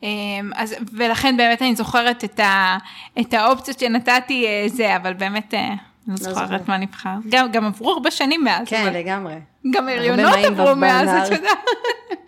אמ, 0.02 0.50
אז, 0.54 0.74
ולכן 0.92 1.36
באמת 1.36 1.62
אני 1.62 1.76
זוכרת 1.76 2.24
את, 2.24 2.40
ה, 2.40 2.78
את 3.20 3.34
האופציות 3.34 3.78
שנתתי 3.78 4.46
אה, 4.46 4.64
זה, 4.68 4.96
אבל 4.96 5.12
באמת 5.14 5.54
אה, 5.54 5.74
לא, 6.09 6.14
לא 6.14 6.34
זוכרת 6.34 6.68
מה 6.68 6.78
נבחר. 6.78 7.14
גם, 7.28 7.52
גם 7.52 7.64
עברו 7.64 7.90
הרבה 7.90 8.11
שנים 8.11 8.44
מאז. 8.44 8.68
כן, 8.68 8.86
אבל... 8.86 8.98
לגמרי. 8.98 9.34
גם 9.70 9.88
הריונות 9.88 10.34
עברו 10.44 10.76
מאז, 10.76 11.09
את 11.09 11.32
יודעת. 11.32 11.59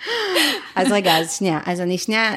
אז 0.76 0.92
רגע, 0.92 1.18
אז 1.18 1.32
שנייה, 1.32 1.60
אז 1.66 1.80
אני 1.80 1.98
שנייה, 1.98 2.32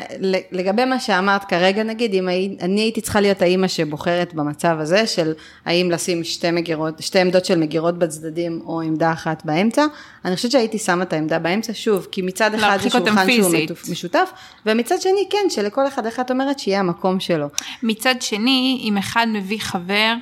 לגבי 0.51 0.85
מה 0.85 0.99
שאמרת 0.99 1.43
כרגע, 1.43 1.83
נגיד, 1.83 2.13
אם 2.13 2.29
אני 2.61 2.81
הייתי 2.81 3.01
צריכה 3.01 3.21
להיות 3.21 3.41
האימא 3.41 3.67
שבוחרת 3.67 4.33
במצב 4.33 4.77
הזה, 4.79 5.07
של 5.07 5.33
האם 5.65 5.91
לשים 5.91 6.23
שתי 6.23 6.51
מגירות, 6.51 7.01
שתי 7.01 7.19
עמדות 7.19 7.45
של 7.45 7.59
מגירות 7.59 7.99
בצדדים, 7.99 8.61
או 8.65 8.81
עמדה 8.81 9.11
אחת 9.11 9.45
באמצע, 9.45 9.85
אני 10.25 10.35
חושבת 10.35 10.51
שהייתי 10.51 10.77
שמה 10.77 11.03
את 11.03 11.13
העמדה 11.13 11.39
באמצע, 11.39 11.73
שוב, 11.73 12.07
כי 12.11 12.21
מצד 12.21 12.53
אחד 12.53 12.77
זה 12.81 12.89
שולחן 12.89 13.31
שהוא 13.31 13.91
משותף, 13.91 14.31
ומצד 14.65 15.01
שני, 15.01 15.27
כן, 15.29 15.49
שלכל 15.49 15.87
אחד, 15.87 16.05
את 16.05 16.31
אומרת, 16.31 16.59
שיהיה 16.59 16.79
המקום 16.79 17.19
שלו. 17.19 17.47
מצד 17.83 18.15
שני, 18.21 18.81
אם 18.83 18.97
אחד 18.97 19.27
מביא 19.29 19.59
חבר, 19.59 20.13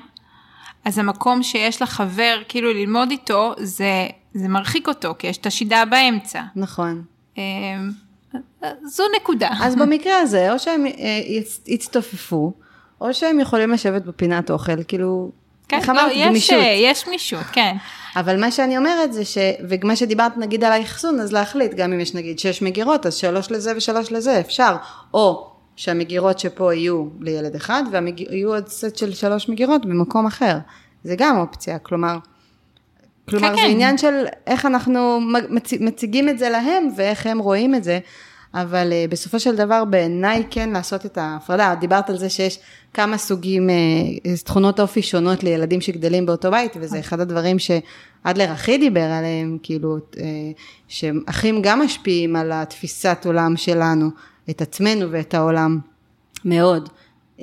אז 0.86 0.98
המקום 0.98 1.44
שיש 1.44 1.82
לחבר 1.82 2.42
כאילו 2.48 2.74
ללמוד 2.74 3.12
איתו, 3.12 3.54
זה, 3.58 4.08
זה 4.34 4.48
מרחיק 4.48 4.88
אותו, 4.88 5.16
כי 5.20 5.28
יש 5.28 5.38
את 5.38 5.46
השידה 5.46 5.84
באמצע. 5.86 6.42
נכון. 6.56 7.04
אמ, 7.38 7.92
זו 8.84 9.04
נקודה. 9.16 9.50
אז 9.62 9.76
במקרה 9.76 10.20
הזה, 10.20 10.54
או 10.54 10.60
שהם 10.60 10.86
אה, 10.86 10.92
יצטופפו, 11.68 12.54
או 13.02 13.14
שהם 13.14 13.40
יכולים 13.40 13.72
לשבת 13.72 14.02
בפינת 14.02 14.52
אוכל, 14.52 14.84
כאילו, 14.84 15.32
כן, 15.68 15.78
איך 15.78 15.90
לא, 15.90 15.94
אמרת? 15.94 16.12
יש, 16.16 16.28
גמישות. 16.28 16.58
יש 16.76 17.06
גמישות, 17.08 17.46
כן. 17.52 17.76
אבל 18.16 18.40
מה 18.40 18.52
שאני 18.52 18.78
אומרת 18.78 19.14
זה 19.14 19.26
ש... 19.26 19.38
ומה 19.70 19.96
שדיברת 19.96 20.38
נגיד 20.38 20.64
על 20.64 20.72
האחסון, 20.72 21.20
אז 21.20 21.34
להחליט, 21.34 21.74
גם 21.74 21.94
אם 21.94 22.00
יש 22.00 22.16
נגיד 22.16 22.40
שש 22.40 22.62
מגירות, 22.62 23.06
אז 23.06 23.16
שלוש 23.16 23.52
לזה 23.52 23.74
ושלוש 23.78 24.12
לזה, 24.12 24.40
אפשר. 24.40 24.76
או 25.14 25.49
שהמגירות 25.80 26.40
שפה 26.40 26.74
יהיו 26.74 27.06
לילד 27.20 27.56
אחד, 27.56 27.84
ויהיו 27.92 28.54
עוד 28.54 28.68
סט 28.68 28.96
של 28.96 29.14
שלוש 29.14 29.50
מגירות 29.50 29.86
במקום 29.86 30.26
אחר. 30.26 30.58
זה 31.04 31.16
גם 31.18 31.38
אופציה, 31.38 31.80
כלומר... 31.80 32.18
כלומר, 33.30 33.50
כן, 33.50 33.56
זה 33.56 33.62
כן. 33.62 33.70
עניין 33.70 33.98
של 33.98 34.26
איך 34.48 34.66
אנחנו 34.66 35.20
מצ... 35.50 35.74
מציגים 35.74 36.30
את 36.30 36.40
זה 36.40 36.50
להם 36.50 36.90
ואיך 36.96 37.28
הם 37.28 37.40
רואים 37.40 37.76
את 37.76 37.84
זה, 37.84 38.00
אבל 38.54 38.92
uh, 38.92 39.12
בסופו 39.12 39.40
של 39.40 39.56
דבר 39.56 39.86
בעיניי 39.86 40.44
כן 40.50 40.70
לעשות 40.70 41.06
את 41.06 41.18
ההפרדה. 41.18 41.76
דיברת 41.80 42.10
על 42.10 42.18
זה 42.18 42.30
שיש 42.30 42.60
כמה 42.94 43.18
סוגים, 43.18 43.70
uh, 43.70 44.44
תכונות 44.46 44.80
אופי 44.80 45.02
שונות 45.02 45.44
לילדים 45.44 45.82
שגדלים 45.82 46.26
באותו 46.26 46.52
בית, 46.52 46.78
וזה 46.80 47.00
אחד 47.00 47.20
הדברים 47.20 47.58
שאדלר 47.60 48.52
הכי 48.52 48.78
דיבר 48.78 49.12
עליהם, 49.12 49.58
כאילו, 49.64 49.98
uh, 49.98 50.18
שאחים 50.88 51.62
גם 51.62 51.82
משפיעים 51.82 52.36
על 52.36 52.52
התפיסת 52.52 53.24
עולם 53.26 53.58
שלנו, 53.58 54.10
את 54.50 54.62
עצמנו 54.62 55.12
ואת 55.12 55.34
העולם, 55.34 55.80
מאוד. 56.46 56.90
Um, 57.38 57.42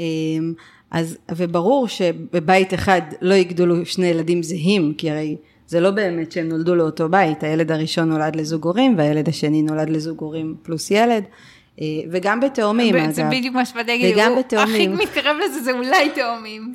אז, 0.91 1.19
וברור 1.35 1.89
שבבית 1.89 2.75
אחד 2.75 3.01
לא 3.21 3.35
יגדלו 3.35 3.87
שני 3.87 4.07
ילדים 4.07 4.43
זהים, 4.43 4.95
כי 4.99 5.11
הרי 5.11 5.37
זה 5.67 5.81
לא 5.81 5.91
באמת 5.91 6.33
שהם 6.33 6.49
נולדו 6.49 6.75
לאותו 6.75 7.09
בית, 7.09 7.43
הילד 7.43 7.73
הראשון 7.73 8.09
נולד 8.09 8.37
לזוג 8.37 8.65
הורים 8.65 8.99
והילד 8.99 9.29
השני 9.29 9.63
נולד 9.63 9.91
לזוג 9.91 10.21
הורים 10.21 10.55
פלוס 10.63 10.91
ילד, 10.91 11.25
אה, 11.81 11.87
וגם 12.11 12.41
בתאומים 12.41 12.97
אגב. 12.97 13.11
זה 13.11 13.25
בדיוק 13.31 13.55
מה 13.55 13.67
שבאתי 13.67 13.87
להגיד, 13.89 14.17
וגם 14.17 14.33
הוא 14.33 14.39
בתאומים. 14.39 14.93
הכי 14.93 15.05
מתקרב 15.05 15.37
לזה 15.45 15.61
זה 15.61 15.73
אולי 15.73 16.11
תאומים. 16.15 16.75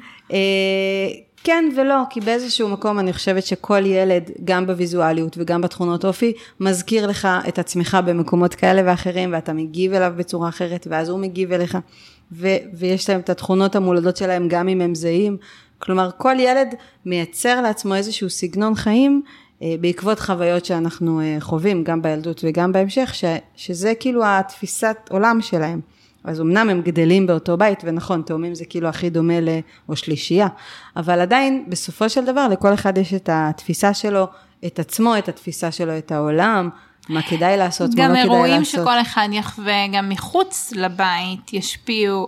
כן 1.44 1.66
ולא, 1.78 1.96
כי 2.10 2.20
באיזשהו 2.22 2.70
מקום 2.70 3.00
אני 3.00 3.14
חושבת 3.14 3.46
שכל 3.46 3.86
ילד, 3.86 4.32
גם 4.44 4.68
בוויזואליות 4.68 5.38
וגם 5.38 5.62
בתכונות 5.62 6.06
אופי, 6.06 6.34
מזכיר 6.60 7.08
לך 7.08 7.28
את 7.48 7.60
עצמך 7.60 7.98
במקומות 8.06 8.56
כאלה 8.56 8.82
ואחרים, 8.86 9.34
ואתה 9.34 9.54
מגיב 9.54 9.94
אליו 9.94 10.14
בצורה 10.18 10.50
אחרת, 10.50 10.88
ואז 10.90 11.10
הוא 11.10 11.20
מגיב 11.20 11.52
אליך, 11.52 11.78
ו- 12.32 12.58
ויש 12.74 13.10
להם 13.10 13.20
את 13.20 13.30
התכונות 13.30 13.76
המולדות 13.76 14.18
שלהם, 14.18 14.48
גם 14.48 14.68
אם 14.68 14.82
הם 14.82 14.96
זהים. 14.96 15.38
כלומר, 15.80 16.10
כל 16.18 16.36
ילד 16.40 16.76
מייצר 17.06 17.62
לעצמו 17.62 17.96
איזשהו 17.96 18.30
סגנון 18.30 18.76
חיים, 18.76 19.22
אה, 19.62 19.76
בעקבות 19.82 20.20
חוויות 20.20 20.66
שאנחנו 20.66 21.22
אה, 21.22 21.38
חווים, 21.40 21.84
גם 21.84 22.02
בילדות 22.02 22.42
וגם 22.48 22.72
בהמשך, 22.72 23.16
ש- 23.16 23.26
שזה 23.56 23.94
כאילו 24.00 24.22
התפיסת 24.26 24.98
עולם 25.10 25.42
שלהם. 25.42 25.80
אז 26.24 26.42
אמנם 26.42 26.70
הם 26.70 26.82
גדלים 26.82 27.28
באותו 27.28 27.58
בית, 27.58 27.80
ונכון, 27.84 28.22
תאומים 28.22 28.56
זה 28.56 28.66
כאילו 28.66 28.88
הכי 28.88 29.10
דומה 29.10 29.40
ל... 29.40 29.50
או 29.90 29.96
שלישייה, 29.96 30.48
אבל 30.96 31.20
עדיין, 31.20 31.66
בסופו 31.68 32.10
של 32.10 32.26
דבר, 32.26 32.48
לכל 32.48 32.74
אחד 32.74 32.98
יש 32.98 33.14
את 33.14 33.30
התפיסה 33.32 33.94
שלו, 33.94 34.28
את 34.66 34.80
עצמו, 34.80 35.18
את 35.18 35.30
התפיסה 35.30 35.72
שלו, 35.72 35.98
את 35.98 36.12
העולם, 36.12 36.70
מה 37.10 37.22
כדאי 37.22 37.58
לעשות, 37.58 37.90
מה 37.90 37.96
גם 37.96 38.10
לא 38.10 38.16
כדאי 38.16 38.24
לעשות. 38.24 38.34
אירועים 38.34 38.66
שכל 38.66 39.02
אחד 39.02 39.28
יחווה 39.32 39.88
גם 39.94 40.10
מחוץ 40.10 40.74
לבית 40.76 41.54
ישפיעו 41.54 42.28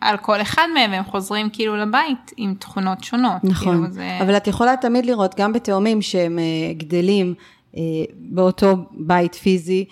על 0.00 0.16
כל 0.16 0.40
אחד 0.40 0.66
מהם, 0.74 0.90
והם 0.90 1.04
חוזרים 1.04 1.50
כאילו 1.52 1.76
לבית 1.76 2.32
עם 2.36 2.54
תכונות 2.58 3.04
שונות. 3.04 3.44
נכון, 3.44 3.74
כאילו 3.74 3.90
זה... 3.90 4.18
אבל 4.22 4.36
את 4.36 4.46
יכולה 4.46 4.76
תמיד 4.80 5.06
לראות, 5.06 5.34
גם 5.38 5.52
בתאומים 5.52 6.02
שהם 6.02 6.38
אה, 6.38 6.72
גדלים 6.72 7.34
אה, 7.76 7.80
באותו 8.14 8.76
בית 8.92 9.34
פיזי, 9.34 9.84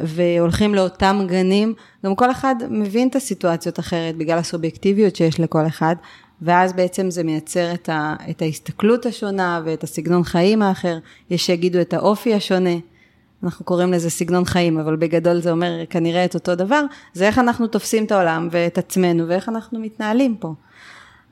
והולכים 0.00 0.74
לאותם 0.74 1.20
גנים, 1.26 1.74
גם 2.04 2.14
כל 2.14 2.30
אחד 2.30 2.54
מבין 2.70 3.08
את 3.08 3.16
הסיטואציות 3.16 3.78
אחרת, 3.78 4.16
בגלל 4.16 4.38
הסובייקטיביות 4.38 5.16
שיש 5.16 5.40
לכל 5.40 5.66
אחד, 5.66 5.96
ואז 6.42 6.72
בעצם 6.72 7.10
זה 7.10 7.22
מייצר 7.22 7.74
את, 7.74 7.88
ה, 7.88 8.14
את 8.30 8.42
ההסתכלות 8.42 9.06
השונה 9.06 9.62
ואת 9.64 9.84
הסגנון 9.84 10.24
חיים 10.24 10.62
האחר, 10.62 10.98
יש 11.30 11.46
שיגידו 11.46 11.80
את 11.80 11.94
האופי 11.94 12.34
השונה. 12.34 12.74
אנחנו 13.44 13.64
קוראים 13.64 13.92
לזה 13.92 14.10
סגנון 14.10 14.44
חיים, 14.44 14.78
אבל 14.78 14.96
בגדול 14.96 15.40
זה 15.40 15.50
אומר 15.50 15.70
כנראה 15.90 16.24
את 16.24 16.34
אותו 16.34 16.54
דבר, 16.54 16.84
זה 17.12 17.26
איך 17.26 17.38
אנחנו 17.38 17.66
תופסים 17.66 18.04
את 18.04 18.12
העולם 18.12 18.48
ואת 18.50 18.78
עצמנו 18.78 19.28
ואיך 19.28 19.48
אנחנו 19.48 19.80
מתנהלים 19.80 20.36
פה. 20.36 20.54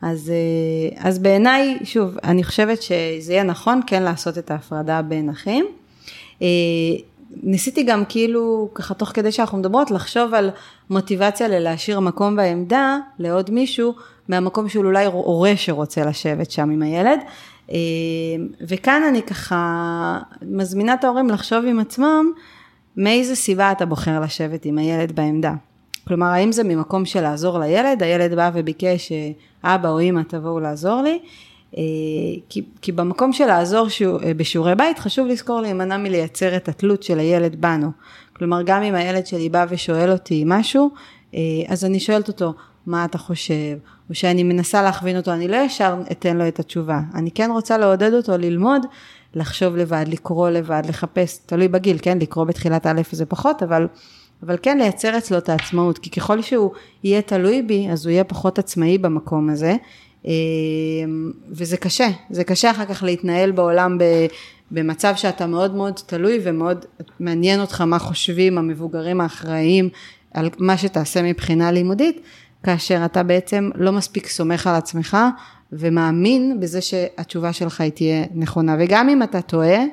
אז, 0.03 0.31
אה, 0.31 1.09
אז 1.09 1.19
בעיניי, 1.19 1.79
שוב, 1.85 2.17
אני 2.25 2.45
חושבת 2.45 2.83
שזה 2.83 3.33
יהיה 3.33 3.43
נכון 3.43 3.81
כן 3.87 4.03
לעשות 4.03 4.39
את 4.39 4.51
ההפרדה 4.51 5.03
בין 5.03 5.31
אחים. 5.31 5.67
ניסיתי 7.43 7.83
גם 7.83 8.05
כאילו, 8.09 8.69
ככה 8.75 8.95
תוך 8.95 9.09
כדי 9.15 9.33
שאנחנו 9.33 9.59
מדברות, 9.59 9.91
לחשוב 9.91 10.35
על 10.35 10.51
מוטיבציה 10.91 11.49
ללהשאיר 11.49 12.01
מקום 12.01 12.37
בעמדה 12.37 12.99
לעוד 13.19 13.51
מישהו, 13.51 13.95
מהמקום 14.29 14.69
של 14.69 14.87
אולי 14.87 15.05
הורה 15.05 15.53
שרוצה 15.57 16.05
לשבת 16.05 16.51
שם 16.51 16.71
עם 16.71 16.83
הילד. 16.83 17.19
אה, 17.71 17.77
וכאן 18.61 19.03
אני 19.09 19.23
ככה 19.23 20.19
מזמינה 20.43 20.95
את 20.95 21.05
ההורים 21.05 21.31
לחשוב 21.31 21.65
עם 21.65 21.81
עצמם, 21.81 22.33
מאיזה 22.97 23.37
סיבה 23.37 23.73
אתה 23.73 23.87
בוחר 23.87 24.21
לשבת 24.21 24.65
עם 24.65 24.79
הילד 24.79 25.13
בעמדה. 25.13 25.53
כלומר, 26.09 26.27
האם 26.27 26.53
זה 26.53 26.65
ממקום 26.65 27.05
של 27.05 27.21
לעזור 27.21 27.59
לילד, 27.59 28.03
הילד 28.03 28.35
בא 28.35 28.51
וביקש 28.55 29.13
שאבא 29.13 29.89
או 29.89 30.01
אמא 30.01 30.21
תבואו 30.29 30.61
לעזור 30.61 31.03
לי, 31.03 31.19
כי, 32.49 32.63
כי 32.83 32.93
במקום 32.93 33.33
של 33.33 33.47
לעזור 33.47 33.89
שיעור, 33.89 34.19
בשיעורי 34.37 34.75
בית, 34.75 34.99
חשוב 34.99 35.27
לזכור 35.27 35.61
להימנע 35.61 35.97
מלייצר 35.97 36.57
את 36.57 36.69
התלות 36.69 37.03
של 37.03 37.19
הילד 37.19 37.61
בנו. 37.61 37.91
כלומר, 38.37 38.63
גם 38.63 38.83
אם 38.83 38.95
הילד 38.95 39.27
שלי 39.27 39.49
בא 39.49 39.67
ושואל 39.69 40.11
אותי 40.11 40.43
משהו, 40.47 40.91
אה, 41.35 41.41
אז 41.69 41.85
אני 41.85 42.01
שואלת 42.01 42.29
אותו, 42.29 42.55
מה 42.87 43.05
אתה 43.05 43.19
חושב? 43.19 43.77
או 44.11 44.15
שאני 44.15 44.43
מנסה 44.43 44.83
להכווין 44.83 45.17
אותו, 45.17 45.33
אני 45.33 45.49
לא 45.49 45.57
ישר 45.57 46.01
אתן 46.13 46.37
לו 46.37 46.49
את 46.49 46.61
התשובה. 46.61 47.01
אני 47.15 47.31
כן 47.31 47.51
רוצה 47.51 47.79
לעודד 47.79 48.13
אותו 48.15 48.39
ללמוד, 48.39 48.87
לחשוב 49.35 49.77
לבד, 49.77 50.05
לקרוא 50.09 50.51
לבד, 50.51 50.83
לחפש, 50.89 51.39
תלוי 51.47 51.69
בגיל, 51.69 51.97
כן? 52.03 52.19
לקרוא 52.19 52.45
בתחילת 52.45 52.87
א' 52.87 53.01
זה 53.13 53.27
פחות, 53.27 53.63
אבל... 53.63 53.87
אבל 54.43 54.57
כן 54.63 54.79
לייצר 54.79 55.19
אצלו 55.19 55.39
את 55.39 55.49
העצמאות, 55.49 55.99
כי 55.99 56.11
ככל 56.11 56.43
שהוא 56.43 56.71
יהיה 57.05 57.23
תלוי 57.23 57.63
בי, 57.63 57.89
אז 57.91 58.07
הוא 58.07 58.13
יהיה 58.13 58.25
פחות 58.25 58.59
עצמאי 58.59 58.99
במקום 58.99 59.51
הזה, 59.51 59.77
וזה 61.51 61.77
קשה, 61.77 62.09
זה 62.31 62.45
קשה 62.45 62.71
אחר 62.71 62.85
כך 62.85 63.03
להתנהל 63.03 63.51
בעולם 63.51 63.99
במצב 64.71 65.13
שאתה 65.17 65.47
מאוד 65.47 65.75
מאוד 65.75 65.93
תלוי 66.07 66.39
ומאוד 66.43 66.85
מעניין 67.21 67.61
אותך 67.61 67.81
מה 67.81 67.99
חושבים 67.99 68.59
המבוגרים 68.59 69.21
האחראיים 69.21 69.89
על 70.35 70.49
מה 70.59 70.77
שתעשה 70.77 71.23
מבחינה 71.23 71.73
לימודית, 71.73 72.21
כאשר 72.63 73.05
אתה 73.05 73.23
בעצם 73.23 73.71
לא 73.75 73.93
מספיק 73.93 74.27
סומך 74.27 74.67
על 74.67 74.75
עצמך 74.75 75.17
ומאמין 75.73 76.61
בזה 76.61 76.81
שהתשובה 76.81 77.53
שלך 77.53 77.81
היא 77.81 77.93
תהיה 77.93 78.25
נכונה, 78.35 78.77
וגם 78.79 79.09
אם 79.09 79.23
אתה 79.23 79.43
טועה, 79.43 79.85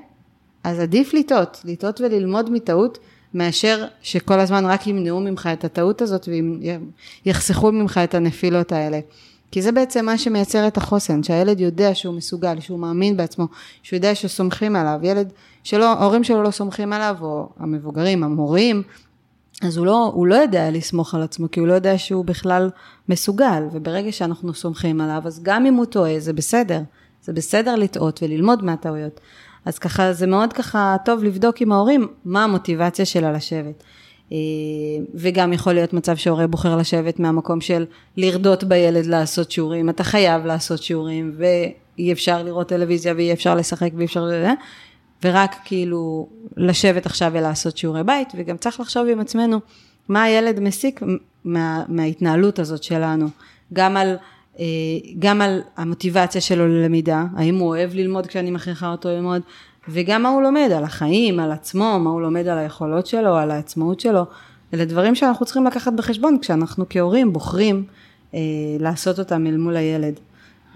אז 0.64 0.80
עדיף 0.80 1.14
לטעות, 1.14 1.62
לטעות 1.66 2.02
וללמוד 2.02 2.50
מטעות. 2.52 3.00
מאשר 3.34 3.86
שכל 4.02 4.40
הזמן 4.40 4.66
רק 4.66 4.88
ימנעו 4.88 5.20
ממך 5.20 5.50
את 5.54 5.66
הטעות 5.66 6.02
הזאת 6.02 6.30
ויחסכו 7.26 7.72
ממך 7.72 8.00
את 8.04 8.16
הנפילות 8.16 8.72
האלה. 8.72 9.00
כי 9.52 9.62
זה 9.62 9.72
בעצם 9.72 10.06
מה 10.06 10.18
שמייצר 10.18 10.68
את 10.68 10.78
החוסן, 10.78 11.24
שהילד 11.24 11.60
יודע 11.60 11.96
שהוא 11.96 12.16
מסוגל, 12.16 12.60
שהוא 12.60 12.80
מאמין 12.80 13.18
בעצמו, 13.18 13.48
שהוא 13.84 13.98
יודע 13.98 14.16
שסומכים 14.16 14.76
עליו. 14.76 15.00
ילד 15.04 15.34
שלא, 15.64 15.86
ההורים 15.86 16.24
שלו 16.24 16.44
לא 16.44 16.52
סומכים 16.52 16.94
עליו, 16.94 17.18
או 17.22 17.50
המבוגרים, 17.60 18.24
המורים, 18.24 18.84
אז 19.62 19.78
הוא 19.78 19.86
לא, 19.86 20.12
הוא 20.14 20.28
לא 20.28 20.36
יודע 20.36 20.72
לסמוך 20.72 21.16
על 21.16 21.22
עצמו, 21.22 21.52
כי 21.52 21.60
הוא 21.60 21.68
לא 21.68 21.74
יודע 21.74 21.98
שהוא 21.98 22.26
בכלל 22.26 22.70
מסוגל, 23.10 23.64
וברגע 23.72 24.12
שאנחנו 24.12 24.54
סומכים 24.54 25.02
עליו, 25.02 25.22
אז 25.26 25.40
גם 25.44 25.66
אם 25.66 25.74
הוא 25.74 25.86
טועה, 25.86 26.20
זה 26.20 26.34
בסדר. 26.34 26.82
זה 27.24 27.34
בסדר 27.34 27.76
לטעות 27.76 28.24
וללמוד 28.24 28.64
מהטעויות. 28.64 29.20
אז 29.66 29.80
ככה, 29.80 30.14
זה 30.14 30.28
מאוד 30.28 30.54
ככה 30.54 30.96
טוב 31.06 31.24
לבדוק 31.24 31.62
עם 31.62 31.72
ההורים 31.72 32.08
מה 32.26 32.44
המוטיבציה 32.44 33.06
שלה 33.06 33.32
לשבת. 33.32 33.84
וגם 35.16 35.54
יכול 35.54 35.74
להיות 35.74 35.94
מצב 35.94 36.16
שהורה 36.16 36.48
בוחר 36.48 36.78
לשבת 36.78 37.20
מהמקום 37.20 37.62
של 37.62 37.86
לרדות 38.18 38.64
בילד 38.64 39.06
לעשות 39.06 39.52
שיעורים, 39.52 39.90
אתה 39.90 40.04
חייב 40.04 40.46
לעשות 40.46 40.84
שיעורים, 40.84 41.36
ואי 41.38 42.12
אפשר 42.12 42.44
לראות 42.44 42.68
טלוויזיה 42.68 43.14
ואי 43.14 43.34
אפשר 43.34 43.56
לשחק 43.56 43.90
ואי 43.96 44.06
אפשר... 44.06 44.30
ורק 45.24 45.56
כאילו 45.66 46.30
לשבת 46.58 47.06
עכשיו 47.06 47.32
ולעשות 47.34 47.78
שיעורי 47.78 48.04
בית, 48.04 48.30
וגם 48.36 48.58
צריך 48.58 48.80
לחשוב 48.80 49.08
עם 49.08 49.20
עצמנו 49.20 49.60
מה 50.10 50.24
הילד 50.24 50.60
מסיק 50.60 51.02
מה, 51.46 51.84
מההתנהלות 51.88 52.60
הזאת 52.60 52.84
שלנו, 52.84 53.28
גם 53.74 53.98
על, 53.98 54.16
גם 55.20 55.42
על 55.42 55.62
המוטיבציה 55.78 56.42
שלו 56.42 56.68
ללמידה, 56.68 57.26
האם 57.36 57.58
הוא 57.58 57.68
אוהב 57.68 57.94
ללמוד 57.94 58.28
כשאני 58.28 58.52
מכריחה 58.52 58.92
אותו 58.92 59.10
ללמוד, 59.10 59.42
וגם 59.90 60.24
מה 60.24 60.30
הוא 60.30 60.42
לומד 60.42 60.70
על 60.78 60.84
החיים, 60.84 61.40
על 61.40 61.52
עצמו, 61.52 62.00
מה 62.00 62.10
הוא 62.10 62.22
לומד 62.22 62.48
על 62.48 62.58
היכולות 62.58 63.08
שלו, 63.08 63.36
על 63.36 63.52
העצמאות 63.52 64.00
שלו, 64.00 64.26
אלה 64.74 64.86
דברים 64.86 65.16
שאנחנו 65.16 65.46
צריכים 65.46 65.66
לקחת 65.66 65.94
בחשבון 65.94 66.38
כשאנחנו 66.42 66.86
כהורים 66.90 67.34
בוחרים 67.34 67.84
אה, 68.34 68.40
לעשות 68.80 69.20
אותם 69.20 69.48
אל 69.48 69.58
מול 69.58 69.78
הילד. 69.78 70.20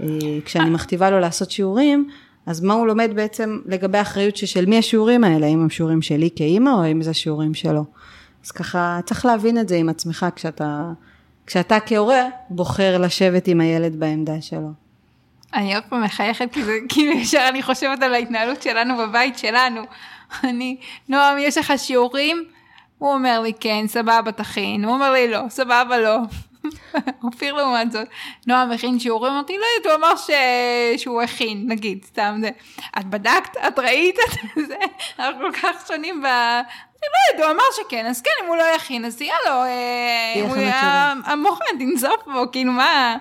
אה, 0.01 0.07
כשאני 0.45 0.69
מכתיבה 0.69 1.09
לו 1.09 1.19
לעשות 1.19 1.51
שיעורים, 1.51 2.09
אז 2.45 2.61
מה 2.61 2.73
הוא 2.73 2.87
לומד 2.87 3.11
בעצם 3.15 3.59
לגבי 3.65 3.97
האחריות 3.97 4.37
של 4.37 4.65
מי 4.65 4.77
השיעורים 4.77 5.23
האלה, 5.23 5.45
האם 5.45 5.61
הם 5.61 5.69
שיעורים 5.69 6.01
שלי 6.01 6.29
כאימא 6.35 6.69
או 6.69 6.83
האם 6.83 7.01
זה 7.01 7.13
שיעורים 7.13 7.53
שלו. 7.53 7.85
אז 8.45 8.51
ככה 8.51 8.99
צריך 9.05 9.25
להבין 9.25 9.57
את 9.57 9.69
זה 9.69 9.75
עם 9.75 9.89
עצמך 9.89 10.25
כשאתה, 10.35 10.91
כשאתה 11.45 11.77
כהורה 11.85 12.23
בוחר 12.49 12.97
לשבת 12.97 13.47
עם 13.47 13.61
הילד 13.61 13.99
בעמדה 13.99 14.41
שלו. 14.41 14.82
אני 15.53 15.75
עוד 15.75 15.83
פעם 15.89 16.03
מחייכת, 16.03 16.53
כי 16.53 16.63
זה 16.63 16.77
כאילו 16.89 17.11
ישר 17.11 17.45
אני 17.49 17.63
חושבת 17.63 18.03
על 18.03 18.13
ההתנהלות 18.13 18.61
שלנו 18.61 18.97
בבית 18.97 19.37
שלנו. 19.37 19.81
אני, 20.43 20.77
נועם, 21.09 21.37
יש 21.37 21.57
לך 21.57 21.73
שיעורים? 21.77 22.45
הוא 22.97 23.13
אומר 23.13 23.39
לי, 23.39 23.53
כן, 23.59 23.87
סבבה, 23.87 24.31
תכין. 24.31 24.85
הוא 24.85 24.93
אומר 24.93 25.11
לי, 25.11 25.27
לא, 25.27 25.39
סבבה, 25.49 25.97
לא. 25.97 26.17
אופיר 27.23 27.53
לעומת 27.53 27.91
זאת, 27.91 28.07
נועם 28.47 28.71
הכין 28.71 28.99
שיעורים, 28.99 29.33
אמרתי, 29.33 29.57
לא 29.57 29.65
יודעת, 29.77 29.91
הוא 29.91 30.05
אמר 30.05 30.15
ש... 30.15 30.29
שהוא 31.01 31.21
הכין, 31.21 31.63
נגיד, 31.67 32.05
סתם 32.05 32.37
זה. 32.41 32.49
את 32.99 33.05
בדקת? 33.05 33.57
את 33.67 33.79
ראית 33.79 34.15
את 34.57 34.67
זה? 34.67 34.75
אנחנו 35.19 35.41
כל 35.41 35.51
כך 35.51 35.87
שונים 35.87 36.21
ב... 36.21 36.25
אני 36.25 37.09
לא 37.11 37.33
יודעת, 37.33 37.45
הוא 37.45 37.55
אמר 37.55 37.63
שכן, 37.75 38.05
אז 38.05 38.21
כן, 38.21 38.31
אם 38.43 38.47
הוא 38.47 38.55
לא 38.55 38.63
יכין, 38.63 39.05
אז 39.05 39.21
יהיה 39.21 39.35
לו, 39.45 39.63
אה, 39.63 41.13
המוחמד 41.25 41.79
תנזוף 41.79 42.23
בו, 42.25 42.51
כאילו 42.51 42.71
מה... 42.71 43.17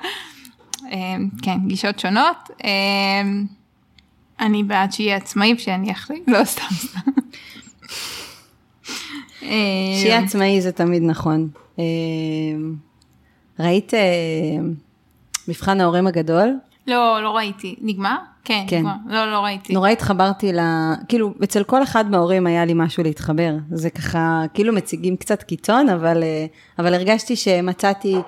אה, 0.91 1.16
כן, 1.43 1.59
גישות 1.66 1.99
שונות. 1.99 2.51
אה, 2.64 3.22
אני 4.41 4.62
בעד 4.62 4.93
שיהיה 4.93 5.16
עצמאי 5.16 5.55
ושאני 5.55 5.93
אחליט, 5.93 6.28
לא 6.28 6.45
סתם 6.45 6.74
סתם. 6.74 7.11
שיהיה 10.01 10.18
עצמאי 10.18 10.61
זה 10.61 10.72
תמיד 10.72 11.03
נכון. 11.03 11.49
ראית 13.59 13.93
מבחן 15.49 15.80
ההורים 15.80 16.07
הגדול? 16.07 16.59
לא, 16.87 17.22
לא 17.22 17.37
ראיתי. 17.37 17.74
נגמר? 17.80 18.16
כן, 18.45 18.64
כן. 18.68 18.78
נגמר. 18.78 18.95
לא, 19.07 19.33
לא 19.33 19.39
ראיתי. 19.39 19.72
נורא 19.72 19.89
התחברתי 19.89 20.53
ל... 20.53 20.61
כאילו, 21.09 21.35
אצל 21.45 21.64
כל 21.64 21.83
אחד 21.83 22.11
מההורים 22.11 22.47
היה 22.47 22.64
לי 22.64 22.72
משהו 22.76 23.03
להתחבר. 23.03 23.55
זה 23.70 23.91
ככה, 23.91 24.43
כאילו 24.55 24.72
מציגים 24.72 25.16
קצת 25.16 25.43
קיצון, 25.43 25.89
אבל, 25.89 26.24
אבל 26.78 26.95
הרגשתי 26.95 27.37
שמצאתי 27.37 28.14
אה, 28.14 28.20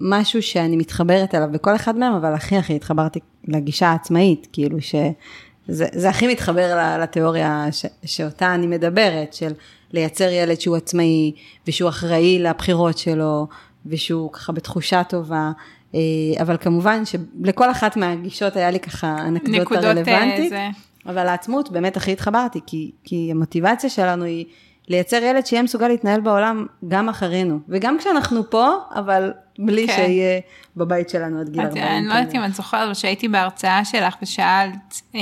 משהו 0.00 0.42
שאני 0.42 0.76
מתחברת 0.76 1.34
אליו 1.34 1.48
בכל 1.52 1.76
אחד 1.76 1.98
מהם, 1.98 2.14
אבל 2.14 2.34
הכי 2.34 2.56
הכי 2.56 2.76
התחברתי 2.76 3.20
לגישה 3.48 3.88
העצמאית, 3.88 4.48
כאילו 4.52 4.78
שזה 4.80 6.08
הכי 6.08 6.26
מתחבר 6.26 6.96
לתיאוריה 7.02 7.66
ש, 7.70 7.86
שאותה 8.04 8.54
אני 8.54 8.66
מדברת, 8.66 9.34
של 9.34 9.52
לייצר 9.92 10.28
ילד 10.30 10.60
שהוא 10.60 10.76
עצמאי, 10.76 11.32
ושהוא 11.66 11.88
אחראי 11.88 12.38
לבחירות 12.38 12.98
שלו, 12.98 13.46
ושהוא 13.86 14.32
ככה 14.32 14.52
בתחושה 14.52 15.04
טובה. 15.04 15.52
אה, 15.94 16.00
אבל 16.42 16.56
כמובן 16.56 17.02
שלכל 17.04 17.70
אחת 17.70 17.96
מהגישות 17.96 18.56
היה 18.56 18.70
לי 18.70 18.80
ככה 18.80 19.16
אנקדוטה 19.28 19.74
אה, 19.74 19.90
רלוונטית. 19.90 20.50
זה... 20.50 20.68
אבל 21.06 21.28
העצמות 21.28 21.70
באמת 21.70 21.96
הכי 21.96 22.12
התחברתי, 22.12 22.60
כי, 22.66 22.90
כי 23.04 23.28
המוטיבציה 23.30 23.90
שלנו 23.90 24.24
היא 24.24 24.46
לייצר 24.88 25.22
ילד 25.22 25.46
שיהיה 25.46 25.62
מסוגל 25.62 25.88
להתנהל 25.88 26.20
בעולם 26.20 26.66
גם 26.88 27.08
אחרינו, 27.08 27.58
וגם 27.68 27.98
כשאנחנו 27.98 28.50
פה, 28.50 28.68
אבל 28.94 29.32
בלי 29.58 29.86
כן. 29.86 29.92
שיהיה 29.96 30.40
בבית 30.76 31.08
שלנו 31.08 31.40
עד 31.40 31.48
גיל 31.48 31.60
40. 31.60 31.84
אני 31.84 32.06
לא 32.06 32.14
יודעת 32.14 32.34
אם 32.34 32.44
את 32.44 32.54
זוכרת, 32.54 32.82
אבל 32.84 32.94
שהייתי 32.94 33.28
בהרצאה 33.28 33.84
שלך 33.84 34.16
ושאלת 34.22 35.00
אה, 35.14 35.20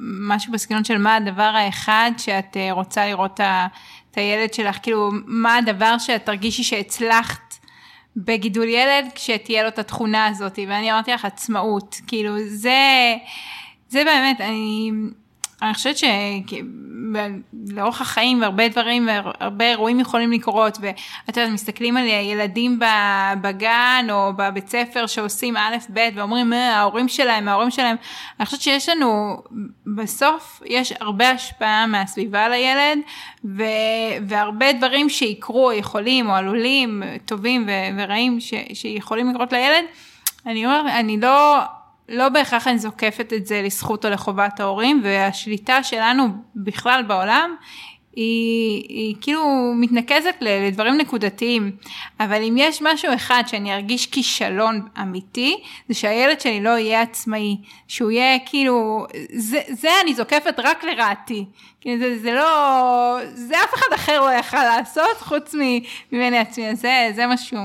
משהו 0.00 0.52
בסגנון 0.52 0.84
של 0.84 0.98
מה 0.98 1.16
הדבר 1.16 1.42
האחד 1.42 2.10
שאת 2.18 2.56
אה, 2.56 2.72
רוצה 2.72 3.06
לראות 3.06 3.40
את 4.10 4.16
הילד 4.16 4.54
שלך, 4.54 4.78
כאילו, 4.82 5.10
מה 5.26 5.56
הדבר 5.56 5.98
שאת 5.98 6.24
תרגישי 6.24 6.62
שהצלחת 6.62 7.54
בגידול 8.16 8.68
ילד 8.68 9.04
כשתהיה 9.14 9.62
לו 9.62 9.68
את 9.68 9.78
התכונה 9.78 10.26
הזאת, 10.26 10.58
ואני 10.68 10.92
אמרתי 10.92 11.12
לך 11.12 11.24
עצמאות, 11.24 11.96
כאילו, 12.06 12.34
זה, 12.46 13.14
זה 13.88 14.04
באמת, 14.04 14.40
אני... 14.40 14.90
אני 15.62 15.74
חושבת 15.74 15.96
שלאורך 17.72 18.00
החיים 18.00 18.42
הרבה 18.42 18.68
דברים, 18.68 19.08
הרבה 19.40 19.70
אירועים 19.70 20.00
יכולים 20.00 20.32
לקרות, 20.32 20.78
ואת 20.80 21.36
יודעת, 21.36 21.52
מסתכלים 21.52 21.96
על 21.96 22.06
ילדים 22.06 22.78
בגן 23.40 24.06
או 24.10 24.32
בבית 24.36 24.68
ספר 24.68 25.06
שעושים 25.06 25.56
א', 25.56 25.76
ב', 25.92 26.08
ואומרים, 26.14 26.52
אה, 26.52 26.76
ההורים 26.76 27.08
שלהם, 27.08 27.48
ההורים 27.48 27.70
שלהם, 27.70 27.96
אני 28.40 28.46
חושבת 28.46 28.60
שיש 28.60 28.88
לנו, 28.88 29.36
בסוף 29.96 30.62
יש 30.66 30.92
הרבה 31.00 31.30
השפעה 31.30 31.86
מהסביבה 31.86 32.48
לילד, 32.48 32.98
ו, 33.44 33.62
והרבה 34.28 34.72
דברים 34.72 35.08
שיקרו, 35.08 35.72
יכולים 35.72 36.30
או 36.30 36.34
עלולים, 36.34 37.02
טובים 37.24 37.68
ורעים, 37.98 38.40
ש, 38.40 38.54
שיכולים 38.74 39.30
לקרות 39.30 39.52
לילד, 39.52 39.84
אני 40.46 40.66
אומרת, 40.66 40.86
אני 40.86 41.20
לא... 41.20 41.60
לא 42.10 42.28
בהכרח 42.28 42.68
אני 42.68 42.78
זוקפת 42.78 43.32
את 43.36 43.46
זה 43.46 43.62
לזכות 43.62 44.04
או 44.04 44.10
לחובת 44.10 44.60
ההורים, 44.60 45.00
והשליטה 45.04 45.82
שלנו 45.82 46.28
בכלל 46.56 47.02
בעולם 47.08 47.56
היא, 48.16 48.84
היא 48.88 49.14
כאילו 49.20 49.72
מתנקזת 49.76 50.34
לדברים 50.40 50.96
נקודתיים, 50.96 51.76
אבל 52.20 52.42
אם 52.42 52.54
יש 52.58 52.82
משהו 52.82 53.14
אחד 53.14 53.42
שאני 53.46 53.74
ארגיש 53.74 54.06
כישלון 54.06 54.80
אמיתי, 55.02 55.62
זה 55.88 55.94
שהילד 55.94 56.40
שלי 56.40 56.60
לא 56.60 56.78
יהיה 56.78 57.02
עצמאי, 57.02 57.56
שהוא 57.88 58.10
יהיה 58.10 58.38
כאילו, 58.46 59.06
זה, 59.32 59.60
זה 59.68 59.88
אני 60.02 60.14
זוקפת 60.14 60.54
רק 60.58 60.84
לרעתי, 60.84 61.44
כאילו 61.80 61.98
זה, 61.98 62.18
זה 62.18 62.32
לא, 62.32 63.18
זה 63.34 63.54
אף 63.64 63.74
אחד 63.74 63.94
אחר 63.94 64.20
לא 64.20 64.30
יכל 64.30 64.64
לעשות 64.64 65.16
חוץ 65.18 65.54
ממני 66.12 66.38
עצמי, 66.38 66.76
זה, 66.76 67.10
זה 67.14 67.26
משהו 67.26 67.58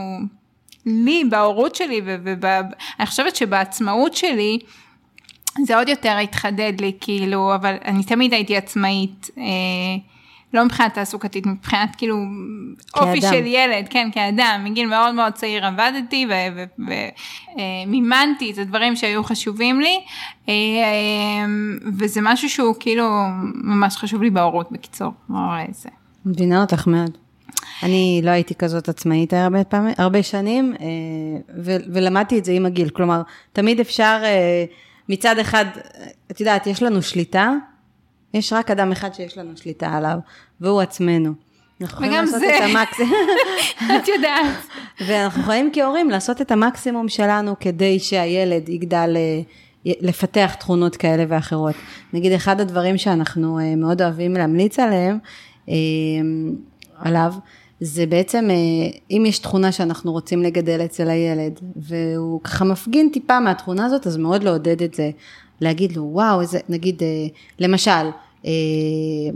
לי, 0.85 1.23
בהורות 1.29 1.75
שלי, 1.75 2.01
ואני 2.41 3.05
חושבת 3.05 3.35
שבעצמאות 3.35 4.13
שלי, 4.13 4.59
זה 5.65 5.77
עוד 5.77 5.89
יותר 5.89 6.17
התחדד 6.23 6.73
לי, 6.81 6.91
כאילו, 7.01 7.55
אבל 7.55 7.75
אני 7.85 8.03
תמיד 8.03 8.33
הייתי 8.33 8.57
עצמאית, 8.57 9.29
אה, 9.37 9.43
לא 10.55 10.65
מבחינת 10.65 10.93
תעסוקתית, 10.93 11.45
מבחינת 11.45 11.95
כאילו 11.95 12.17
כאדם. 12.93 13.07
אופי 13.07 13.21
של 13.21 13.45
ילד, 13.45 13.87
כן, 13.89 14.09
כאדם, 14.13 14.61
מגיל 14.63 14.87
מאוד 14.87 15.15
מאוד 15.15 15.33
צעיר 15.33 15.65
עבדתי 15.65 16.27
ומימנתי 17.87 18.45
אה, 18.45 18.53
את 18.53 18.57
הדברים 18.57 18.95
שהיו 18.95 19.23
חשובים 19.23 19.81
לי, 19.81 19.99
אה, 20.49 20.53
אה, 20.53 21.45
וזה 21.97 22.19
משהו 22.23 22.49
שהוא 22.49 22.75
כאילו 22.79 23.09
ממש 23.63 23.97
חשוב 23.97 24.23
לי 24.23 24.29
בהורות, 24.29 24.71
בקיצור, 24.71 25.11
לא 25.29 25.35
רואה 25.35 25.65
את 25.69 25.73
זה. 25.73 25.89
מבינה 26.25 26.61
אותך 26.61 26.87
מאוד. 26.87 27.17
אני 27.83 28.21
לא 28.23 28.31
הייתי 28.31 28.55
כזאת 28.55 28.89
עצמאית 28.89 29.33
הרבה, 29.33 29.63
פעמים, 29.63 29.93
הרבה 29.97 30.23
שנים, 30.23 30.73
אה, 30.79 30.85
ו, 31.57 31.75
ולמדתי 31.93 32.39
את 32.39 32.45
זה 32.45 32.51
עם 32.51 32.65
הגיל. 32.65 32.89
כלומר, 32.89 33.21
תמיד 33.53 33.79
אפשר, 33.79 34.21
אה, 34.23 34.65
מצד 35.09 35.39
אחד, 35.39 35.65
את 36.31 36.39
יודעת, 36.39 36.67
יש 36.67 36.83
לנו 36.83 37.01
שליטה, 37.01 37.53
יש 38.33 38.53
רק 38.53 38.71
אדם 38.71 38.91
אחד 38.91 39.13
שיש 39.13 39.37
לנו 39.37 39.57
שליטה 39.57 39.89
עליו, 39.89 40.17
והוא 40.61 40.81
עצמנו. 40.81 41.33
וגם 41.81 42.25
זה, 42.25 42.59
את 43.97 44.07
יודעת. 44.07 44.65
ואנחנו 45.07 45.41
יכולים 45.41 45.69
כהורים 45.73 46.09
לעשות 46.09 46.41
את 46.41 46.51
המקסימום 46.51 47.09
שלנו 47.09 47.55
כדי 47.59 47.99
שהילד 47.99 48.69
יגדל 48.69 49.13
אה, 49.15 49.41
לפתח 49.85 50.55
תכונות 50.59 50.95
כאלה 50.95 51.23
ואחרות. 51.27 51.75
נגיד, 52.13 52.31
אחד 52.31 52.61
הדברים 52.61 52.97
שאנחנו 52.97 53.59
מאוד 53.77 54.01
אוהבים 54.01 54.33
להמליץ 54.33 54.79
עליהם, 54.79 55.17
עליו, 56.99 57.33
זה 57.79 58.05
בעצם, 58.05 58.47
אה, 58.49 58.55
אם 59.11 59.23
יש 59.25 59.39
תכונה 59.39 59.71
שאנחנו 59.71 60.11
רוצים 60.11 60.43
לגדל 60.43 60.81
אצל 60.85 61.09
הילד, 61.09 61.59
והוא 61.75 62.41
ככה 62.43 62.65
מפגין 62.65 63.09
טיפה 63.13 63.39
מהתכונה 63.39 63.85
הזאת, 63.85 64.07
אז 64.07 64.17
מאוד 64.17 64.43
לעודד 64.43 64.83
את 64.83 64.93
זה, 64.93 65.11
להגיד 65.61 65.95
לו, 65.95 66.03
וואו, 66.03 66.41
איזה, 66.41 66.59
נגיד, 66.69 67.03
אה, 67.03 67.07
למשל, 67.59 67.91
אה, 68.45 68.51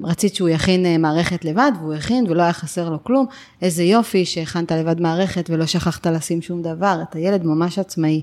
רצית 0.03 0.35
שהוא 0.35 0.49
יכין 0.49 1.01
מערכת 1.01 1.45
לבד, 1.45 1.71
והוא 1.79 1.93
הכין 1.93 2.25
ולא 2.29 2.41
היה 2.41 2.53
חסר 2.53 2.89
לו 2.89 3.03
כלום, 3.03 3.25
איזה 3.61 3.83
יופי 3.83 4.25
שהכנת 4.25 4.71
לבד 4.71 5.01
מערכת 5.01 5.49
ולא 5.49 5.65
שכחת 5.65 6.07
לשים 6.07 6.41
שום 6.41 6.61
דבר, 6.61 6.99
את 7.09 7.15
הילד 7.15 7.45
ממש 7.45 7.79
עצמאי. 7.79 8.21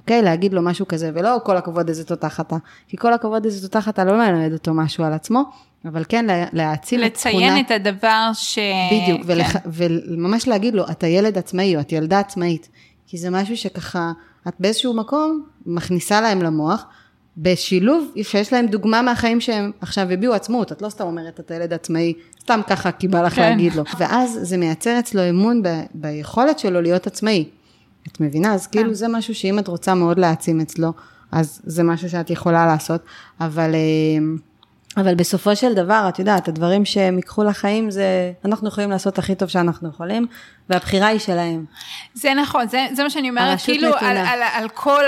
אוקיי? 0.00 0.22
להגיד 0.22 0.52
לו 0.52 0.62
משהו 0.62 0.88
כזה, 0.88 1.10
ולא 1.14 1.38
כל 1.44 1.56
הכבוד 1.56 1.88
איזה 1.88 2.04
תותח 2.04 2.40
אתה, 2.40 2.56
כי 2.88 2.96
כל 2.96 3.12
הכבוד 3.12 3.44
איזה 3.44 3.68
תותח 3.68 3.88
אתה 3.88 4.04
לא 4.04 4.16
מלמד 4.16 4.52
אותו 4.52 4.74
משהו 4.74 5.04
על 5.04 5.12
עצמו, 5.12 5.42
אבל 5.84 6.04
כן 6.08 6.26
להעצים 6.52 7.04
את 7.04 7.14
תכונה... 7.14 7.34
לציין 7.34 7.64
את 7.66 7.70
הדבר 7.70 8.30
ש... 8.34 8.58
בדיוק, 8.92 9.20
כן. 9.20 9.26
ולח... 9.26 9.56
וממש 9.66 10.48
להגיד 10.48 10.74
לו, 10.74 10.84
אתה 10.90 11.06
ילד 11.06 11.38
עצמאי 11.38 11.76
או 11.76 11.80
את 11.80 11.92
ילדה 11.92 12.18
עצמאית, 12.18 12.68
כי 13.06 13.18
זה 13.18 13.30
משהו 13.30 13.56
שככה, 13.56 14.12
את 14.48 14.54
באיזשהו 14.60 14.94
מקום 14.94 15.44
מכניסה 15.66 16.20
להם 16.20 16.42
למוח, 16.42 16.86
בשילוב 17.36 18.12
שיש 18.22 18.52
להם 18.52 18.66
דוגמה 18.66 19.02
מהחיים 19.02 19.40
שהם 19.40 19.70
עכשיו 19.80 20.10
הביעו 20.10 20.34
עצמאות, 20.34 20.72
את 20.72 20.82
לא 20.82 20.88
סתם 20.88 21.04
אומרת, 21.04 21.40
אתה 21.40 21.54
ילד 21.54 21.72
עצמאי, 21.72 22.12
סתם 22.40 22.60
ככה 22.66 22.92
כי 22.92 23.08
בא 23.08 23.22
לך 23.22 23.34
כן. 23.34 23.42
להגיד 23.42 23.74
לו. 23.74 23.82
ואז 23.98 24.38
זה 24.42 24.56
מייצר 24.56 24.98
אצלו 24.98 25.28
אמון 25.30 25.62
ב... 25.62 25.68
ביכולת 25.94 26.58
שלו 26.58 26.80
להיות 26.80 27.06
עצמאי. 27.06 27.44
את 28.08 28.20
מבינה? 28.20 28.54
אז 28.54 28.66
כאילו 28.66 28.88
כן. 28.88 28.94
זה 28.94 29.08
משהו 29.08 29.34
שאם 29.34 29.58
את 29.58 29.68
רוצה 29.68 29.94
מאוד 29.94 30.18
להעצים 30.18 30.60
אצלו, 30.60 30.92
אז 31.32 31.60
זה 31.64 31.82
משהו 31.82 32.08
שאת 32.08 32.30
יכולה 32.30 32.66
לעשות, 32.66 33.00
אבל... 33.40 33.74
אבל 34.96 35.14
בסופו 35.14 35.56
של 35.56 35.74
דבר, 35.74 36.06
את 36.08 36.18
יודעת, 36.18 36.48
הדברים 36.48 36.84
שהם 36.84 37.16
ייקחו 37.16 37.44
לחיים 37.44 37.90
זה, 37.90 38.32
אנחנו 38.44 38.68
יכולים 38.68 38.90
לעשות 38.90 39.18
הכי 39.18 39.34
טוב 39.34 39.48
שאנחנו 39.48 39.88
יכולים, 39.88 40.26
והבחירה 40.70 41.06
היא 41.06 41.18
שלהם. 41.18 41.64
זה 42.14 42.34
נכון, 42.34 42.68
זה, 42.68 42.86
זה 42.92 43.02
מה 43.02 43.10
שאני 43.10 43.30
אומרת, 43.30 43.60
כאילו 43.64 43.94
על, 43.96 44.16
על, 44.16 44.42
על 44.42 44.68
כל 44.68 45.04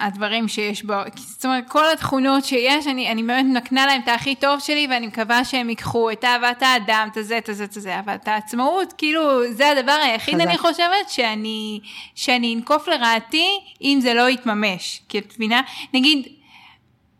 הדברים 0.00 0.48
שיש 0.48 0.84
בו, 0.84 0.94
זאת 1.16 1.44
אומרת, 1.44 1.64
כל 1.68 1.84
התכונות 1.92 2.44
שיש, 2.44 2.86
אני, 2.86 3.12
אני 3.12 3.22
באמת 3.22 3.46
מקנה 3.56 3.86
להם 3.86 4.00
את 4.04 4.08
הכי 4.08 4.34
טוב 4.34 4.60
שלי, 4.60 4.86
ואני 4.90 5.06
מקווה 5.06 5.44
שהם 5.44 5.68
ייקחו 5.68 6.10
את 6.10 6.24
אהבת 6.24 6.62
האדם, 6.62 7.08
את 7.12 7.16
הזה, 7.16 7.38
את 7.38 7.48
הזה, 7.48 7.64
את 7.64 7.76
הזה, 7.76 8.00
אבל 8.00 8.14
את 8.14 8.28
העצמאות, 8.28 8.94
כאילו, 8.98 9.52
זה 9.52 9.70
הדבר 9.70 9.98
היחיד, 10.04 10.34
חזק. 10.34 10.44
אני 10.46 10.58
חושבת, 10.58 11.08
שאני, 11.08 11.80
שאני 12.14 12.54
אנקוף 12.54 12.88
לרעתי, 12.88 13.48
אם 13.82 13.98
זה 14.02 14.14
לא 14.14 14.28
יתממש. 14.28 15.02
כי 15.08 15.18
את 15.18 15.32
מבינה, 15.36 15.60
נגיד, 15.94 16.39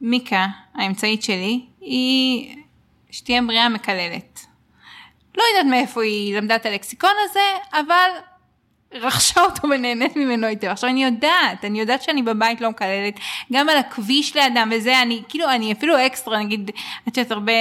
מיקה, 0.00 0.46
האמצעית 0.74 1.22
שלי, 1.22 1.60
היא 1.80 2.56
שתהיה 3.10 3.42
בריאה 3.42 3.68
מקללת. 3.68 4.46
לא 5.36 5.42
יודעת 5.54 5.70
מאיפה 5.70 6.02
היא 6.02 6.36
למדה 6.36 6.56
את 6.56 6.66
הלקסיקון 6.66 7.10
הזה, 7.24 7.40
אבל 7.72 8.10
רכשה 8.92 9.40
אותו 9.40 9.68
ונהנית 9.68 10.16
ממנו 10.16 10.46
היטב. 10.46 10.66
עכשיו 10.66 10.90
אני 10.90 11.04
יודעת, 11.04 11.64
אני 11.64 11.80
יודעת 11.80 12.02
שאני 12.02 12.22
בבית 12.22 12.60
לא 12.60 12.70
מקללת, 12.70 13.20
גם 13.52 13.68
על 13.68 13.76
הכביש 13.76 14.36
לאדם 14.36 14.70
וזה, 14.72 15.02
אני 15.02 15.22
כאילו, 15.28 15.50
אני 15.50 15.72
אפילו 15.72 16.06
אקסטרה, 16.06 16.38
נגיד, 16.38 16.70
את 17.08 17.16
יודעת, 17.16 17.32
הרבה... 17.32 17.52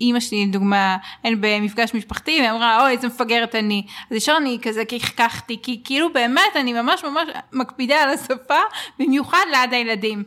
אימא 0.00 0.20
שלי, 0.20 0.46
לדוגמה, 0.46 0.96
היינו 1.22 1.38
במפגש 1.40 1.94
משפחתי, 1.94 2.36
והיא 2.38 2.50
אמרה, 2.50 2.82
אוי, 2.82 2.92
איזה 2.92 3.06
מפגרת 3.06 3.54
אני. 3.54 3.86
אז 4.10 4.16
ישר 4.16 4.34
אני 4.36 4.58
כזה 4.62 4.84
כחכחתי, 4.84 5.58
כי 5.62 5.80
כאילו 5.84 6.12
באמת, 6.12 6.56
אני 6.56 6.72
ממש 6.72 7.04
ממש 7.04 7.28
מקפידה 7.52 8.02
על 8.02 8.10
השפה, 8.10 8.58
במיוחד 8.98 9.44
ליד 9.50 9.72
הילדים. 9.72 10.24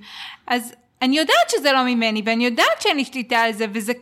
אז 0.47 0.73
אני 1.01 1.17
יודעת 1.17 1.49
שזה 1.49 1.71
לא 1.71 1.83
ממני, 1.83 2.21
ואני 2.25 2.45
יודעת 2.45 2.81
שאין 2.81 2.97
לי 2.97 3.05
שליטה 3.05 3.37
על 3.37 3.51
זה, 3.51 3.65
וזה, 3.73 3.93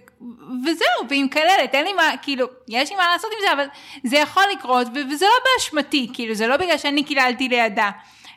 וזהו, 0.66 1.10
והיא 1.10 1.24
מקללת, 1.24 1.74
אין 1.74 1.86
לי 1.86 1.94
מה, 1.94 2.12
כאילו, 2.22 2.48
יש 2.68 2.90
לי 2.90 2.96
מה 2.96 3.04
לעשות 3.14 3.32
עם 3.34 3.40
זה, 3.42 3.54
אבל 3.54 3.66
זה 4.04 4.18
יכול 4.18 4.44
לקרות, 4.58 4.88
וזה 5.12 5.26
לא 5.26 5.44
באשמתי, 5.46 6.08
כאילו, 6.14 6.34
זה 6.34 6.48
לא 6.48 6.58
בגלל 6.58 6.78
שאני 6.78 7.04
קיללתי 7.04 7.50
לידה. 7.50 7.92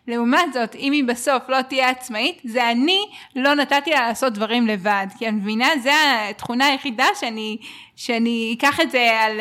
לעומת 0.09 0.53
זאת, 0.53 0.75
אם 0.75 0.93
היא 0.93 1.05
בסוף 1.05 1.43
לא 1.49 1.63
תהיה 1.63 1.91
עצמאית, 1.91 2.41
זה 2.45 2.71
אני 2.71 3.07
לא 3.37 3.55
נתתי 3.55 3.91
לה 3.91 4.09
לעשות 4.09 4.33
דברים 4.33 4.67
לבד. 4.67 5.07
כי 5.19 5.29
אני 5.29 5.37
מבינה, 5.37 5.69
זו 5.83 5.91
התכונה 6.31 6.67
היחידה 6.67 7.07
שאני, 7.21 7.57
שאני 7.97 8.55
אקח 8.59 8.81
את 8.81 8.91
זה 8.91 9.21
על, 9.21 9.41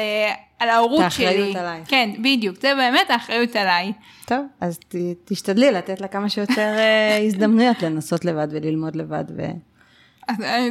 על 0.60 0.70
ההורות 0.70 1.12
שלי. 1.12 1.26
את 1.26 1.32
האחריות 1.32 1.56
עליי. 1.56 1.82
כן, 1.88 2.10
בדיוק, 2.20 2.56
זה 2.62 2.76
באמת 2.76 3.10
האחריות 3.10 3.56
עליי. 3.56 3.92
טוב, 4.28 4.46
אז 4.62 4.78
ת, 4.78 4.96
תשתדלי 5.26 5.72
לתת 5.72 6.02
לה 6.02 6.08
כמה 6.08 6.30
שיותר 6.30 6.76
אה, 6.78 7.18
הזדמנויות 7.26 7.84
לנסות 7.84 8.26
לבד 8.26 8.48
וללמוד 8.52 8.96
לבד. 8.96 9.24
ו... 9.38 9.42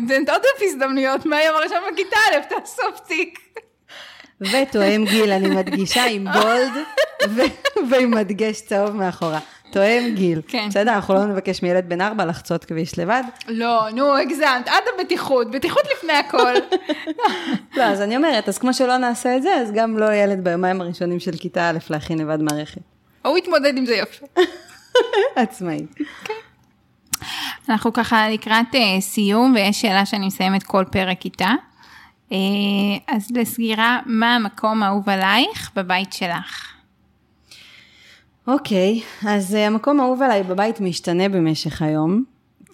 זה 0.08 0.16
עוד 0.18 0.28
אלף 0.28 0.62
הזדמנויות, 0.62 1.26
מהיום 1.26 1.56
הראשון 1.56 1.78
בכיתה 1.92 2.16
א', 2.16 2.54
תאסוף 2.54 3.00
תיק. 3.06 3.38
ותואם 4.40 5.04
גיל, 5.04 5.30
אני 5.30 5.48
מדגישה 5.48 6.04
עם 6.04 6.26
בולד 6.34 6.72
ועם 7.90 8.10
מדגש 8.10 8.60
צהוב 8.60 8.90
מאחורה. 8.90 9.38
תואם 9.72 10.12
גיל. 10.14 10.40
כן. 10.48 10.66
בסדר, 10.68 10.92
אנחנו 10.92 11.14
לא 11.14 11.24
נבקש 11.24 11.62
מילד 11.62 11.88
בן 11.88 12.00
ארבע 12.00 12.24
לחצות 12.24 12.64
כביש 12.64 12.98
לבד. 12.98 13.22
לא, 13.48 13.90
נו, 13.90 14.16
הגזמת, 14.16 14.68
עד 14.68 14.82
הבטיחות, 14.94 15.50
בטיחות 15.50 15.82
לפני 15.96 16.12
הכל. 16.12 16.54
לא, 17.76 17.82
אז 17.82 18.00
אני 18.00 18.16
אומרת, 18.16 18.48
אז 18.48 18.58
כמו 18.58 18.74
שלא 18.74 18.96
נעשה 18.96 19.36
את 19.36 19.42
זה, 19.42 19.54
אז 19.54 19.72
גם 19.72 19.98
לא 19.98 20.14
ילד 20.14 20.44
ביומיים 20.44 20.80
הראשונים 20.80 21.20
של 21.20 21.36
כיתה 21.36 21.70
א' 21.70 21.78
להכין 21.90 22.18
לבד 22.18 22.42
מערכת. 22.42 22.95
הוא 23.26 23.38
יתמודד 23.38 23.76
עם 23.76 23.86
זה 23.86 23.96
יופי. 23.96 24.24
עצמאי. 25.36 25.86
כן. 26.24 26.34
אנחנו 27.68 27.92
ככה 27.92 28.28
לקראת 28.28 28.74
uh, 28.74 29.00
סיום, 29.00 29.52
ויש 29.54 29.80
שאלה 29.80 30.06
שאני 30.06 30.26
מסיימת 30.26 30.62
כל 30.62 30.84
פרק 30.92 31.24
איתה. 31.24 31.50
Uh, 32.30 32.34
אז 33.08 33.30
לסגירה, 33.34 34.00
מה 34.06 34.36
המקום 34.36 34.82
האהוב 34.82 35.08
עלייך 35.08 35.70
בבית 35.76 36.12
שלך? 36.12 36.72
אוקיי, 38.46 39.00
okay, 39.00 39.28
אז 39.28 39.54
uh, 39.54 39.58
המקום 39.58 40.00
האהוב 40.00 40.22
עליי 40.22 40.42
בבית 40.42 40.80
משתנה 40.80 41.28
במשך 41.28 41.82
היום. 41.82 42.24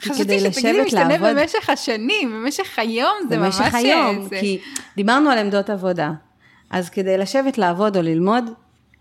חשבתי 0.00 0.40
שתגידי 0.40 0.82
משתנה 0.82 1.08
לעבוד... 1.08 1.28
במשך 1.36 1.70
השנים, 1.70 2.32
במשך 2.32 2.78
היום 2.78 3.14
זה 3.28 3.38
במשך 3.38 3.60
ממש... 3.60 3.66
במשך 3.66 3.74
היום, 3.74 4.22
זה... 4.22 4.36
כי 4.40 4.58
דיברנו 4.96 5.30
על 5.30 5.38
עמדות 5.38 5.70
עבודה. 5.70 6.12
אז 6.70 6.90
כדי 6.90 7.18
לשבת 7.18 7.58
לעבוד 7.58 7.96
או 7.96 8.02
ללמוד, 8.02 8.50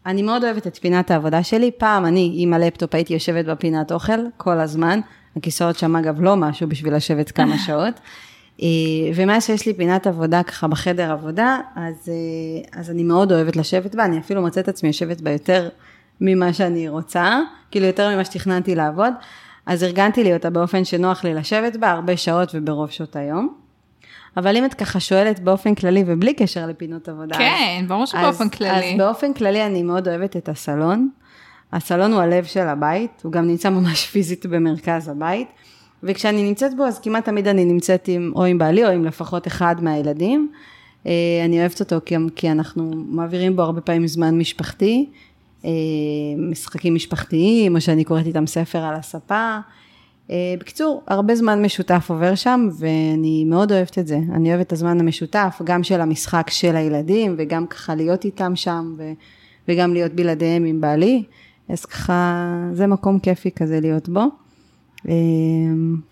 אני 0.05 0.21
מאוד 0.21 0.43
אוהבת 0.43 0.67
את 0.67 0.77
פינת 0.77 1.11
העבודה 1.11 1.43
שלי. 1.43 1.71
פעם 1.77 2.05
אני 2.05 2.33
עם 2.35 2.53
הלפטופ 2.53 2.95
הייתי 2.95 3.13
יושבת 3.13 3.45
בפינת 3.45 3.91
אוכל 3.91 4.19
כל 4.37 4.59
הזמן. 4.59 4.99
הכיסאות 5.37 5.77
שם 5.77 5.95
אגב 5.95 6.21
לא 6.21 6.35
משהו 6.35 6.69
בשביל 6.69 6.95
לשבת 6.95 7.31
כמה 7.31 7.57
שעות. 7.65 7.99
אה, 8.61 8.67
ומאז 9.15 9.45
שיש 9.45 9.65
לי 9.65 9.73
פינת 9.73 10.07
עבודה 10.07 10.43
ככה 10.43 10.67
בחדר 10.67 11.11
עבודה, 11.11 11.59
אז, 11.75 12.09
אה, 12.09 12.79
אז 12.79 12.89
אני 12.89 13.03
מאוד 13.03 13.31
אוהבת 13.31 13.55
לשבת 13.55 13.95
בה, 13.95 14.05
אני 14.05 14.19
אפילו 14.19 14.41
מוצאת 14.41 14.67
עצמי 14.67 14.89
יושבת 14.89 15.21
בה 15.21 15.31
יותר 15.31 15.69
ממה 16.21 16.53
שאני 16.53 16.89
רוצה, 16.89 17.39
כאילו 17.71 17.85
יותר 17.85 18.15
ממה 18.15 18.25
שתכננתי 18.25 18.75
לעבוד, 18.75 19.13
אז 19.65 19.83
ארגנתי 19.83 20.23
לי 20.23 20.33
אותה 20.33 20.49
באופן 20.49 20.85
שנוח 20.85 21.23
לי 21.23 21.33
לשבת 21.33 21.75
בה 21.75 21.91
הרבה 21.91 22.17
שעות 22.17 22.51
וברוב 22.53 22.89
שעות 22.89 23.15
היום. 23.15 23.60
אבל 24.37 24.57
אם 24.57 24.65
את 24.65 24.73
ככה 24.73 24.99
שואלת 24.99 25.39
באופן 25.39 25.75
כללי 25.75 26.03
ובלי 26.07 26.33
קשר 26.33 26.67
לפינות 26.67 27.09
עבודה. 27.09 27.37
כן, 27.37 27.85
ברור 27.87 28.05
שבאופן 28.05 28.43
אז, 28.43 28.49
כללי. 28.49 28.93
אז 28.93 28.97
באופן 28.97 29.33
כללי 29.33 29.65
אני 29.65 29.83
מאוד 29.83 30.07
אוהבת 30.07 30.37
את 30.37 30.49
הסלון. 30.49 31.09
הסלון 31.73 32.13
הוא 32.13 32.21
הלב 32.21 32.43
של 32.43 32.67
הבית, 32.67 33.21
הוא 33.23 33.31
גם 33.31 33.47
נמצא 33.47 33.69
ממש 33.69 34.05
פיזית 34.05 34.45
במרכז 34.45 35.07
הבית. 35.07 35.47
וכשאני 36.03 36.43
נמצאת 36.43 36.77
בו, 36.77 36.83
אז 36.83 36.99
כמעט 36.99 37.25
תמיד 37.25 37.47
אני 37.47 37.65
נמצאת 37.65 38.07
עם, 38.07 38.31
או 38.35 38.43
עם 38.43 38.57
בעלי 38.57 38.85
או 38.85 38.89
עם 38.89 39.05
לפחות 39.05 39.47
אחד 39.47 39.75
מהילדים. 39.81 40.51
אה, 41.07 41.11
אני 41.45 41.59
אוהבת 41.59 41.79
אותו 41.79 41.95
כי, 42.05 42.15
כי 42.35 42.51
אנחנו 42.51 42.91
מעבירים 42.95 43.55
בו 43.55 43.61
הרבה 43.61 43.81
פעמים 43.81 44.07
זמן 44.07 44.37
משפחתי, 44.37 45.09
אה, 45.65 45.69
משחקים 46.37 46.95
משפחתיים, 46.95 47.75
או 47.75 47.81
שאני 47.81 48.03
קוראת 48.03 48.25
איתם 48.25 48.47
ספר 48.47 48.79
על 48.79 48.95
הספה. 48.95 49.57
אה, 50.29 50.35
בקיצור, 50.59 51.03
הרבה 51.07 51.35
זמן 51.35 51.61
משותף 51.65 52.05
עובר 52.09 52.35
שם, 52.35 52.69
ואני 52.79 53.45
מאוד 53.45 53.71
אוהבת 53.71 53.99
את 53.99 54.07
זה. 54.07 54.19
אני 54.35 54.49
אוהבת 54.49 54.67
את 54.67 54.73
הזמן 54.73 54.99
המשותף, 54.99 55.61
גם 55.63 55.83
של 55.83 56.01
המשחק 56.01 56.49
של 56.49 56.75
הילדים, 56.75 57.35
וגם 57.37 57.67
ככה 57.67 57.95
להיות 57.95 58.25
איתם 58.25 58.55
שם, 58.55 58.95
ו, 58.97 59.11
וגם 59.67 59.93
להיות 59.93 60.11
בלעדיהם 60.11 60.65
עם 60.65 60.81
בעלי. 60.81 61.23
אז 61.69 61.85
ככה, 61.85 62.45
זה 62.73 62.87
מקום 62.87 63.19
כיפי 63.19 63.51
כזה 63.51 63.79
להיות 63.79 64.09
בו. 64.09 64.23
אה, 65.09 65.13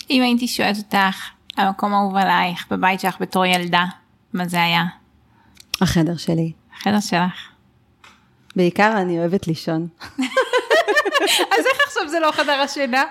אם 0.10 0.22
הייתי 0.22 0.48
שואלת 0.48 0.78
אותך, 0.78 1.30
המקום 1.58 1.94
האהוב 1.94 2.16
עלייך, 2.16 2.68
בבית 2.72 3.00
שלך 3.00 3.18
בתור 3.22 3.46
ילדה, 3.46 3.86
מה 4.34 4.48
זה 4.48 4.64
היה? 4.64 4.84
החדר 5.82 6.18
שלי. 6.18 6.52
החדר 6.78 7.00
שלך. 7.00 7.50
בעיקר 8.56 8.94
אני 9.02 9.20
אוהבת 9.20 9.48
לישון. 9.48 9.88
אז 11.58 11.66
איך 11.66 11.88
עכשיו 11.88 12.10
זה 12.10 12.20
לא 12.20 12.32
חדר 12.32 12.62
השינה? 12.64 13.04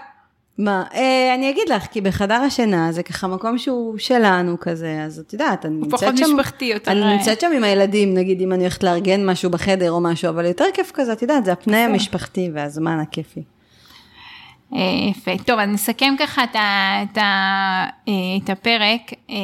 מה, 0.59 0.84
אה, 0.94 1.34
אני 1.34 1.50
אגיד 1.50 1.68
לך, 1.68 1.86
כי 1.86 2.00
בחדר 2.00 2.34
השינה 2.34 2.92
זה 2.92 3.02
ככה 3.02 3.26
מקום 3.26 3.59
שהוא 3.59 3.98
שלנו 3.98 4.61
כזה, 4.61 5.02
אז 5.04 5.18
את 5.18 5.32
יודעת, 5.32 5.66
אני 5.66 5.74
נמצאת 5.74 5.98
שם... 6.00 6.06
הוא 6.06 6.14
פחות 6.14 6.38
משפחתי 6.38 6.64
יותר. 6.64 6.92
אני 6.92 7.16
נמצאת 7.16 7.40
שם 7.40 7.50
עם 7.56 7.64
הילדים, 7.64 8.14
נגיד 8.14 8.40
אם 8.40 8.52
אני 8.52 8.62
הולכת 8.62 8.82
לארגן 8.82 9.26
משהו 9.26 9.50
בחדר 9.50 9.90
או 9.90 10.00
משהו, 10.00 10.28
אבל 10.28 10.44
יותר 10.44 10.64
כיף 10.74 10.90
כזה, 10.94 11.12
את 11.12 11.22
יודעת, 11.22 11.44
זה 11.44 11.52
הפנאי 11.52 11.80
המשפחתי 11.80 12.50
והזמן 12.54 12.98
הכיפי. 12.98 13.42
אה, 14.74 14.80
יפה. 15.11 15.30
טוב, 15.44 15.59
אז 15.59 15.68
נסכם 15.68 16.14
ככה 16.18 16.44
את, 16.44 16.56
ה, 16.56 17.02
את, 17.02 17.18
ה, 17.18 17.22
אה, 18.09 18.12
את 18.44 18.50
הפרק. 18.50 19.12
אה, 19.30 19.36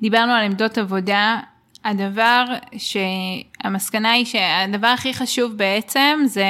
דיברנו 0.00 0.32
על 0.32 0.44
עמדות 0.44 0.78
עבודה. 0.78 1.40
הדבר 1.84 2.44
שהמסקנה 2.76 4.10
היא 4.10 4.24
שהדבר 4.24 4.86
הכי 4.86 5.14
חשוב 5.14 5.52
בעצם 5.56 6.20
זה 6.24 6.44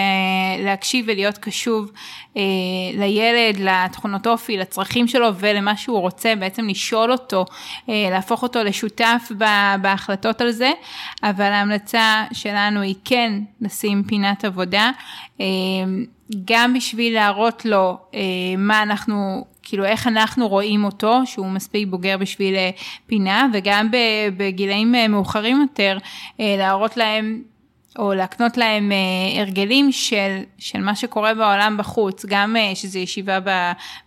להקשיב 0.59 1.05
ולהיות 1.09 1.39
קשוב 1.39 1.93
אה, 2.37 2.43
לילד, 2.95 3.61
לתכונות 3.61 4.26
אופי, 4.26 4.57
לצרכים 4.57 5.09
שלו 5.09 5.28
ולמה 5.35 5.76
שהוא 5.76 6.01
רוצה, 6.01 6.35
בעצם 6.37 6.68
לשאול 6.68 7.12
אותו, 7.12 7.45
אה, 7.89 8.09
להפוך 8.11 8.43
אותו 8.43 8.64
לשותף 8.64 9.33
בהחלטות 9.83 10.41
על 10.41 10.51
זה, 10.51 10.70
אבל 11.22 11.45
ההמלצה 11.53 12.24
שלנו 12.33 12.80
היא 12.80 12.95
כן 13.05 13.33
לשים 13.61 14.03
פינת 14.07 14.45
עבודה, 14.45 14.91
אה, 15.41 15.47
גם 16.45 16.74
בשביל 16.74 17.14
להראות 17.14 17.64
לו 17.64 17.99
אה, 18.14 18.20
מה 18.59 18.83
אנחנו 18.83 19.45
כאילו 19.63 19.85
איך 19.85 20.07
אנחנו 20.07 20.49
רואים 20.49 20.85
אותו, 20.85 21.21
שהוא 21.25 21.47
מספיק 21.47 21.89
בוגר 21.89 22.17
בשביל 22.19 22.55
אה, 22.55 22.71
פינה, 23.07 23.47
וגם 23.53 23.89
בגילאים 24.37 24.95
אה, 24.95 25.09
מאוחרים 25.09 25.61
יותר, 25.61 25.99
אה, 26.41 26.55
להראות 26.59 26.97
להם 26.97 27.43
או 27.99 28.15
להקנות 28.15 28.57
להם 28.57 28.93
הרגלים 29.39 29.93
של, 29.93 30.39
של 30.59 30.81
מה 30.81 30.97
שקורה 30.97 31.35
בעולם 31.35 31.77
בחוץ, 31.79 32.25
גם 32.29 32.57
שזה 32.75 32.99
ישיבה 32.99 33.39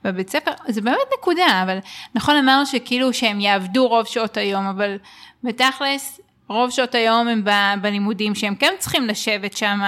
בבית 0.03 0.29
ספר, 0.29 0.51
זה 0.67 0.81
באמת 0.81 0.97
נקודה, 1.19 1.63
אבל 1.63 1.77
נכון 2.15 2.35
אמרנו 2.35 2.65
שכאילו 2.65 3.13
שהם 3.13 3.39
יעבדו 3.39 3.87
רוב 3.87 4.05
שעות 4.05 4.37
היום, 4.37 4.67
אבל 4.67 4.97
בתכלס 5.43 6.19
רוב 6.47 6.69
שעות 6.69 6.95
היום 6.95 7.27
הם 7.27 7.43
בלימודים 7.81 8.35
שהם 8.35 8.55
כן 8.55 8.73
צריכים 8.79 9.07
לשבת 9.07 9.57
שם 9.57 9.79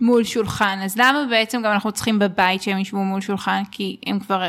מול 0.00 0.24
שולחן, 0.24 0.78
אז 0.84 0.96
למה 0.96 1.24
בעצם 1.30 1.62
גם 1.62 1.72
אנחנו 1.72 1.92
צריכים 1.92 2.18
בבית 2.18 2.62
שהם 2.62 2.78
ישבו 2.78 2.98
מול 2.98 3.20
שולחן? 3.20 3.62
כי 3.70 3.96
הם 4.06 4.20
כבר 4.20 4.48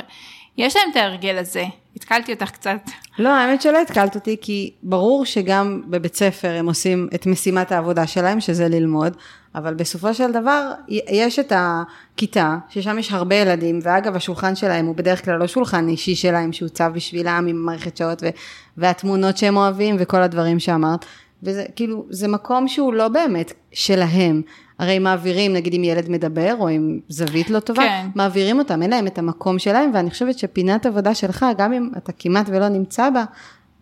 יש 0.57 0.75
להם 0.75 0.91
את 0.91 0.95
ההרגל 0.95 1.37
הזה, 1.37 1.65
התקלתי 1.95 2.33
אותך 2.33 2.51
קצת. 2.51 2.79
לא, 3.19 3.29
האמת 3.29 3.61
שלא 3.61 3.81
התקלת 3.81 4.15
אותי, 4.15 4.35
כי 4.41 4.71
ברור 4.83 5.25
שגם 5.25 5.81
בבית 5.87 6.15
ספר 6.15 6.55
הם 6.55 6.67
עושים 6.67 7.07
את 7.15 7.25
משימת 7.25 7.71
העבודה 7.71 8.07
שלהם, 8.07 8.39
שזה 8.39 8.67
ללמוד, 8.67 9.17
אבל 9.55 9.73
בסופו 9.73 10.13
של 10.13 10.31
דבר, 10.31 10.71
יש 11.09 11.39
את 11.39 11.53
הכיתה, 11.55 12.57
ששם 12.69 12.99
יש 12.99 13.11
הרבה 13.11 13.35
ילדים, 13.35 13.79
ואגב, 13.83 14.15
השולחן 14.15 14.55
שלהם 14.55 14.85
הוא 14.85 14.95
בדרך 14.95 15.25
כלל 15.25 15.37
לא 15.37 15.47
שולחן 15.47 15.87
אישי 15.87 16.15
שלהם, 16.15 16.53
שהוצב 16.53 16.91
בשבילם 16.93 17.45
עם 17.49 17.55
מערכת 17.55 17.97
שעות, 17.97 18.23
ו- 18.23 18.29
והתמונות 18.77 19.37
שהם 19.37 19.57
אוהבים, 19.57 19.95
וכל 19.99 20.21
הדברים 20.21 20.59
שאמרת, 20.59 21.05
וזה 21.43 21.65
כאילו, 21.75 22.05
זה 22.09 22.27
מקום 22.27 22.67
שהוא 22.67 22.93
לא 22.93 23.07
באמת 23.07 23.53
שלהם. 23.71 24.41
הרי 24.79 24.99
מעבירים, 24.99 25.53
נגיד 25.53 25.73
אם 25.73 25.83
ילד 25.83 26.09
מדבר, 26.09 26.55
או 26.59 26.67
עם 26.67 26.99
זווית 27.09 27.49
לא 27.49 27.59
טובה, 27.59 27.81
כן. 27.81 28.07
מעבירים 28.15 28.59
אותם, 28.59 28.81
אין 28.81 28.89
להם 28.89 29.07
את 29.07 29.17
המקום 29.17 29.59
שלהם, 29.59 29.91
ואני 29.93 30.09
חושבת 30.09 30.39
שפינת 30.39 30.85
עבודה 30.85 31.13
שלך, 31.13 31.45
גם 31.57 31.73
אם 31.73 31.89
אתה 31.97 32.11
כמעט 32.11 32.45
ולא 32.49 32.67
נמצא 32.67 33.09
בה, 33.09 33.23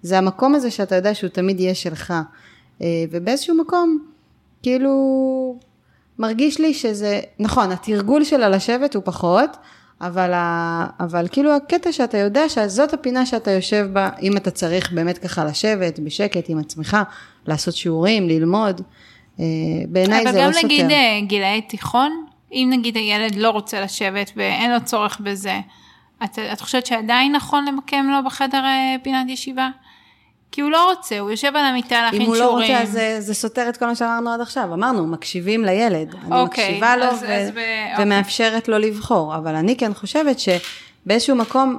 זה 0.02 0.18
המקום 0.18 0.56
הזה 0.56 0.72
שאתה 0.72 0.96
יודע 0.96 1.14
שהוא 1.14 1.30
תמיד 1.30 1.60
יהיה 1.60 1.76
שלך. 1.76 2.14
אה, 2.82 2.88
ובאיזשהו 3.12 3.58
מקום, 3.58 4.00
כאילו, 4.64 5.60
מרגיש 6.20 6.60
לי 6.60 6.74
שזה, 6.74 7.20
נכון, 7.39 7.72
התרגול 7.72 8.24
של 8.24 8.43
הלשבת 8.43 8.96
הוא 8.96 9.04
פחות, 9.06 9.58
אבל, 10.02 10.34
ה, 10.34 10.88
אבל 11.00 11.28
כאילו 11.32 11.56
הקטע 11.56 11.91
שאתה 11.91 12.18
יודע 12.18 12.50
שזאת 12.50 12.93
הפינה 12.93 13.26
שאתה 13.26 13.52
יושב 13.52 13.89
בה, 13.93 14.10
אם 14.22 14.38
אתה 14.38 14.52
צריך 14.52 14.91
באמת 14.91 15.18
ככה 15.18 15.46
לשבת 15.46 16.00
בשקט 16.00 16.46
עם 16.48 16.60
עצמך, 16.60 16.98
לעשות 17.48 17.76
שיעורים, 17.76 18.28
ללמוד, 18.28 18.82
בעיניי 19.90 20.24
זה 20.24 20.32
לא 20.32 20.32
סותר. 20.32 20.46
אבל 20.46 20.54
גם 20.54 20.66
נגיד 20.66 20.92
אה, 20.92 21.20
גילאי 21.28 21.62
תיכון, 21.62 22.26
אם 22.52 22.68
נגיד 22.72 22.96
הילד 22.96 23.36
לא 23.36 23.50
רוצה 23.50 23.82
לשבת 23.82 24.32
ואין 24.36 24.72
לו 24.72 24.78
צורך 24.86 25.20
בזה, 25.20 25.60
את, 26.24 26.40
את 26.54 26.62
חושבת 26.62 26.86
שעדיין 26.86 27.36
נכון 27.36 27.66
למקם 27.66 28.06
לו 28.12 28.26
בחדר 28.26 28.64
אה, 28.66 28.96
פינת 29.04 29.30
ישיבה? 29.30 29.70
כי 30.52 30.62
הוא 30.62 30.72
לא 30.72 30.92
רוצה, 30.92 31.20
הוא 31.20 31.32
יושב 31.32 31.48
על 31.56 31.66
המיטה 31.66 32.02
להכין 32.02 32.22
שיעורים. 32.22 32.44
אם 32.44 32.50
הוא 32.50 32.60
לא 32.60 32.62
רוצה, 32.62 32.82
אז 32.82 32.92
זה, 32.92 33.22
זה 33.22 33.34
סותר 33.34 33.70
את 33.70 33.78
כל 33.78 33.86
מה 33.86 33.96
שאמרנו 33.96 34.34
עד 34.34 34.42
עכשיו. 34.42 34.74
אמרנו, 34.74 35.08
מקשיבים 35.08 35.66
לילד. 35.66 36.16
אני 36.26 36.40
אוקיי, 36.40 36.68
מקשיבה 36.68 36.98
לו 36.98 37.06
אז, 37.06 37.24
ו- 37.24 37.34
אז 37.34 37.52
ב- 37.52 38.02
ומאפשרת 38.02 38.62
אוקיי. 38.62 38.74
לו 38.74 38.80
לבחור. 38.80 39.36
אבל 39.36 39.56
אני 39.56 39.78
כן 39.78 39.94
חושבת 39.94 40.38
שבאיזשהו 40.40 41.36
מקום, 41.36 41.78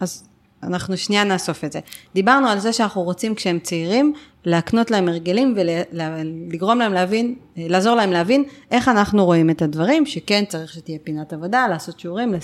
אז 0.00 0.24
אנחנו 0.66 0.96
שנייה 0.96 1.24
נאסוף 1.24 1.64
את 1.64 1.72
זה. 1.72 1.80
דיברנו 2.14 2.48
על 2.48 2.58
זה 2.58 2.72
שאנחנו 2.72 3.02
רוצים 3.02 3.34
כשהם 3.34 3.58
צעירים, 3.58 4.12
להקנות 4.44 4.90
להם 4.90 5.08
הרגלים 5.08 5.54
ולגרום 5.56 6.78
להם 6.78 6.92
להבין, 6.92 7.34
לעזור 7.56 7.94
להם 7.94 8.12
להבין 8.12 8.44
איך 8.70 8.88
אנחנו 8.88 9.24
רואים 9.24 9.50
את 9.50 9.62
הדברים, 9.62 10.06
שכן 10.06 10.44
צריך 10.48 10.72
שתהיה 10.72 10.98
פינת 11.04 11.32
עבודה, 11.32 11.66
לעשות 11.70 12.00
שיעורים, 12.00 12.34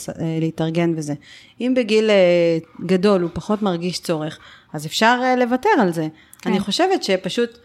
להתארגן 0.41 0.93
וזה. 0.97 1.15
אם 1.61 1.75
בגיל 1.77 2.11
אה, 2.11 2.59
גדול 2.87 3.23
הוא 3.23 3.31
פחות 3.33 3.63
מרגיש 3.63 3.99
צורך, 3.99 4.39
אז 4.73 4.87
אפשר 4.87 5.21
אה, 5.23 5.37
לוותר 5.37 5.71
על 5.81 5.93
זה. 5.93 6.09
כן. 6.41 6.51
אני 6.51 6.61
חושבת 6.61 7.03
שפשוט, 7.03 7.59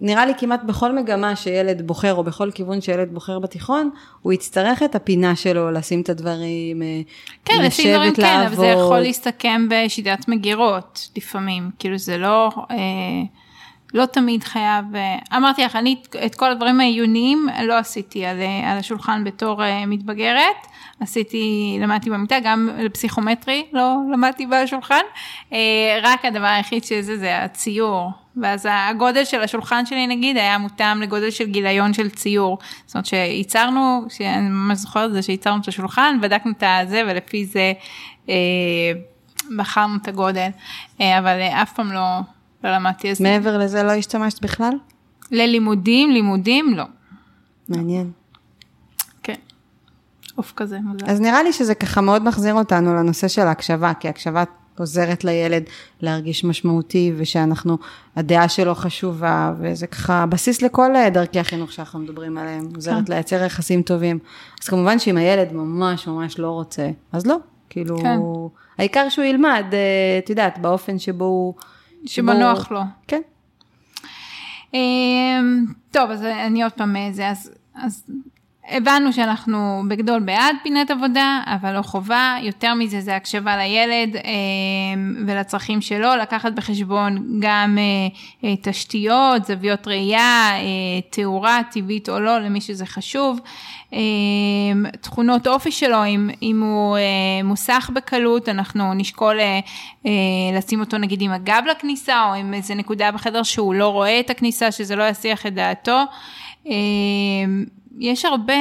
נראה 0.00 0.26
לי 0.26 0.32
כמעט 0.38 0.62
בכל 0.62 0.92
מגמה 0.92 1.36
שילד 1.36 1.86
בוחר, 1.86 2.14
או 2.14 2.24
בכל 2.24 2.50
כיוון 2.50 2.80
שילד 2.80 3.14
בוחר 3.14 3.38
בתיכון, 3.38 3.90
הוא 4.22 4.32
יצטרך 4.32 4.82
את 4.82 4.94
הפינה 4.94 5.36
שלו, 5.36 5.70
לשים 5.70 6.00
את 6.00 6.08
הדברים, 6.08 6.82
אה, 6.82 7.00
כן, 7.44 7.62
לשבת, 7.62 7.88
לעבוד. 7.88 8.16
כן, 8.16 8.22
כן, 8.22 8.46
אבל 8.46 8.56
זה 8.56 8.66
יכול 8.66 9.00
להסתכם 9.00 9.68
בשיטת 9.70 10.28
מגירות 10.28 11.08
לפעמים, 11.16 11.70
כאילו 11.78 11.98
זה 11.98 12.18
לא... 12.18 12.50
אה... 12.70 12.76
לא 13.94 14.06
תמיד 14.06 14.44
חייב, 14.44 14.84
אמרתי 15.36 15.64
לך, 15.64 15.76
אני 15.76 15.96
את 16.26 16.34
כל 16.34 16.50
הדברים 16.50 16.80
העיוניים 16.80 17.48
לא 17.62 17.78
עשיתי 17.78 18.24
על, 18.24 18.36
על 18.64 18.78
השולחן 18.78 19.24
בתור 19.24 19.62
מתבגרת, 19.86 20.66
עשיתי, 21.00 21.76
למדתי 21.80 22.10
במיטה, 22.10 22.36
גם 22.44 22.68
לפסיכומטרי 22.78 23.66
לא 23.72 23.94
למדתי 24.12 24.46
בשולחן, 24.46 25.02
רק 26.02 26.24
הדבר 26.24 26.46
היחיד 26.46 26.84
שזה 26.84 27.16
זה 27.16 27.42
הציור, 27.42 28.10
ואז 28.36 28.68
הגודל 28.70 29.24
של 29.24 29.40
השולחן 29.42 29.86
שלי 29.86 30.06
נגיד 30.06 30.36
היה 30.36 30.58
מותאם 30.58 31.02
לגודל 31.02 31.30
של 31.30 31.44
גיליון 31.44 31.92
של 31.92 32.10
ציור, 32.10 32.58
זאת 32.86 32.94
אומרת 32.94 33.06
שייצרנו, 33.06 34.04
שאני 34.08 34.48
ממש 34.48 34.78
זוכרת 34.78 35.08
את 35.08 35.12
זה, 35.12 35.22
שייצרנו 35.22 35.60
את 35.62 35.68
השולחן, 35.68 36.18
בדקנו 36.22 36.52
את 36.52 36.62
הזה 36.66 37.02
ולפי 37.08 37.44
זה 37.44 37.72
אה, 38.28 38.34
בחרנו 39.56 39.96
את 40.02 40.08
הגודל, 40.08 40.48
אה, 41.00 41.18
אבל 41.18 41.40
אף 41.40 41.72
פעם 41.72 41.92
לא... 41.92 42.20
לא 42.64 42.74
למדתי 42.74 43.10
אז... 43.10 43.20
מעבר 43.20 43.58
לזה 43.58 43.82
לא 43.82 43.92
השתמשת 43.92 44.42
בכלל? 44.42 44.72
ללימודים, 45.30 46.10
לימודים 46.10 46.74
לא. 46.76 46.84
מעניין. 47.68 48.10
כן. 49.22 49.34
עוף 50.34 50.52
כזה 50.56 50.78
מוזר. 50.80 51.06
אז 51.06 51.20
נראה 51.20 51.42
לי 51.42 51.52
שזה 51.52 51.74
ככה 51.74 52.00
מאוד 52.00 52.22
מחזיר 52.22 52.54
אותנו 52.54 52.94
לנושא 52.94 53.28
של 53.28 53.42
ההקשבה, 53.42 53.94
כי 53.94 54.08
הקשבה 54.08 54.44
עוזרת 54.80 55.24
לילד 55.24 55.62
להרגיש 56.00 56.44
משמעותי, 56.44 57.12
ושאנחנו, 57.16 57.78
הדעה 58.16 58.48
שלו 58.48 58.74
חשובה, 58.74 59.52
וזה 59.60 59.86
ככה 59.86 60.26
בסיס 60.26 60.62
לכל 60.62 60.90
דרכי 61.12 61.40
החינוך 61.40 61.72
שאנחנו 61.72 61.98
מדברים 61.98 62.38
עליהם, 62.38 62.68
עוזרת 62.74 63.06
כן. 63.06 63.12
לייצר 63.12 63.44
יחסים 63.44 63.82
טובים. 63.82 64.18
אז 64.62 64.68
כמובן 64.68 64.98
שאם 64.98 65.16
הילד 65.16 65.52
ממש 65.52 66.06
ממש 66.06 66.38
לא 66.38 66.50
רוצה, 66.50 66.90
אז 67.12 67.26
לא. 67.26 67.36
כאילו, 67.70 67.98
כן. 67.98 68.18
העיקר 68.78 69.08
שהוא 69.08 69.24
ילמד, 69.24 69.64
אה, 69.72 70.18
את 70.24 70.30
יודעת, 70.30 70.58
באופן 70.58 70.98
שבו 70.98 71.24
הוא... 71.24 71.54
שבנוח 72.06 72.70
לו. 72.70 72.80
כן. 73.06 73.20
אמ, 74.74 75.66
טוב, 75.90 76.10
אז 76.10 76.22
אני 76.22 76.62
עוד 76.62 76.72
פעם 76.72 76.96
זה, 77.12 77.28
אז, 77.28 77.50
אז 77.74 78.04
הבנו 78.70 79.12
שאנחנו 79.12 79.82
בגדול 79.88 80.20
בעד 80.20 80.56
פינת 80.62 80.90
עבודה, 80.90 81.40
אבל 81.46 81.76
לא 81.76 81.82
חובה, 81.82 82.36
יותר 82.42 82.74
מזה 82.74 83.00
זה 83.00 83.16
הקשבה 83.16 83.56
לילד 83.56 84.16
אמ, 84.16 85.24
ולצרכים 85.26 85.80
שלו, 85.80 86.16
לקחת 86.22 86.52
בחשבון 86.52 87.40
גם 87.40 87.78
אה, 87.78 88.48
אה, 88.48 88.56
תשתיות, 88.62 89.44
זוויות 89.44 89.88
ראייה, 89.88 90.50
אה, 90.52 91.00
תאורה 91.10 91.60
טבעית 91.70 92.08
או 92.08 92.20
לא, 92.20 92.38
למי 92.38 92.60
שזה 92.60 92.86
חשוב, 92.86 93.40
תכונות 95.00 95.46
אופי 95.46 95.72
שלו, 95.72 96.06
אם, 96.06 96.30
אם 96.42 96.62
הוא 96.62 96.96
מוסך 97.44 97.90
בקלות, 97.94 98.48
אנחנו 98.48 98.94
נשקול 98.94 99.38
לשים 100.52 100.80
אותו 100.80 100.98
נגיד 100.98 101.22
עם 101.22 101.32
הגב 101.32 101.62
לכניסה, 101.70 102.24
או 102.28 102.34
עם 102.34 102.54
איזה 102.54 102.74
נקודה 102.74 103.12
בחדר 103.12 103.42
שהוא 103.42 103.74
לא 103.74 103.88
רואה 103.88 104.20
את 104.20 104.30
הכניסה, 104.30 104.72
שזה 104.72 104.96
לא 104.96 105.08
יסיח 105.08 105.46
את 105.46 105.54
דעתו. 105.54 106.02
יש 108.00 108.24
הרבה, 108.24 108.54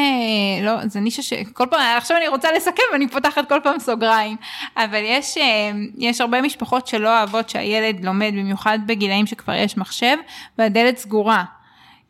לא, 0.61 0.87
זה 0.87 0.99
נישה 0.99 1.21
שכל 1.21 1.65
פעם, 1.69 1.97
עכשיו 1.97 2.17
אני 2.17 2.27
רוצה 2.27 2.51
לסכם 2.51 2.83
ואני 2.91 3.07
פותחת 3.07 3.49
כל 3.49 3.59
פעם 3.63 3.79
סוגריים, 3.79 4.37
אבל 4.77 5.01
יש, 5.03 5.37
אה, 5.37 5.71
יש 5.97 6.21
הרבה 6.21 6.41
משפחות 6.41 6.87
שלא 6.87 7.17
אוהבות 7.17 7.49
שהילד 7.49 8.05
לומד, 8.05 8.31
במיוחד 8.33 8.79
בגילאים 8.85 9.27
שכבר 9.27 9.53
יש 9.53 9.77
מחשב, 9.77 10.17
והדלת 10.57 10.97
סגורה. 10.97 11.43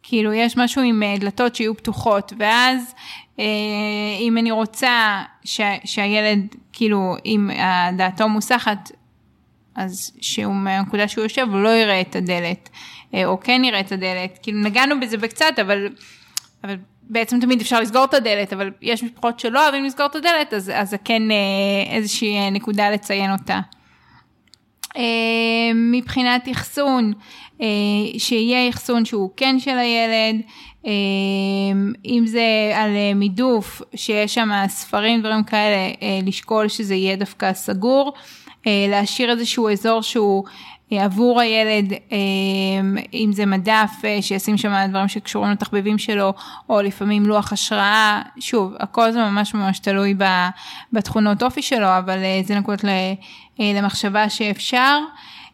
כאילו, 0.03 0.33
יש 0.33 0.57
משהו 0.57 0.81
עם 0.81 1.03
אה, 1.03 1.15
דלתות 1.19 1.55
שיהיו 1.55 1.77
פתוחות, 1.77 2.33
ואז 2.37 2.95
אה, 3.39 3.45
אם 4.19 4.37
אני 4.37 4.51
רוצה 4.51 5.23
ש, 5.43 5.61
שהילד, 5.85 6.55
כאילו, 6.73 7.15
אם 7.25 7.49
דעתו 7.97 8.29
מוסחת, 8.29 8.91
אז 9.75 10.11
שהוא 10.21 10.55
מהנקודה 10.55 11.07
שהוא 11.07 11.23
יושב, 11.23 11.47
הוא 11.51 11.61
לא 11.61 11.69
יראה 11.69 12.01
את 12.01 12.15
הדלת, 12.15 12.69
או 13.25 13.39
כן 13.39 13.61
יראה 13.63 13.79
את 13.79 13.91
הדלת. 13.91 14.39
כאילו, 14.43 14.59
נגענו 14.59 14.99
בזה 14.99 15.17
בקצת, 15.17 15.59
אבל... 15.61 15.89
אבל 16.63 16.75
בעצם 17.09 17.39
תמיד 17.39 17.61
אפשר 17.61 17.79
לסגור 17.79 18.03
את 18.03 18.13
הדלת, 18.13 18.53
אבל 18.53 18.71
יש 18.81 19.03
משפחות 19.03 19.39
שלא 19.39 19.63
אוהבים 19.63 19.85
לסגור 19.85 20.05
את 20.05 20.15
הדלת, 20.15 20.53
אז, 20.53 20.71
זה 20.83 20.97
כן 20.97 21.31
אה, 21.31 21.95
איזושהי 21.95 22.37
אה, 22.37 22.49
נקודה 22.49 22.89
לציין 22.89 23.31
אותה. 23.31 23.59
אה, 24.97 25.01
מבחינת 25.75 26.47
אחסון, 26.51 27.13
שיהיה 28.17 28.69
אחסון 28.69 29.05
שהוא 29.05 29.29
כן 29.37 29.59
של 29.59 29.77
הילד, 29.77 30.41
אם 32.05 32.23
זה 32.25 32.71
על 32.75 32.89
מידוף, 33.15 33.81
שיש 33.95 34.33
שם 34.33 34.49
ספרים, 34.67 35.19
דברים 35.19 35.43
כאלה, 35.43 35.91
לשקול 36.25 36.67
שזה 36.67 36.95
יהיה 36.95 37.15
דווקא 37.15 37.53
סגור, 37.53 38.13
להשאיר 38.65 39.31
איזשהו 39.31 39.69
אזור 39.69 40.01
שהוא 40.01 40.43
עבור 40.91 41.41
הילד, 41.41 41.93
אמ, 42.11 42.97
אם 43.13 43.29
זה 43.33 43.45
מדף 43.45 43.91
אה, 44.03 44.21
שישים 44.21 44.57
שם 44.57 44.73
דברים 44.89 45.07
שקשורים 45.07 45.51
לתחביבים 45.51 45.97
שלו, 45.97 46.33
או 46.69 46.81
לפעמים 46.81 47.25
לוח 47.25 47.53
השראה, 47.53 48.21
שוב, 48.39 48.73
הכל 48.79 49.11
זה 49.11 49.19
ממש 49.19 49.53
ממש 49.53 49.79
תלוי 49.79 50.15
בתכונות 50.93 51.43
אופי 51.43 51.61
שלו, 51.61 51.97
אבל 51.97 52.17
אה, 52.23 52.41
זה 52.43 52.59
נקודות 52.59 52.85
אה, 52.85 53.13
למחשבה 53.59 54.29
שאפשר. 54.29 54.99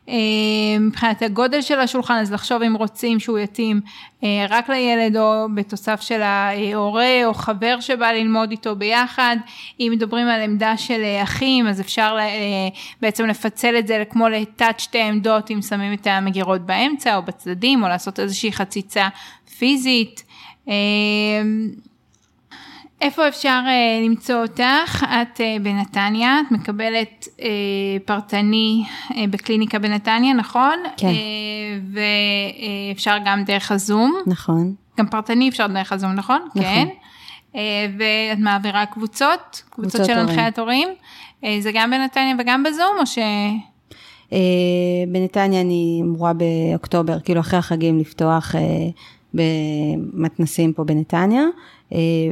אה, 0.10 0.80
מבחינת 0.80 1.22
הגודל 1.22 1.62
של 1.62 1.80
השולחן, 1.80 2.14
אז 2.14 2.32
לחשוב 2.32 2.62
אם 2.62 2.76
רוצים 2.76 3.20
שהוא 3.20 3.40
יתאים 3.40 3.82
אה, 4.24 4.46
רק 4.50 4.70
לילד 4.70 5.18
או 5.18 5.48
בתוסף 5.56 6.02
של 6.02 6.22
ההורה 6.22 7.26
או 7.26 7.34
חבר 7.34 7.80
שבא 7.80 8.12
ללמוד 8.12 8.52
איתו 8.52 8.76
ביחד. 8.76 9.38
אם 9.80 9.90
מדברים 9.96 10.28
על 10.28 10.42
עמדה 10.42 10.78
של 10.78 11.02
אה, 11.04 11.24
אחים, 11.24 11.68
אז 11.68 11.82
אפשר 11.82 12.18
בעצם 13.02 13.26
לפצל 13.26 13.78
את 13.80 13.88
זה 13.88 14.04
כמו 14.10 14.30
לתת 14.30 14.80
שתי 14.80 15.02
עמדות, 15.02 15.52
אם 15.52 15.62
שמים 15.62 15.94
את 15.94 16.08
המגירות 16.08 16.62
באמצע 16.62 17.16
או 17.16 17.22
בצדדים, 17.22 17.84
או 17.84 17.88
לעשות 17.88 18.20
איזושהי 18.20 18.52
חציצה 18.52 19.08
פיזית. 19.58 20.24
איפה 23.06 23.28
אפשר 23.28 23.62
uh, 23.66 24.06
למצוא 24.06 24.36
אותך? 24.42 25.06
את 25.22 25.38
uh, 25.38 25.64
בנתניה, 25.64 26.40
את 26.48 26.52
מקבלת 26.52 27.28
uh, 27.38 27.42
פרטני 28.06 28.84
בקליניקה 29.30 29.80
בנתניה, 29.80 30.34
נכון? 30.34 30.80
כן. 30.98 31.12
ואפשר 32.92 33.18
גם 33.26 33.44
דרך 33.44 33.72
הזום. 33.72 34.16
נכון. 34.28 34.74
גם 35.00 35.08
פרטני 35.08 35.50
אפשר 35.50 35.68
דרך 35.68 35.92
הזום, 35.92 36.12
נכון? 36.12 36.42
נכון. 36.56 36.64
כן. 36.64 36.88
ואת 37.98 38.40
מעבירה 38.40 38.86
קבוצות? 38.86 39.62
קבוצות 39.70 39.92
קבוצות 39.92 40.06
של. 40.06 40.20
הנחיית 40.20 40.60
הורים? 40.60 40.88
זה 41.60 41.72
גם 41.74 41.92
בנתניה 41.92 42.36
וגם 42.40 42.64
בזום, 42.64 42.96
או 43.00 43.06
ש... 43.06 43.18
אה, 44.34 44.40
בנתניה 45.08 45.62
אני 45.62 46.00
אמורה 46.04 46.34
באוקטובר, 46.34 47.20
כאילו 47.20 47.40
אחרי 47.40 47.60
החגים 47.60 48.00
לפתוח 48.00 48.56
אה, 48.56 48.62
במתנסים 49.34 50.74
פה 50.74 50.84
בנתניה, 50.84 51.42
אה, 51.42 51.48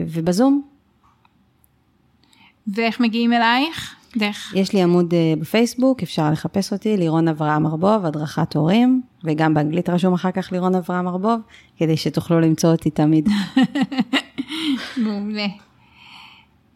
ובזום. 0.08 0.62
ואיך 2.68 3.00
מגיעים 3.00 3.34
אלייך? 3.34 3.96
דרך... 4.18 4.54
יש 4.56 4.74
לי 4.74 4.82
עמוד 4.82 5.14
אה, 5.14 5.34
בפייסבוק, 5.40 6.04
אפשר 6.04 6.32
לחפש 6.32 6.74
אותי, 6.74 6.98
לירון 6.98 7.28
אברהם 7.28 7.66
ארבוב, 7.66 8.06
הדרכת 8.06 8.56
הורים, 8.56 9.02
וגם 9.24 9.54
באנגלית 9.54 9.90
רשום 9.90 10.14
אחר 10.14 10.32
כך 10.32 10.52
לירון 10.52 10.76
אברהם 10.76 11.08
ארבוב, 11.08 11.40
כדי 11.78 11.98
שתוכלו 11.98 12.40
למצוא 12.40 12.72
אותי 12.72 12.90
תמיד. 12.90 13.30
מעולה. 14.98 15.48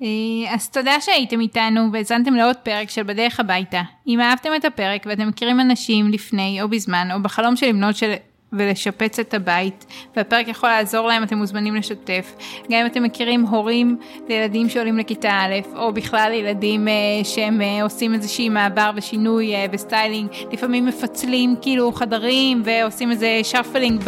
אה, 0.01 0.07
אז 0.53 0.69
תודה 0.69 1.01
שהייתם 1.01 1.39
איתנו 1.39 1.89
והאזנתם 1.93 2.33
לעוד 2.33 2.55
פרק 2.55 2.89
של 2.89 3.03
בדרך 3.03 3.39
הביתה. 3.39 3.81
אם 4.07 4.19
אהבתם 4.19 4.49
את 4.55 4.65
הפרק 4.65 5.05
ואתם 5.09 5.27
מכירים 5.27 5.59
אנשים 5.59 6.07
לפני 6.07 6.61
או 6.61 6.69
בזמן 6.69 7.07
או 7.13 7.21
בחלום 7.21 7.55
של 7.55 7.67
לבנות 7.67 7.95
של... 7.95 8.13
ולשפץ 8.53 9.19
את 9.19 9.33
הבית, 9.33 9.85
והפרק 10.15 10.47
יכול 10.47 10.69
לעזור 10.69 11.07
להם, 11.07 11.23
אתם 11.23 11.37
מוזמנים 11.37 11.75
לשתף. 11.75 12.35
גם 12.71 12.79
אם 12.79 12.85
אתם 12.85 13.03
מכירים 13.03 13.45
הורים 13.45 13.97
לילדים 14.29 14.69
שעולים 14.69 14.97
לכיתה 14.97 15.29
א', 15.29 15.75
או 15.75 15.93
בכלל 15.93 16.31
ילדים 16.33 16.87
אה, 16.87 16.93
שהם 17.23 17.61
אה, 17.61 17.83
עושים 17.83 18.13
איזושהי 18.13 18.49
מעבר 18.49 18.91
ושינוי 18.95 19.55
אה, 19.55 19.65
וסטיילינג, 19.71 20.29
לפעמים 20.51 20.85
מפצלים 20.85 21.55
כאילו 21.61 21.91
חדרים 21.91 22.61
ועושים 22.65 23.11
איזה 23.11 23.39
shuffling 23.43 24.03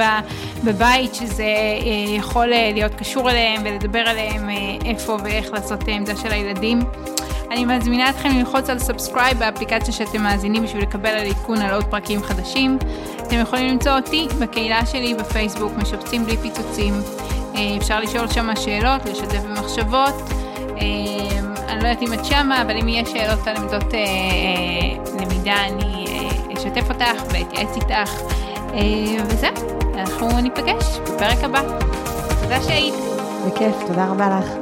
בבית, 0.64 1.16
שזה 1.16 1.44
אה, 1.44 2.16
יכול 2.16 2.54
אה, 2.54 2.72
להיות 2.74 2.96
קשור 2.96 3.30
אליהם 3.30 3.62
ולדבר 3.66 4.00
עליהם 4.00 4.50
אה, 4.50 4.56
איפה 4.86 5.18
ואיך 5.24 5.54
לעשות 5.54 5.90
אה, 5.90 5.96
עמדה 5.96 6.16
של 6.16 6.32
הילדים. 6.32 6.80
אני 7.52 7.66
מזמינה 7.66 8.10
אתכם 8.10 8.30
ללחוץ 8.30 8.70
על 8.70 8.80
subscribe 8.80 9.40
באפליקציה 9.40 9.94
שאתם 9.94 10.22
מאזינים 10.22 10.64
בשביל 10.64 10.84
לקבל 10.84 11.10
על 11.10 11.28
עדכון 11.28 11.58
על 11.58 11.74
עוד 11.74 11.84
פרקים 11.84 12.24
חדשים. 12.24 12.78
אתם 13.30 13.40
יכולים 13.40 13.68
למצוא 13.68 13.92
אותי 13.92 14.28
בקהילה 14.40 14.86
שלי 14.86 15.14
בפייסבוק, 15.14 15.74
משפצים 15.78 16.26
בלי 16.26 16.38
פיצוצים. 16.38 16.94
אה, 17.56 17.78
אפשר 17.78 18.00
לשאול 18.00 18.28
שם 18.28 18.56
שאלות, 18.56 19.06
לשתף 19.06 19.44
במחשבות. 19.44 20.14
אה, 20.58 20.76
אני 21.68 21.84
לא 21.84 21.88
יודעת 21.88 22.02
אם 22.02 22.14
את 22.14 22.26
שמה, 22.26 22.62
אבל 22.62 22.78
אם 22.78 22.88
יש 22.88 23.10
שאלות 23.10 23.48
על 23.48 23.56
עמדות 23.58 23.94
אה, 23.94 25.20
למידה, 25.22 25.56
אני 25.68 26.06
אשתף 26.58 26.90
אותך 26.90 27.24
ואתייעץ 27.34 27.76
איתך. 27.76 28.22
וזהו, 29.26 29.52
אנחנו 29.94 30.42
ניפגש 30.42 31.00
בפרק 31.04 31.44
הבא. 31.44 31.62
תודה 32.42 32.62
שהיית. 32.62 32.94
בכיף, 33.48 33.76
תודה 33.88 34.06
רבה 34.06 34.40
לך. 34.40 34.59